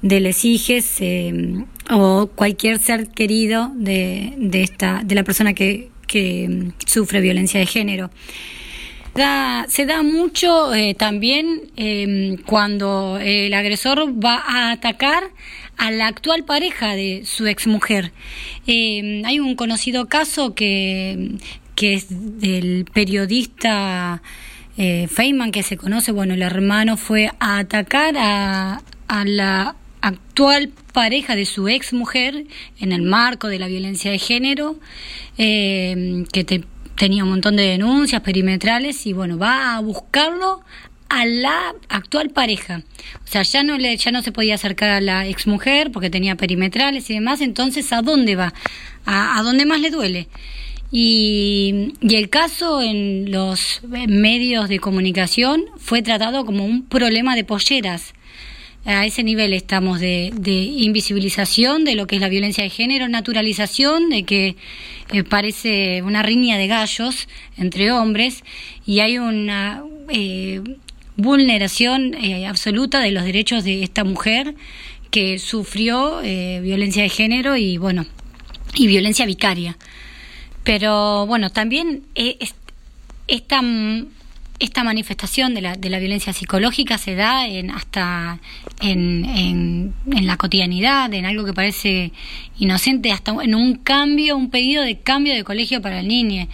de 0.01 0.19
les 0.19 0.45
hijes 0.45 0.97
eh, 1.01 1.63
o 1.91 2.27
cualquier 2.35 2.79
ser 2.79 3.09
querido 3.09 3.71
de, 3.75 4.33
de, 4.37 4.63
esta, 4.63 5.01
de 5.03 5.15
la 5.15 5.23
persona 5.23 5.53
que, 5.53 5.89
que 6.07 6.71
sufre 6.85 7.21
violencia 7.21 7.59
de 7.59 7.65
género. 7.65 8.09
Da- 9.15 9.65
se 9.67 9.85
da 9.85 10.01
mucho 10.03 10.73
eh, 10.73 10.93
también 10.93 11.61
eh, 11.75 12.37
cuando 12.45 13.17
el 13.21 13.53
agresor 13.53 14.13
va 14.23 14.35
a 14.45 14.71
atacar 14.71 15.23
a 15.77 15.91
la 15.91 16.07
actual 16.07 16.43
pareja 16.43 16.95
de 16.95 17.23
su 17.25 17.47
exmujer. 17.47 18.11
Eh, 18.67 19.21
hay 19.25 19.39
un 19.39 19.55
conocido 19.55 20.07
caso 20.07 20.53
que, 20.53 21.31
que 21.75 21.93
es 21.95 22.07
del 22.09 22.85
periodista 22.93 24.21
eh, 24.77 25.07
Feynman, 25.09 25.51
que 25.51 25.63
se 25.63 25.75
conoce, 25.77 26.11
bueno, 26.11 26.33
el 26.35 26.41
hermano 26.41 26.95
fue 26.95 27.29
a 27.39 27.57
atacar 27.59 28.15
a, 28.17 28.81
a 29.07 29.25
la 29.25 29.75
actual 30.01 30.71
pareja 30.93 31.35
de 31.35 31.45
su 31.45 31.67
ex 31.67 31.91
mujer 31.93 32.45
en 32.79 32.91
el 32.93 33.01
marco 33.01 33.47
de 33.49 33.59
la 33.59 33.67
violencia 33.67 34.11
de 34.11 34.19
género, 34.19 34.79
eh, 35.37 36.23
que 36.31 36.43
te- 36.45 36.63
tenía 36.99 37.23
un 37.23 37.29
montón 37.29 37.55
de 37.55 37.63
denuncias 37.63 38.21
perimetrales 38.21 39.07
y 39.07 39.13
bueno, 39.13 39.37
va 39.37 39.77
a 39.77 39.79
buscarlo 39.79 40.59
a 41.07 41.25
la 41.25 41.73
actual 41.87 42.29
pareja. 42.29 42.83
O 43.23 43.27
sea, 43.27 43.41
ya 43.43 43.63
no 43.63 43.77
le, 43.77 43.95
ya 43.95 44.11
no 44.11 44.21
se 44.21 44.33
podía 44.33 44.55
acercar 44.55 44.89
a 44.89 44.99
la 44.99 45.25
ex 45.25 45.47
mujer 45.47 45.91
porque 45.93 46.09
tenía 46.09 46.35
perimetrales 46.35 47.09
y 47.09 47.13
demás, 47.13 47.39
entonces 47.39 47.93
¿a 47.93 48.01
dónde 48.01 48.35
va? 48.35 48.53
A, 49.05 49.39
a 49.39 49.43
dónde 49.43 49.65
más 49.65 49.79
le 49.79 49.91
duele. 49.91 50.27
Y, 50.91 51.93
y 52.01 52.15
el 52.15 52.29
caso 52.29 52.81
en 52.81 53.31
los 53.31 53.79
medios 53.83 54.67
de 54.67 54.79
comunicación 54.79 55.63
fue 55.77 56.01
tratado 56.01 56.45
como 56.45 56.65
un 56.65 56.83
problema 56.83 57.33
de 57.35 57.45
polleras. 57.45 58.13
a 58.85 59.05
ese 59.05 59.23
nivel 59.23 59.53
estamos 59.53 60.01
de, 60.01 60.31
invisibilización 60.87 61.85
de 61.85 61.95
lo 61.95 62.07
que 62.07 62.15
es 62.15 62.21
la 62.21 62.29
violencia 62.29 62.63
de 62.63 62.69
género, 62.69 63.07
naturalización 63.07 64.09
de 64.09 64.23
que 64.23 64.55
eh, 65.11 65.23
parece 65.23 66.03
una 66.03 66.21
riña 66.21 66.57
de 66.57 66.67
gallos 66.67 67.27
entre 67.57 67.91
hombres 67.91 68.43
y 68.85 68.99
hay 68.99 69.17
una 69.17 69.83
eh, 70.09 70.61
vulneración 71.15 72.13
eh, 72.13 72.45
absoluta 72.45 72.99
de 72.99 73.11
los 73.11 73.23
derechos 73.23 73.63
de 73.63 73.81
esta 73.81 74.03
mujer 74.03 74.53
que 75.09 75.39
sufrió 75.39 76.21
violencia 76.21 77.01
de 77.01 77.09
género 77.09 77.57
y 77.57 77.77
bueno 77.77 78.05
y 78.75 78.85
violencia 78.85 79.25
vicaria. 79.25 79.75
Pero 80.63 81.25
bueno, 81.25 81.49
también 81.49 82.03
esta 83.27 83.61
esta 84.59 84.83
manifestación 84.83 85.53
de 85.53 85.61
la, 85.61 85.75
de 85.75 85.89
la 85.89 85.99
violencia 85.99 86.33
psicológica 86.33 86.97
se 86.97 87.15
da 87.15 87.47
en, 87.47 87.71
hasta 87.71 88.39
en, 88.81 89.25
en, 89.25 90.27
la 90.27 90.37
cotidianidad, 90.37 91.13
en 91.13 91.25
algo 91.25 91.45
que 91.45 91.53
parece 91.53 92.11
inocente, 92.57 93.11
hasta 93.11 93.33
en 93.41 93.55
un 93.55 93.75
cambio, 93.75 94.35
un 94.35 94.49
pedido 94.49 94.83
de 94.83 94.97
cambio 94.99 95.33
de 95.33 95.43
colegio 95.43 95.81
para 95.81 96.01
el 96.01 96.07
niño. 96.07 96.47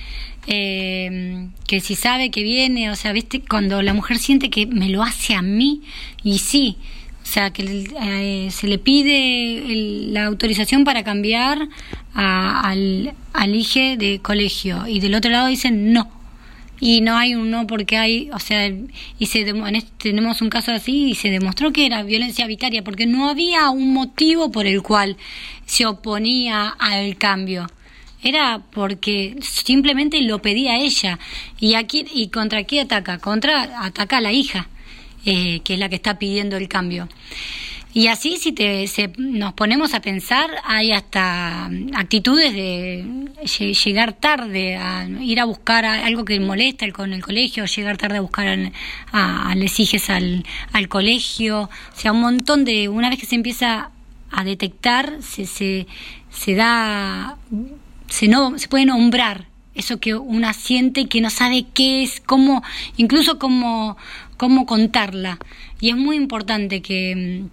Eh, 0.47 1.47
que 1.65 1.79
si 1.79 1.95
sabe 1.95 2.29
que 2.29 2.43
viene, 2.43 2.91
o 2.91 2.95
sea, 2.95 3.11
viste, 3.11 3.41
cuando 3.41 3.81
la 3.81 3.95
mujer 3.95 4.19
siente 4.19 4.51
que 4.51 4.67
me 4.67 4.89
lo 4.89 5.01
hace 5.01 5.33
a 5.33 5.41
mí, 5.41 5.81
y 6.23 6.37
sí, 6.37 6.77
o 7.23 7.25
sea, 7.25 7.49
que 7.49 7.87
eh, 8.01 8.51
se 8.51 8.67
le 8.67 8.77
pide 8.77 9.63
la 10.11 10.25
autorización 10.25 10.83
para 10.83 11.03
cambiar 11.03 11.67
al, 12.13 13.15
al 13.33 13.55
hijo 13.55 13.97
de 13.97 14.19
colegio, 14.21 14.85
y 14.87 14.99
del 14.99 15.15
otro 15.15 15.31
lado 15.31 15.47
dicen 15.47 15.91
no 15.91 16.14
y 16.85 17.01
no 17.01 17.17
hay 17.17 17.33
un 17.33 17.49
no 17.49 17.65
porque 17.65 17.97
hay, 17.97 18.29
o 18.31 18.37
sea, 18.37 18.67
y 18.67 19.25
se 19.25 19.41
este, 19.41 19.91
tenemos 19.97 20.43
un 20.43 20.49
caso 20.49 20.71
así 20.71 21.09
y 21.09 21.15
se 21.15 21.31
demostró 21.31 21.73
que 21.73 21.87
era 21.87 22.03
violencia 22.03 22.45
vicaria 22.45 22.83
porque 22.83 23.07
no 23.07 23.27
había 23.27 23.71
un 23.71 23.91
motivo 23.91 24.51
por 24.51 24.67
el 24.67 24.83
cual 24.83 25.17
se 25.65 25.87
oponía 25.87 26.67
al 26.77 27.17
cambio. 27.17 27.65
Era 28.21 28.61
porque 28.71 29.35
simplemente 29.41 30.21
lo 30.21 30.43
pedía 30.43 30.77
ella. 30.77 31.17
¿Y 31.59 31.73
aquí 31.73 32.05
y 32.13 32.27
contra 32.27 32.65
qué 32.65 32.81
ataca? 32.81 33.17
Contra 33.17 33.83
ataca 33.83 34.17
a 34.17 34.21
la 34.21 34.31
hija, 34.31 34.67
eh, 35.25 35.61
que 35.63 35.73
es 35.73 35.79
la 35.79 35.89
que 35.89 35.95
está 35.95 36.19
pidiendo 36.19 36.55
el 36.55 36.67
cambio. 36.67 37.09
Y 37.95 38.07
así 38.07 38.35
si 38.35 38.51
te, 38.51 38.85
nos 39.17 39.53
ponemos 39.53 39.93
a 39.93 40.01
pensar, 40.01 40.51
hay 40.65 40.91
hasta 40.91 41.67
actitudes 41.93 42.53
de 42.53 43.05
llegar 43.85 44.11
tarde, 44.11 44.75
a 44.75 45.07
ir 45.21 45.39
a 45.39 45.45
buscar 45.45 45.85
algo 45.85 46.25
que 46.25 46.37
molesta 46.41 46.91
con 46.91 47.13
el 47.13 47.23
colegio, 47.23 47.63
llegar 47.63 47.95
tarde 47.95 48.17
a 48.17 48.19
buscar 48.19 48.49
a, 49.13 49.49
a, 49.49 49.55
les 49.55 50.09
al, 50.09 50.45
al 50.73 50.89
colegio, 50.89 51.61
o 51.61 51.97
sea, 51.97 52.11
un 52.11 52.19
montón 52.19 52.65
de, 52.65 52.89
una 52.89 53.09
vez 53.09 53.17
que 53.17 53.27
se 53.27 53.35
empieza 53.35 53.91
a 54.29 54.43
detectar, 54.43 55.19
se, 55.21 55.45
se, 55.45 55.87
se 56.29 56.53
da, 56.53 57.37
se, 58.09 58.27
no, 58.27 58.59
se 58.59 58.67
puede 58.67 58.87
nombrar 58.87 59.45
eso 59.73 60.01
que 60.01 60.15
una 60.15 60.51
siente 60.51 61.07
que 61.07 61.21
no 61.21 61.29
sabe 61.29 61.65
qué 61.73 62.03
es, 62.03 62.19
cómo, 62.19 62.61
incluso 62.97 63.39
cómo, 63.39 63.95
cómo 64.35 64.65
contarla. 64.65 65.39
Y 65.79 65.91
es 65.91 65.95
muy 65.95 66.17
importante 66.17 66.81
que 66.81 67.45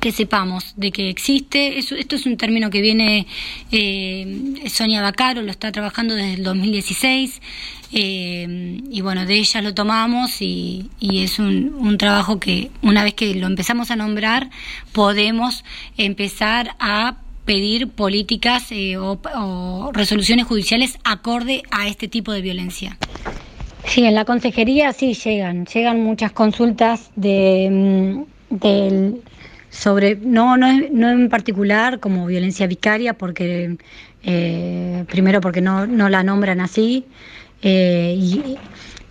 que 0.00 0.12
sepamos 0.12 0.74
de 0.76 0.92
que 0.92 1.08
existe. 1.08 1.78
esto 1.78 2.16
es 2.16 2.26
un 2.26 2.36
término 2.36 2.70
que 2.70 2.80
viene 2.80 3.26
eh, 3.70 4.54
Sonia 4.68 5.02
Bacaro, 5.02 5.42
lo 5.42 5.50
está 5.50 5.72
trabajando 5.72 6.14
desde 6.14 6.34
el 6.34 6.44
2016. 6.44 7.40
Eh, 7.94 8.80
y 8.90 9.00
bueno, 9.02 9.26
de 9.26 9.34
ella 9.34 9.60
lo 9.60 9.74
tomamos 9.74 10.40
y, 10.40 10.88
es 11.00 11.38
un, 11.38 11.74
un, 11.78 11.98
trabajo 11.98 12.40
que 12.40 12.70
una 12.80 13.04
vez 13.04 13.12
que 13.12 13.34
lo 13.34 13.46
empezamos 13.46 13.90
a 13.90 13.96
nombrar, 13.96 14.48
podemos 14.92 15.62
empezar 15.98 16.74
a 16.78 17.18
pedir 17.44 17.88
políticas 17.88 18.70
eh, 18.70 18.96
o, 18.96 19.90
resoluciones 19.92 20.46
judiciales 20.46 20.98
acorde 21.04 21.62
a 21.70 21.88
este 21.88 22.08
tipo 22.08 22.32
de 22.32 22.40
violencia. 22.40 22.96
Sí, 23.84 24.04
en 24.04 24.14
la 24.14 24.24
consejería 24.24 24.92
sí 24.92 25.14
llegan, 25.14 25.66
llegan 25.66 26.02
muchas 26.02 26.32
consultas 26.32 27.10
de, 27.16 27.68
mm, 28.50 28.56
del 28.56 29.22
sobre, 29.72 30.16
no, 30.16 30.58
no, 30.58 30.68
no 30.92 31.10
en 31.10 31.30
particular 31.30 31.98
como 31.98 32.26
violencia 32.26 32.66
vicaria, 32.66 33.14
porque 33.14 33.78
eh, 34.22 35.04
primero 35.08 35.40
porque 35.40 35.62
no, 35.62 35.86
no, 35.86 36.10
la 36.10 36.22
nombran 36.22 36.60
así, 36.60 37.06
eh, 37.62 38.14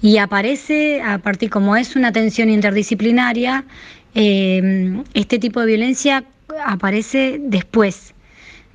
y, 0.02 0.18
aparece, 0.18 1.02
a 1.02 1.18
partir 1.18 1.50
como 1.50 1.76
es 1.76 1.96
una 1.96 2.10
atención 2.10 2.50
interdisciplinaria, 2.50 3.66
eh, 4.14 5.02
este 5.16 5.40
tipo 5.40 5.62
de 5.62 5.66
violencia 5.66 6.26
aparece 6.64 7.40
después, 7.42 8.14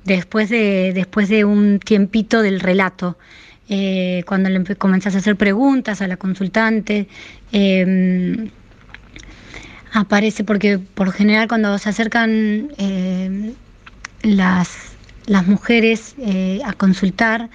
después 0.03 0.49
de, 0.49 0.91
después 0.93 1.29
de 1.29 1.45
un 1.45 1.79
tiempito 1.79 2.41
del 2.41 2.59
relato. 2.59 3.17
cuando 4.25 4.49
le 4.49 4.75
comenzás 4.75 5.15
a 5.15 5.19
hacer 5.19 5.35
preguntas 5.35 6.01
a 6.01 6.07
la 6.07 6.17
consultante, 6.17 7.07
aparece 9.91 10.43
porque 10.43 10.79
por 10.79 11.11
general 11.11 11.47
cuando 11.47 11.77
se 11.77 11.89
acercan 11.89 12.71
eh, 12.77 13.53
las, 14.23 14.69
las, 15.25 15.47
mujeres 15.47 16.15
eh, 16.19 16.59
a 16.65 16.73
consultar, 16.73 17.49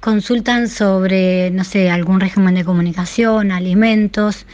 consultan 0.00 0.68
sobre, 0.68 1.50
no 1.50 1.64
sé, 1.64 1.90
algún 1.90 2.20
régimen 2.20 2.54
de 2.54 2.64
comunicación, 2.64 3.52
alimentos, 3.52 4.46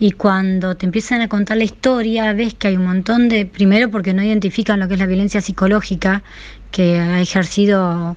y 0.00 0.12
cuando 0.12 0.76
te 0.76 0.86
empiezan 0.86 1.22
a 1.22 1.28
contar 1.28 1.56
la 1.56 1.64
historia, 1.64 2.32
ves 2.32 2.54
que 2.54 2.68
hay 2.68 2.76
un 2.76 2.86
montón 2.86 3.28
de, 3.28 3.46
primero 3.46 3.90
porque 3.90 4.14
no 4.14 4.22
identifican 4.22 4.78
lo 4.78 4.86
que 4.86 4.94
es 4.94 5.00
la 5.00 5.06
violencia 5.06 5.40
psicológica 5.40 6.22
que 6.70 7.00
ha 7.00 7.20
ejercido 7.20 8.16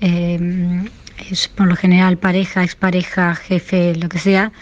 eh, 0.00 0.88
por 1.54 1.68
lo 1.68 1.76
general 1.76 2.16
pareja, 2.18 2.64
expareja, 2.64 3.34
jefe, 3.36 3.94
lo 3.96 4.08
que 4.08 4.18
sea, 4.18 4.52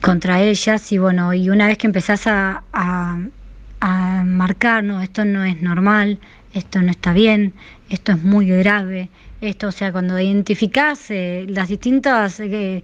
contra 0.00 0.42
ellas 0.42 0.92
y 0.92 0.98
bueno, 0.98 1.34
y 1.34 1.50
una 1.50 1.66
vez 1.66 1.78
que 1.78 1.86
empezás 1.86 2.26
a, 2.26 2.62
a, 2.72 4.24
marcar, 4.24 4.84
no, 4.84 5.00
esto 5.02 5.24
no 5.24 5.44
es 5.44 5.60
normal, 5.62 6.18
esto 6.52 6.80
no 6.82 6.90
está 6.90 7.12
bien, 7.12 7.52
esto 7.88 8.12
es 8.12 8.22
muy 8.22 8.46
grave, 8.46 9.08
esto, 9.40 9.68
o 9.68 9.72
sea, 9.72 9.92
cuando 9.92 10.18
identificás 10.18 11.10
eh, 11.10 11.46
las 11.48 11.68
distintas... 11.68 12.40
Eh, 12.40 12.82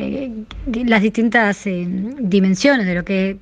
eh, 0.00 0.30
las 0.84 1.02
distintas 1.02 1.64
dimensiones 1.64 2.86
de 2.86 2.94
lo 2.94 3.04
que 3.04 3.36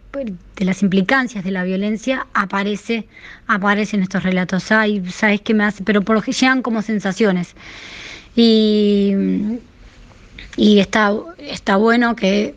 de 0.56 0.64
las 0.64 0.82
implicancias 0.82 1.44
de 1.44 1.50
la 1.50 1.64
violencia 1.64 2.26
aparece 2.32 3.06
aparecen 3.46 4.00
estos 4.00 4.22
relatos. 4.22 4.72
Ay 4.72 5.04
sabes 5.10 5.42
qué 5.42 5.52
me 5.52 5.64
hace 5.64 5.84
pero 5.84 6.00
por 6.00 6.16
lo 6.16 6.22
que 6.22 6.32
llegan 6.32 6.62
como 6.62 6.80
sensaciones. 6.80 7.54
Y 8.36 9.12
y 10.56 10.78
está 10.78 11.12
está 11.38 11.76
bueno 11.76 12.16
que 12.16 12.54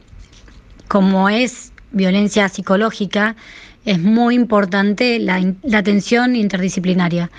como 0.90 1.30
es 1.30 1.72
violencia 1.92 2.50
psicológica, 2.50 3.38
es 3.86 4.00
muy 4.00 4.36
importante 4.36 5.20
la, 5.20 5.42
atención 5.74 6.36
interdisciplinaria. 6.36 7.32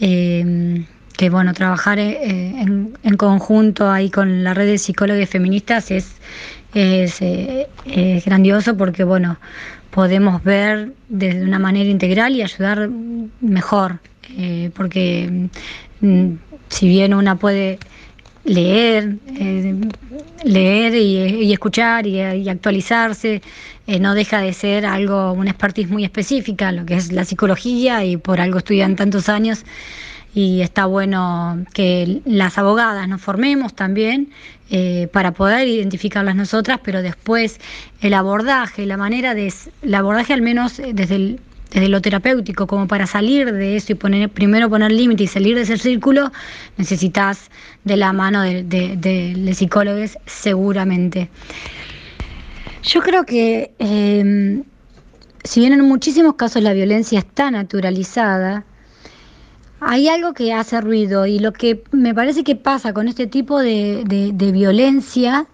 Eh, 0.00 0.84
que 1.16 1.30
bueno, 1.30 1.54
trabajar 1.54 1.98
eh, 1.98 2.20
en, 2.22 3.16
conjunto 3.16 3.90
ahí 3.90 4.10
con 4.10 4.44
la 4.44 4.52
red 4.52 4.66
de 4.66 4.76
psicólogos 4.76 5.30
feministas 5.30 5.90
es, 5.90 6.16
eh, 6.74 7.66
es, 7.86 8.24
grandioso 8.26 8.76
porque 8.76 9.02
bueno, 9.02 9.38
podemos 9.90 10.44
ver 10.44 10.92
desde 11.08 11.42
una 11.42 11.58
manera 11.58 11.88
integral 11.88 12.36
y 12.36 12.42
ayudar 12.42 12.90
mejor, 13.40 14.00
porque 14.74 15.48
mm, 16.02 16.32
si 16.68 16.88
bien 16.88 17.14
una 17.14 17.36
puede 17.36 17.78
leer, 18.46 19.16
eh, 19.38 19.74
leer 20.44 20.94
y, 20.94 21.52
escuchar 21.52 22.06
y, 22.06 22.48
actualizarse, 22.48 23.42
eh, 23.86 24.00
no 24.00 24.14
deja 24.14 24.40
de 24.40 24.52
ser 24.52 24.86
algo, 24.86 25.32
una 25.32 25.50
expertise 25.50 25.88
muy 25.88 26.04
específica, 26.04 26.72
lo 26.72 26.86
que 26.86 26.94
es 26.94 27.12
la 27.12 27.24
psicología 27.24 28.04
y 28.04 28.16
por 28.16 28.40
algo 28.40 28.58
estudian 28.58 28.96
tantos 28.96 29.28
años. 29.28 29.64
Y 30.34 30.60
está 30.60 30.84
bueno 30.84 31.64
que 31.72 32.20
las 32.26 32.58
abogadas 32.58 33.08
nos 33.08 33.22
formemos 33.22 33.74
también 33.74 34.28
eh, 34.70 35.08
para 35.12 35.32
poder 35.32 35.66
identificarlas 35.66 36.36
nosotras, 36.36 36.80
pero 36.84 37.00
después 37.00 37.58
el 38.02 38.12
abordaje, 38.12 38.84
la 38.84 38.98
manera 38.98 39.34
de, 39.34 39.52
el 39.82 39.94
abordaje 39.94 40.34
al 40.34 40.42
menos 40.42 40.76
desde 40.76 41.14
el 41.14 41.40
desde 41.70 41.88
lo 41.88 42.00
terapéutico, 42.00 42.66
como 42.66 42.86
para 42.86 43.06
salir 43.06 43.52
de 43.52 43.76
eso 43.76 43.92
y 43.92 43.94
poner, 43.94 44.30
primero 44.30 44.70
poner 44.70 44.92
límite 44.92 45.24
y 45.24 45.26
salir 45.26 45.56
de 45.56 45.62
ese 45.62 45.76
círculo, 45.78 46.32
necesitas 46.76 47.50
de 47.84 47.96
la 47.96 48.12
mano 48.12 48.42
de, 48.42 48.62
de, 48.64 49.54
psicólogos 49.54 50.18
seguramente. 50.26 51.28
Yo 52.82 53.00
creo 53.00 53.24
que 53.24 53.72
em, 53.78 54.62
si 55.44 55.60
bien 55.60 55.72
en 55.72 55.82
muchísimos 55.82 56.34
casos 56.34 56.62
la 56.62 56.72
violencia 56.72 57.18
está 57.18 57.50
naturalizada, 57.50 58.64
hay 59.80 60.08
algo 60.08 60.32
que 60.32 60.52
hace 60.52 60.80
ruido 60.80 61.26
y 61.26 61.38
lo 61.38 61.52
que 61.52 61.84
me 61.92 62.14
parece 62.14 62.44
que 62.44 62.56
pasa 62.56 62.92
con 62.92 63.08
este 63.08 63.26
tipo 63.26 63.60
de, 63.60 64.32
violencia 64.52 65.46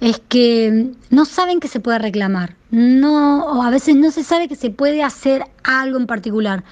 es 0.00 0.20
que 0.28 0.92
no 1.10 1.24
saben 1.24 1.60
que 1.60 1.68
se 1.68 1.80
puede 1.80 1.98
reclamar, 1.98 2.54
no, 2.70 3.44
o 3.44 3.62
a 3.62 3.70
veces 3.70 3.96
no 3.96 4.10
se 4.10 4.22
sabe 4.24 4.48
que 4.48 4.56
se 4.56 4.70
puede 4.70 5.02
hacer 5.02 5.44
algo 5.64 5.98
en 5.98 6.06
particular. 6.06 6.62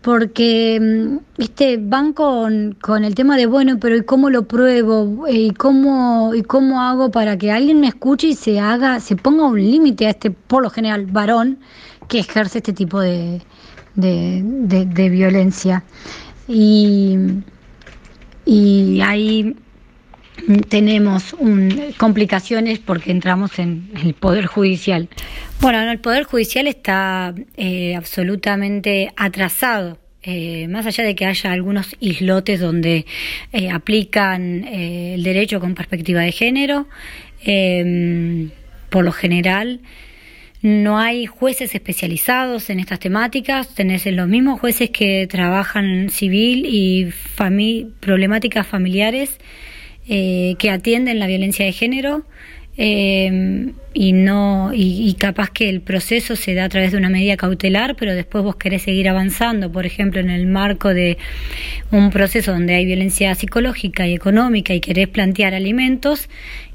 Porque, 0.00 1.20
viste, 1.38 1.78
van 1.80 2.12
con, 2.12 2.76
con 2.82 3.04
el 3.04 3.14
tema 3.14 3.36
de, 3.36 3.46
bueno, 3.46 3.78
pero 3.78 3.94
¿y 3.96 4.02
cómo 4.02 4.30
lo 4.30 4.42
pruebo? 4.48 5.26
¿Y 5.28 5.52
cómo, 5.52 6.34
¿Y 6.34 6.42
cómo 6.42 6.80
hago 6.80 7.12
para 7.12 7.38
que 7.38 7.52
alguien 7.52 7.78
me 7.78 7.86
escuche 7.86 8.26
y 8.28 8.34
se 8.34 8.58
haga, 8.58 8.98
se 8.98 9.14
ponga 9.14 9.44
un 9.46 9.60
límite 9.60 10.08
a 10.08 10.10
este, 10.10 10.32
por 10.32 10.64
lo 10.64 10.70
general, 10.70 11.06
varón 11.06 11.58
que 12.08 12.18
ejerce 12.18 12.58
este 12.58 12.72
tipo 12.72 12.98
de, 13.00 13.42
de, 13.94 14.42
de- 14.44 14.86
de 14.86 15.08
violencia? 15.08 15.84
Y, 16.48 17.16
y 18.44 19.00
ahí 19.02 19.56
tenemos 20.68 21.32
un- 21.34 21.92
complicaciones 21.96 22.78
porque 22.78 23.10
entramos 23.10 23.58
en 23.58 23.90
el 24.04 24.14
Poder 24.14 24.46
Judicial. 24.46 25.08
Bueno, 25.60 25.84
no, 25.84 25.90
el 25.92 25.98
Poder 26.00 26.24
Judicial 26.24 26.66
está 26.66 27.34
eh, 27.56 27.94
absolutamente 27.94 29.12
atrasado. 29.16 29.98
eh, 30.24 30.68
más 30.68 30.86
allá 30.86 31.02
de 31.02 31.16
que 31.16 31.26
haya 31.26 31.50
algunos 31.50 31.96
islotes 31.98 32.60
donde 32.60 33.06
eh, 33.52 33.70
aplican 33.70 34.64
eh, 34.68 35.14
el 35.14 35.22
derecho 35.24 35.58
con 35.58 35.74
perspectiva 35.74 36.20
de 36.20 36.30
género, 36.30 36.86
eh, 37.44 38.48
por 38.88 39.04
lo 39.04 39.10
general 39.10 39.80
no 40.62 41.00
hay 41.00 41.26
jueces 41.26 41.74
especializados 41.74 42.70
en 42.70 42.78
estas 42.78 43.00
temáticas, 43.00 43.74
tenés 43.74 44.06
los 44.06 44.28
mismos 44.28 44.60
jueces 44.60 44.90
que 44.90 45.26
trabajan 45.28 46.08
civil 46.08 46.66
y 46.68 47.08
problemáticas 47.98 48.64
familiares 48.64 49.38
eh, 50.08 50.56
que 50.58 50.70
atienden 50.70 51.18
la 51.18 51.26
violencia 51.26 51.64
de 51.64 51.72
género 51.72 52.24
eh, 52.76 53.72
y 53.92 54.12
no 54.12 54.72
y, 54.72 55.06
y 55.06 55.14
capaz 55.14 55.50
que 55.50 55.68
el 55.68 55.82
proceso 55.82 56.36
se 56.36 56.54
da 56.54 56.64
a 56.64 56.68
través 56.70 56.92
de 56.92 56.98
una 56.98 57.10
medida 57.10 57.36
cautelar, 57.36 57.96
pero 57.96 58.14
después 58.14 58.42
vos 58.42 58.56
querés 58.56 58.82
seguir 58.82 59.08
avanzando, 59.08 59.70
por 59.70 59.84
ejemplo, 59.84 60.20
en 60.20 60.30
el 60.30 60.46
marco 60.46 60.94
de 60.94 61.18
un 61.90 62.10
proceso 62.10 62.52
donde 62.52 62.74
hay 62.74 62.86
violencia 62.86 63.34
psicológica 63.34 64.06
y 64.06 64.14
económica 64.14 64.72
y 64.74 64.80
querés 64.80 65.08
plantear 65.08 65.54
alimentos 65.54 66.28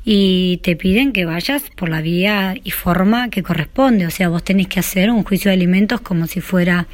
y 0.05 0.61
te 0.63 0.75
piden 0.75 1.11
que 1.11 1.25
vayas 1.25 1.63
por 1.75 1.89
la 1.89 2.01
vía 2.01 2.55
y 2.63 2.71
forma 2.71 3.29
que 3.29 3.43
corresponde, 3.43 4.05
o 4.05 4.11
sea, 4.11 4.29
vos 4.29 4.43
tenés 4.43 4.67
que 4.67 4.79
hacer 4.79 5.09
un 5.09 5.23
juicio 5.23 5.49
de 5.49 5.55
alimentos 5.55 5.99
como 5.99 6.27
si 6.27 6.39
fuera 6.39 6.87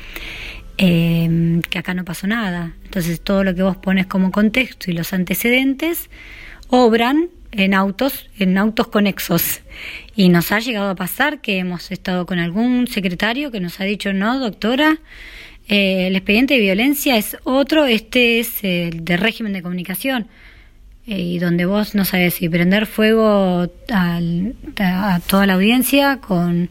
eh, 0.77 1.61
que 1.69 1.79
acá 1.79 1.93
no 1.93 2.05
pasó 2.05 2.27
nada. 2.27 2.73
Entonces 2.83 3.21
todo 3.21 3.43
lo 3.43 3.55
que 3.55 3.63
vos 3.63 3.77
pones 3.77 4.07
como 4.07 4.31
contexto 4.31 4.91
y 4.91 4.93
los 4.93 5.13
antecedentes 5.13 6.09
obran 6.67 7.29
en 7.51 7.73
autos, 7.73 8.29
en 8.39 8.57
autos 8.57 8.87
conexos. 8.87 9.61
Y 10.15 10.29
nos 10.29 10.51
ha 10.51 10.59
llegado 10.59 10.89
a 10.89 10.95
pasar 10.95 11.41
que 11.41 11.57
hemos 11.57 11.91
estado 11.91 12.25
con 12.25 12.39
algún 12.39 12.87
secretario 12.87 13.51
que 13.51 13.59
nos 13.59 13.79
ha 13.79 13.83
dicho, 13.83 14.13
no, 14.13 14.39
doctora, 14.39 14.99
eh, 15.67 16.07
el 16.07 16.15
expediente 16.15 16.55
de 16.55 16.59
violencia 16.59 17.15
es 17.15 17.37
otro, 17.43 17.85
este 17.85 18.39
es 18.39 18.63
el 18.63 19.05
de 19.05 19.17
régimen 19.17 19.53
de 19.53 19.61
comunicación. 19.61 20.27
Eh, 21.05 21.19
y 21.19 21.39
donde 21.39 21.65
vos 21.65 21.95
no 21.95 22.05
sabes 22.05 22.35
si 22.35 22.47
prender 22.47 22.85
fuego 22.85 23.69
al- 23.89 24.55
a, 24.79 25.19
toda 25.27 25.45
la 25.45 25.55
audiencia 25.55 26.17
con, 26.21 26.69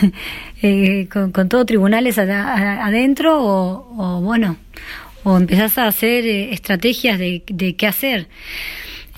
eh, 0.62 1.06
con, 1.12 1.48
todo 1.50 1.66
tribunales 1.66 2.16
adentro 2.18 3.42
o, 3.44 3.94
o, 3.98 4.20
bueno, 4.22 4.56
o 5.22 5.36
empezás 5.36 5.76
a 5.76 5.86
hacer 5.86 6.24
eh, 6.26 6.54
estrategias 6.54 7.18
de, 7.18 7.42
de 7.46 7.76
qué 7.76 7.86
hacer. 7.86 8.28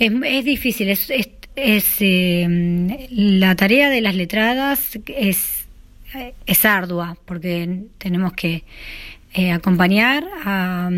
Es, 0.01 0.13
es 0.25 0.45
difícil, 0.45 0.89
es, 0.89 1.11
es, 1.11 1.29
es, 1.55 1.97
eh, 2.01 3.07
la 3.11 3.55
tarea 3.55 3.89
de 3.89 4.01
las 4.01 4.17
letradas 4.17 4.99
es, 5.07 5.65
es 6.45 6.65
ardua 6.65 7.17
porque 7.25 7.85
tenemos 7.99 8.33
que 8.33 8.65
eh, 9.33 9.53
acompañar 9.53 10.25
a, 10.45 10.91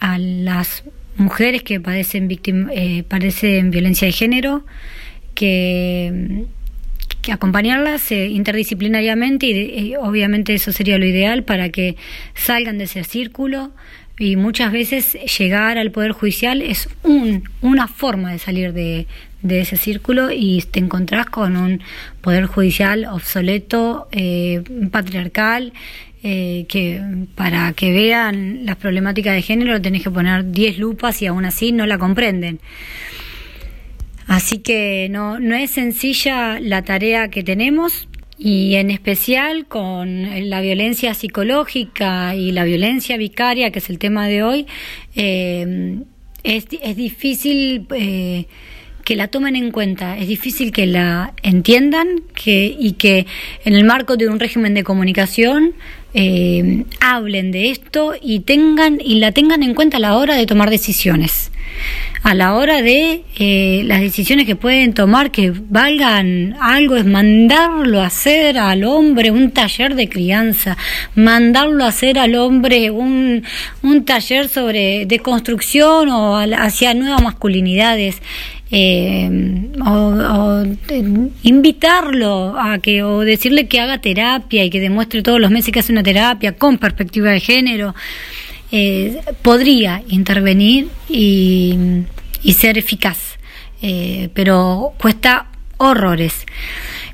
a 0.00 0.18
las 0.18 0.84
mujeres 1.16 1.62
que 1.62 1.80
padecen, 1.80 2.28
víctim- 2.28 2.70
eh, 2.72 3.02
padecen 3.06 3.70
violencia 3.70 4.06
de 4.06 4.12
género, 4.12 4.64
que, 5.34 6.44
acompañarlas 7.30 8.10
eh, 8.10 8.26
interdisciplinariamente 8.26 9.46
y 9.46 9.94
obviamente 9.94 10.52
eso 10.54 10.72
sería 10.72 10.98
lo 10.98 11.06
ideal 11.06 11.44
para 11.44 11.68
que 11.68 11.94
salgan 12.34 12.78
de 12.78 12.84
ese 12.84 13.04
círculo. 13.04 13.70
Y 14.18 14.36
muchas 14.36 14.72
veces 14.72 15.16
llegar 15.38 15.78
al 15.78 15.92
Poder 15.92 16.12
Judicial 16.12 16.60
es 16.60 16.88
un, 17.04 17.44
una 17.62 17.86
forma 17.88 18.32
de 18.32 18.38
salir 18.38 18.72
de, 18.72 19.06
de 19.42 19.60
ese 19.60 19.76
círculo 19.76 20.30
y 20.30 20.62
te 20.70 20.80
encontrás 20.80 21.26
con 21.26 21.56
un 21.56 21.80
Poder 22.20 22.46
Judicial 22.46 23.06
obsoleto, 23.06 24.08
eh, 24.12 24.62
patriarcal, 24.90 25.72
eh, 26.22 26.66
que 26.68 27.00
para 27.34 27.72
que 27.72 27.92
vean 27.92 28.66
las 28.66 28.76
problemáticas 28.76 29.34
de 29.34 29.42
género 29.42 29.80
tenés 29.80 30.02
que 30.02 30.10
poner 30.10 30.50
10 30.50 30.78
lupas 30.78 31.22
y 31.22 31.26
aún 31.26 31.44
así 31.44 31.72
no 31.72 31.86
la 31.86 31.98
comprenden. 31.98 32.60
Así 34.26 34.58
que 34.58 35.08
no, 35.10 35.40
no 35.40 35.56
es 35.56 35.72
sencilla 35.72 36.60
la 36.60 36.82
tarea 36.82 37.28
que 37.28 37.42
tenemos 37.42 38.08
y 38.38 38.76
en 38.76 38.90
especial 38.90 39.66
con 39.66 40.48
la 40.48 40.60
violencia 40.60 41.14
psicológica 41.14 42.34
y 42.34 42.52
la 42.52 42.64
violencia 42.64 43.16
vicaria, 43.16 43.70
que 43.70 43.80
es 43.80 43.90
el 43.90 43.98
tema 43.98 44.28
de 44.28 44.42
hoy, 44.42 44.66
eh, 45.14 45.98
es, 46.42 46.66
es 46.82 46.96
difícil 46.96 47.86
eh, 47.94 48.46
que 49.04 49.16
la 49.16 49.28
tomen 49.28 49.56
en 49.56 49.70
cuenta, 49.72 50.16
es 50.16 50.28
difícil 50.28 50.72
que 50.72 50.86
la 50.86 51.34
entiendan 51.42 52.22
que, 52.34 52.74
y 52.78 52.92
que 52.92 53.26
en 53.64 53.74
el 53.74 53.84
marco 53.84 54.16
de 54.16 54.28
un 54.28 54.38
régimen 54.38 54.72
de 54.74 54.84
comunicación 54.84 55.74
eh, 56.14 56.84
hablen 57.00 57.52
de 57.52 57.70
esto 57.70 58.14
y 58.20 58.40
tengan 58.40 58.98
y 59.02 59.16
la 59.16 59.32
tengan 59.32 59.62
en 59.62 59.74
cuenta 59.74 59.98
a 59.98 60.00
la 60.00 60.16
hora 60.16 60.34
de 60.34 60.46
tomar 60.46 60.70
decisiones 60.70 61.50
a 62.22 62.34
la 62.34 62.54
hora 62.54 62.82
de 62.82 63.22
eh, 63.38 63.82
las 63.86 64.00
decisiones 64.00 64.44
que 64.44 64.54
pueden 64.54 64.92
tomar 64.92 65.30
que 65.30 65.52
valgan 65.52 66.54
algo 66.60 66.96
es 66.96 67.06
mandarlo 67.06 68.00
a 68.00 68.06
hacer 68.06 68.58
al 68.58 68.84
hombre 68.84 69.30
un 69.30 69.52
taller 69.52 69.94
de 69.94 70.08
crianza, 70.08 70.76
mandarlo 71.14 71.84
a 71.84 71.88
hacer 71.88 72.18
al 72.18 72.34
hombre 72.34 72.90
un, 72.90 73.42
un 73.82 74.04
taller 74.04 74.48
sobre 74.48 75.06
de 75.06 75.18
construcción 75.20 76.10
o 76.10 76.36
hacia 76.36 76.92
nuevas 76.92 77.22
masculinidades. 77.22 78.20
Eh, 78.70 79.68
o, 79.84 80.62
eh, 80.88 81.28
invitarlo 81.42 82.54
a 82.58 82.78
que 82.78 83.02
o 83.02 83.20
decirle 83.20 83.66
que 83.66 83.80
haga 83.80 84.00
terapia 84.00 84.64
y 84.64 84.70
que 84.70 84.80
demuestre 84.80 85.22
todos 85.22 85.40
los 85.40 85.50
meses 85.50 85.72
que 85.72 85.80
hace 85.80 85.92
una 85.92 86.02
terapia 86.02 86.56
con 86.56 86.78
perspectiva 86.78 87.30
de 87.30 87.40
género 87.40 87.94
eh, 88.70 89.20
podría 89.42 90.02
intervenir 90.08 90.88
y, 91.08 91.76
y 92.42 92.52
ser 92.52 92.78
eficaz, 92.78 93.38
pero 94.34 94.92
cuesta 94.98 95.46
horrores. 95.78 96.46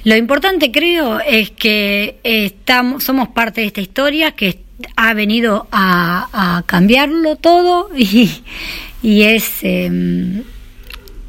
Lo 0.04 0.16
importante 0.16 0.70
creo 0.70 1.20
es 1.20 1.50
que 1.50 2.18
estamos, 2.22 3.04
somos 3.04 3.28
parte 3.28 3.62
de 3.62 3.68
esta 3.68 3.80
historia 3.80 4.32
que 4.32 4.58
ha 4.96 5.14
venido 5.14 5.66
a, 5.72 6.58
a 6.58 6.62
cambiarlo 6.64 7.36
todo 7.36 7.90
y, 7.96 8.30
y 9.02 9.22
es 9.22 9.62
eh, 9.62 10.42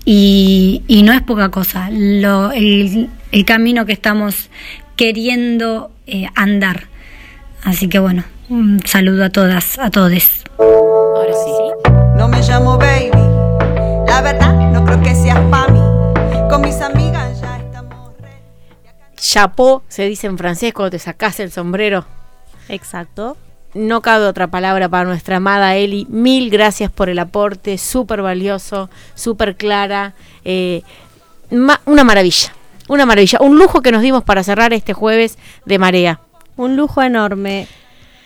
y, 0.10 0.84
y 0.88 1.03
no 1.03 1.12
es 1.12 1.22
poca 1.22 1.49
cosa 1.49 1.89
lo, 1.91 2.53
el, 2.53 3.10
el 3.34 3.43
camino 3.43 3.86
que 3.86 3.91
estamos 3.91 4.49
queriendo 4.95 5.91
eh, 6.05 6.28
andar. 6.34 6.86
Así 7.62 7.89
que 7.89 7.99
bueno, 7.99 8.24
un 8.47 8.82
saludo 8.86 9.26
a 9.26 9.30
todas, 9.32 9.78
a 9.78 9.91
todos. 9.91 10.45
Ahora 10.60 11.34
sí. 11.34 11.91
No 12.16 12.30
me 12.30 12.41
llamo 12.41 12.78
baby, 12.78 13.12
la 14.08 14.22
verdad 14.22 14.72
no 14.72 14.86
creo 14.86 15.01
que 15.01 15.14
seas 15.14 15.41
pa' 15.51 15.68
mí. 15.68 15.82
Con 16.49 16.62
mis 16.62 16.80
amigas 16.80 17.41
ya 17.41 17.58
estamos. 17.58 18.14
Chapeau 19.18 19.82
se 19.89 20.05
dice 20.05 20.28
en 20.28 20.38
francés 20.38 20.72
cuando 20.74 20.91
te 20.91 20.99
sacas 20.99 21.41
el 21.41 21.51
sombrero. 21.51 22.05
Exacto. 22.70 23.36
No 23.78 24.02
cabe 24.02 24.26
otra 24.26 24.48
palabra 24.48 24.90
para 24.90 25.04
nuestra 25.06 25.38
amada 25.38 25.76
Eli. 25.76 26.08
Mil 26.10 26.50
gracias 26.50 26.92
por 26.92 27.10
el 27.10 27.20
aporte, 27.20 27.78
súper 27.78 28.22
valioso, 28.22 28.90
súper 29.16 29.56
clara. 29.56 30.14
eh, 30.44 30.82
ma- 31.52 31.82
una 31.86 32.04
maravilla, 32.04 32.54
una 32.88 33.06
maravilla. 33.06 33.40
Un 33.42 33.58
lujo 33.60 33.82
que 33.82 33.92
nos 33.92 34.02
dimos 34.02 34.24
para 34.24 34.44
cerrar 34.44 34.74
este 34.74 34.94
jueves 34.94 35.38
de 35.66 35.78
marea. 35.80 36.20
Un 36.56 36.76
lujo 36.76 37.02
enorme. 37.04 37.68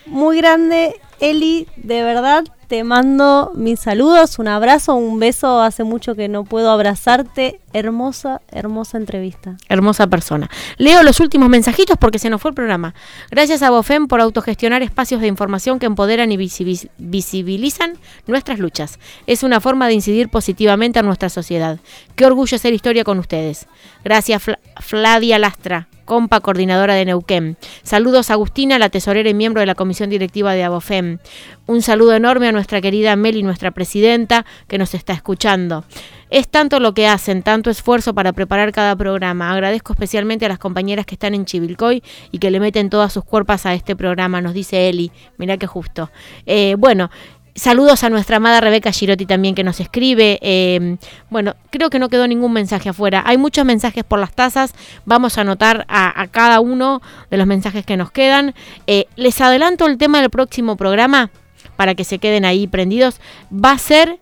Muy 0.05 0.37
grande, 0.37 0.99
Eli, 1.19 1.67
de 1.75 2.03
verdad 2.03 2.43
te 2.71 2.85
mando 2.85 3.51
mis 3.53 3.81
saludos, 3.81 4.39
un 4.39 4.47
abrazo, 4.47 4.95
un 4.95 5.19
beso. 5.19 5.59
Hace 5.61 5.83
mucho 5.83 6.15
que 6.15 6.29
no 6.29 6.45
puedo 6.45 6.71
abrazarte. 6.71 7.59
Hermosa, 7.73 8.41
hermosa 8.49 8.97
entrevista. 8.97 9.57
Hermosa 9.67 10.07
persona. 10.07 10.49
Leo 10.77 11.03
los 11.03 11.19
últimos 11.19 11.49
mensajitos 11.49 11.97
porque 11.97 12.17
se 12.17 12.29
nos 12.29 12.41
fue 12.41 12.51
el 12.51 12.55
programa. 12.55 12.93
Gracias 13.29 13.61
a 13.61 13.71
Bofem 13.71 14.07
por 14.07 14.21
autogestionar 14.21 14.83
espacios 14.83 15.19
de 15.19 15.27
información 15.27 15.79
que 15.79 15.85
empoderan 15.85 16.31
y 16.31 16.37
visibi- 16.37 16.89
visibilizan 16.97 17.95
nuestras 18.25 18.59
luchas. 18.59 18.99
Es 19.27 19.43
una 19.43 19.59
forma 19.59 19.87
de 19.89 19.93
incidir 19.95 20.29
positivamente 20.29 20.97
a 20.99 21.03
nuestra 21.03 21.27
sociedad. 21.27 21.77
Qué 22.15 22.25
orgullo 22.25 22.55
hacer 22.55 22.73
historia 22.73 23.03
con 23.03 23.19
ustedes. 23.19 23.67
Gracias 24.05 24.41
Fla- 24.43 24.59
Flavia 24.79 25.39
Lastra, 25.39 25.89
compa 26.11 26.41
coordinadora 26.41 26.93
de 26.93 27.05
Neuquén. 27.05 27.55
Saludos 27.83 28.29
a 28.29 28.33
Agustina, 28.33 28.77
la 28.77 28.89
tesorera 28.89 29.29
y 29.29 29.33
miembro 29.33 29.61
de 29.61 29.65
la 29.65 29.75
comisión 29.75 30.09
directiva 30.09 30.51
de 30.51 30.65
Abofem. 30.65 31.19
Un 31.67 31.81
saludo 31.81 32.13
enorme 32.13 32.49
a 32.49 32.51
nuestra 32.51 32.81
querida 32.81 33.15
Meli, 33.15 33.43
nuestra 33.43 33.71
presidenta, 33.71 34.45
que 34.67 34.77
nos 34.77 34.93
está 34.93 35.13
escuchando. 35.13 35.85
Es 36.29 36.49
tanto 36.49 36.81
lo 36.81 36.93
que 36.93 37.07
hacen, 37.07 37.43
tanto 37.43 37.69
esfuerzo 37.69 38.13
para 38.13 38.33
preparar 38.33 38.73
cada 38.73 38.93
programa. 38.93 39.53
Agradezco 39.53 39.93
especialmente 39.93 40.45
a 40.45 40.49
las 40.49 40.59
compañeras 40.59 41.05
que 41.05 41.15
están 41.15 41.33
en 41.33 41.45
Chivilcoy 41.45 42.03
y 42.29 42.39
que 42.39 42.51
le 42.51 42.59
meten 42.59 42.89
todas 42.89 43.13
sus 43.13 43.23
cuerpas 43.23 43.65
a 43.65 43.73
este 43.73 43.95
programa, 43.95 44.41
nos 44.41 44.53
dice 44.53 44.89
Eli. 44.89 45.13
Mirá 45.37 45.55
qué 45.55 45.67
justo. 45.67 46.11
Eh, 46.45 46.75
bueno, 46.77 47.09
Saludos 47.53 48.03
a 48.03 48.09
nuestra 48.09 48.37
amada 48.37 48.61
Rebeca 48.61 48.91
Girotti 48.91 49.25
también 49.25 49.55
que 49.55 49.63
nos 49.63 49.79
escribe. 49.79 50.39
Eh, 50.41 50.97
bueno, 51.29 51.55
creo 51.69 51.89
que 51.89 51.99
no 51.99 52.09
quedó 52.09 52.27
ningún 52.27 52.53
mensaje 52.53 52.89
afuera. 52.89 53.23
Hay 53.25 53.37
muchos 53.37 53.65
mensajes 53.65 54.03
por 54.03 54.19
las 54.19 54.33
tazas. 54.33 54.73
Vamos 55.05 55.37
a 55.37 55.41
anotar 55.41 55.85
a, 55.89 56.21
a 56.21 56.27
cada 56.27 56.59
uno 56.61 57.01
de 57.29 57.37
los 57.37 57.47
mensajes 57.47 57.85
que 57.85 57.97
nos 57.97 58.11
quedan. 58.11 58.55
Eh, 58.87 59.05
les 59.15 59.39
adelanto 59.41 59.85
el 59.85 59.97
tema 59.97 60.21
del 60.21 60.29
próximo 60.29 60.77
programa 60.77 61.29
para 61.75 61.93
que 61.95 62.03
se 62.03 62.19
queden 62.19 62.45
ahí 62.45 62.67
prendidos. 62.67 63.19
Va 63.53 63.71
a 63.71 63.77
ser 63.77 64.19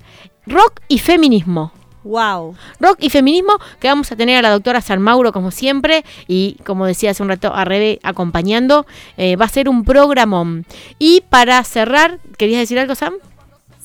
rock 0.48 0.80
y 0.88 0.98
feminismo. 0.98 1.72
Wow. 2.10 2.55
Rock 2.80 2.97
y 3.01 3.12
feminismo, 3.12 3.60
que 3.80 3.88
vamos 3.88 4.12
a 4.12 4.16
tener 4.16 4.38
a 4.38 4.41
la 4.41 4.49
doctora 4.49 4.82
San 4.82 4.99
Mauro 4.99 5.32
como 5.32 5.51
siempre 5.51 6.03
y 6.28 6.57
como 6.66 6.88
decía 6.88 7.12
hace 7.12 7.22
un 7.22 7.30
rato 7.30 7.53
a 7.53 7.66
Rebe 7.66 7.99
acompañando. 8.01 8.88
Eh, 9.16 9.36
va 9.36 9.45
a 9.45 9.49
ser 9.49 9.70
un 9.70 9.86
programón. 9.86 10.66
Y 10.97 11.22
para 11.30 11.64
cerrar, 11.64 12.18
¿querías 12.36 12.62
decir 12.62 12.80
algo, 12.80 12.95
Sam? 12.95 13.14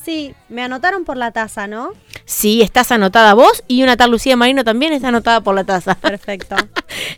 Sí, 0.03 0.35
me 0.49 0.63
anotaron 0.63 1.05
por 1.05 1.19
la 1.19 1.33
taza, 1.33 1.67
¿no? 1.67 1.91
Sí, 2.25 2.63
estás 2.63 2.93
anotada 2.93 3.35
vos 3.35 3.63
y 3.69 3.83
una 3.83 3.99
tal 3.99 4.11
Lucía 4.11 4.37
Marino 4.37 4.65
también 4.65 4.95
está 4.95 5.09
anotada 5.09 5.43
por 5.43 5.55
la 5.55 5.65
taza. 5.65 5.95
Perfecto. 5.95 6.57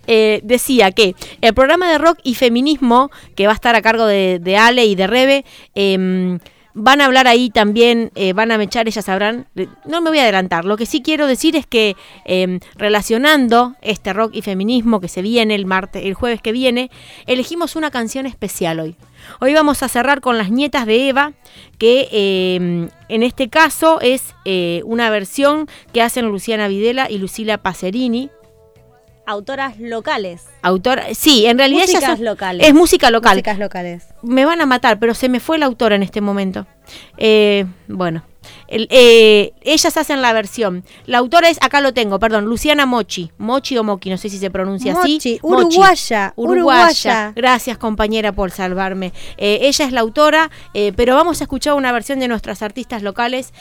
Eh, 0.09 0.41
decía 0.45 0.93
que 0.93 1.17
el 1.41 1.53
programa 1.53 1.91
de 1.91 1.99
rock 1.99 2.19
y 2.23 2.37
feminismo, 2.37 3.11
que 3.35 3.47
va 3.47 3.53
a 3.53 3.57
estar 3.57 3.75
a 3.75 3.83
cargo 3.83 4.07
de, 4.07 4.39
de 4.41 4.57
Ale 4.57 4.87
y 4.87 4.95
de 4.95 5.07
Rebe, 5.09 5.45
em, 5.75 6.39
van 6.79 7.01
a 7.01 7.07
hablar 7.07 7.27
ahí 7.27 7.49
también, 7.49 8.13
eh, 8.15 8.35
van 8.35 8.53
a 8.53 8.59
mechar, 8.59 8.87
ellas 8.87 9.07
sabrán, 9.07 9.47
eh, 9.57 9.67
no 9.87 10.03
me 10.03 10.11
voy 10.11 10.19
a 10.19 10.25
adelantar, 10.25 10.67
lo 10.67 10.77
que 10.77 10.85
sí 10.85 11.01
quiero 11.01 11.27
decir 11.27 11.57
es 11.57 11.67
que 11.67 11.97
em, 12.27 12.61
relacionando 12.75 13.75
este 13.81 14.13
rock 14.13 14.33
y 14.35 14.43
feminismo 14.43 15.01
que 15.01 15.09
se 15.09 15.23
viene 15.23 15.55
el 15.55 15.65
martes, 15.65 16.05
el 16.05 16.13
jueves 16.13 16.43
que 16.43 16.53
viene, 16.53 16.91
elegimos 17.27 17.77
una 17.77 17.91
canción 17.91 18.27
especial 18.27 18.79
hoy. 18.79 18.95
Hoy 19.41 19.55
vamos 19.55 19.83
a 19.83 19.89
cerrar 19.89 20.21
con 20.21 20.37
las 20.37 20.51
nietas 20.51 20.85
de 20.85 21.09
Eva, 21.09 21.33
que 21.79 22.09
em, 22.13 22.91
en 23.09 23.23
este 23.23 23.49
caso 23.49 24.01
es 24.01 24.35
eh, 24.45 24.83
una 24.85 25.09
versión 25.09 25.69
que 25.95 26.03
hacen 26.03 26.27
Luciana 26.27 26.69
Videla 26.69 27.11
y 27.11 27.19
Lucila 27.19 27.59
Pacerini. 27.59 28.31
Autoras 29.27 29.79
locales. 29.81 30.45
Autora, 30.63 31.07
sí, 31.15 31.47
en 31.47 31.59
realidad 31.59 31.83
ellas 31.83 31.95
Músicas 31.97 32.17
son- 32.19 32.25
locales. 32.25 32.67
Es 32.67 32.75
música 32.75 33.11
local. 33.11 33.35
Músicas 33.35 33.59
locales. 33.59 34.07
Me 34.23 34.45
van 34.45 34.61
a 34.61 34.67
matar, 34.67 34.99
pero 34.99 35.15
se 35.15 35.29
me 35.29 35.41
fue 35.41 35.59
la 35.59 35.67
autora 35.67 35.97
en 35.97 36.03
este 36.05 36.21
momento. 36.21 36.67
Eh, 37.19 37.67
bueno, 37.89 38.23
el- 38.69 38.87
eh, 38.91 39.53
ellas 39.63 39.97
hacen 39.97 40.23
la 40.23 40.33
versión. 40.33 40.85
La 41.07 41.19
autora 41.19 41.49
es, 41.49 41.59
acá 41.61 41.81
lo 41.81 41.93
tengo, 41.93 42.21
perdón, 42.21 42.45
Luciana 42.45 42.87
Mochi. 42.87 43.33
Mochi 43.39 43.77
o 43.79 43.83
Moki, 43.83 44.11
no 44.11 44.17
sé 44.17 44.29
si 44.29 44.39
se 44.39 44.51
pronuncia 44.51 44.95
Mochi, 44.95 45.17
así. 45.17 45.39
uruguaya, 45.43 46.33
uruguaya. 46.37 47.33
Gracias 47.35 47.79
compañera 47.79 48.31
por 48.33 48.53
salvarme. 48.53 49.13
Eh, 49.37 49.59
ella 49.63 49.85
es 49.85 49.93
la 49.93 50.01
autora, 50.03 50.51
eh, 50.75 50.93
pero 50.95 51.17
vamos 51.17 51.41
a 51.41 51.45
escuchar 51.45 51.75
una 51.75 51.91
versión 51.91 52.21
de 52.21 52.29
nuestras 52.29 52.63
artistas 52.63 53.03
locales. 53.03 53.53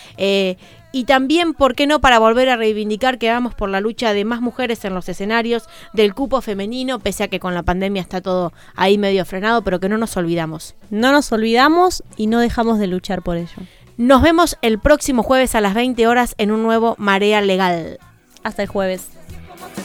Y 0.96 1.04
también, 1.04 1.54
¿por 1.54 1.76
qué 1.76 1.88
no?, 1.88 2.00
para 2.00 2.20
volver 2.20 2.48
a 2.48 2.56
reivindicar 2.56 3.18
que 3.18 3.30
vamos 3.30 3.54
por 3.54 3.68
la 3.68 3.82
lucha 3.82 4.14
de 4.14 4.24
más 4.24 4.40
mujeres 4.40 4.86
en 4.86 4.94
los 4.94 5.10
escenarios, 5.10 5.68
del 5.92 6.14
cupo 6.14 6.40
femenino, 6.40 7.00
pese 7.00 7.26
a 7.26 7.28
que 7.28 7.42
con 7.42 7.54
la 7.54 7.64
pandemia 7.64 8.02
está 8.02 8.22
todo 8.22 8.54
ahí 8.78 8.98
medio 8.98 9.26
frenado, 9.26 9.62
pero 9.62 9.82
que 9.82 9.90
no 9.90 9.98
nos 9.98 10.16
olvidamos. 10.16 10.74
No 10.92 11.12
nos 11.12 11.30
olvidamos 11.34 12.02
y 12.16 12.28
no 12.28 12.40
dejamos 12.40 12.80
de 12.80 12.88
luchar 12.88 13.24
por 13.24 13.36
ello. 13.36 13.58
Nos 13.98 14.22
vemos 14.22 14.58
el 14.62 14.80
próximo 14.80 15.22
jueves 15.22 15.54
a 15.54 15.60
las 15.60 15.74
20 15.74 16.08
horas 16.08 16.34
en 16.38 16.52
un 16.52 16.64
nuevo 16.64 16.96
Marea 16.98 17.42
Legal. 17.42 18.00
Hasta 18.44 18.62
el 18.62 18.70
jueves. 18.70 19.10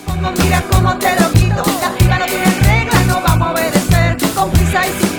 Pongo, 0.06 0.30
mira 0.44 0.62
cómo 0.70 0.96
te 0.96 1.20
lo 1.20 1.32
quito. 1.32 1.56
No 1.56 2.24
tiene 2.28 2.60
reglas, 2.62 3.06
no 3.08 3.20
vamos 3.20 3.48
a 3.48 3.52
obedecer. 3.52 4.16
Con 4.36 4.48
prisa 4.52 4.86
y 4.86 5.02
sin 5.02 5.09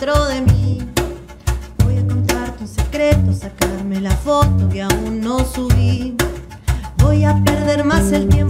adentro 0.00 0.26
de 0.26 0.40
mí. 0.40 0.78
Voy 1.84 1.98
a 1.98 2.06
contarte 2.06 2.62
un 2.62 2.68
secreto, 2.68 3.32
sacarme 3.32 4.00
la 4.00 4.10
foto 4.12 4.68
que 4.70 4.82
aún 4.82 5.20
no 5.20 5.44
subí. 5.44 6.16
Voy 6.98 7.24
a 7.24 7.42
perder 7.44 7.84
más 7.84 8.10
el 8.12 8.28
tiempo. 8.28 8.40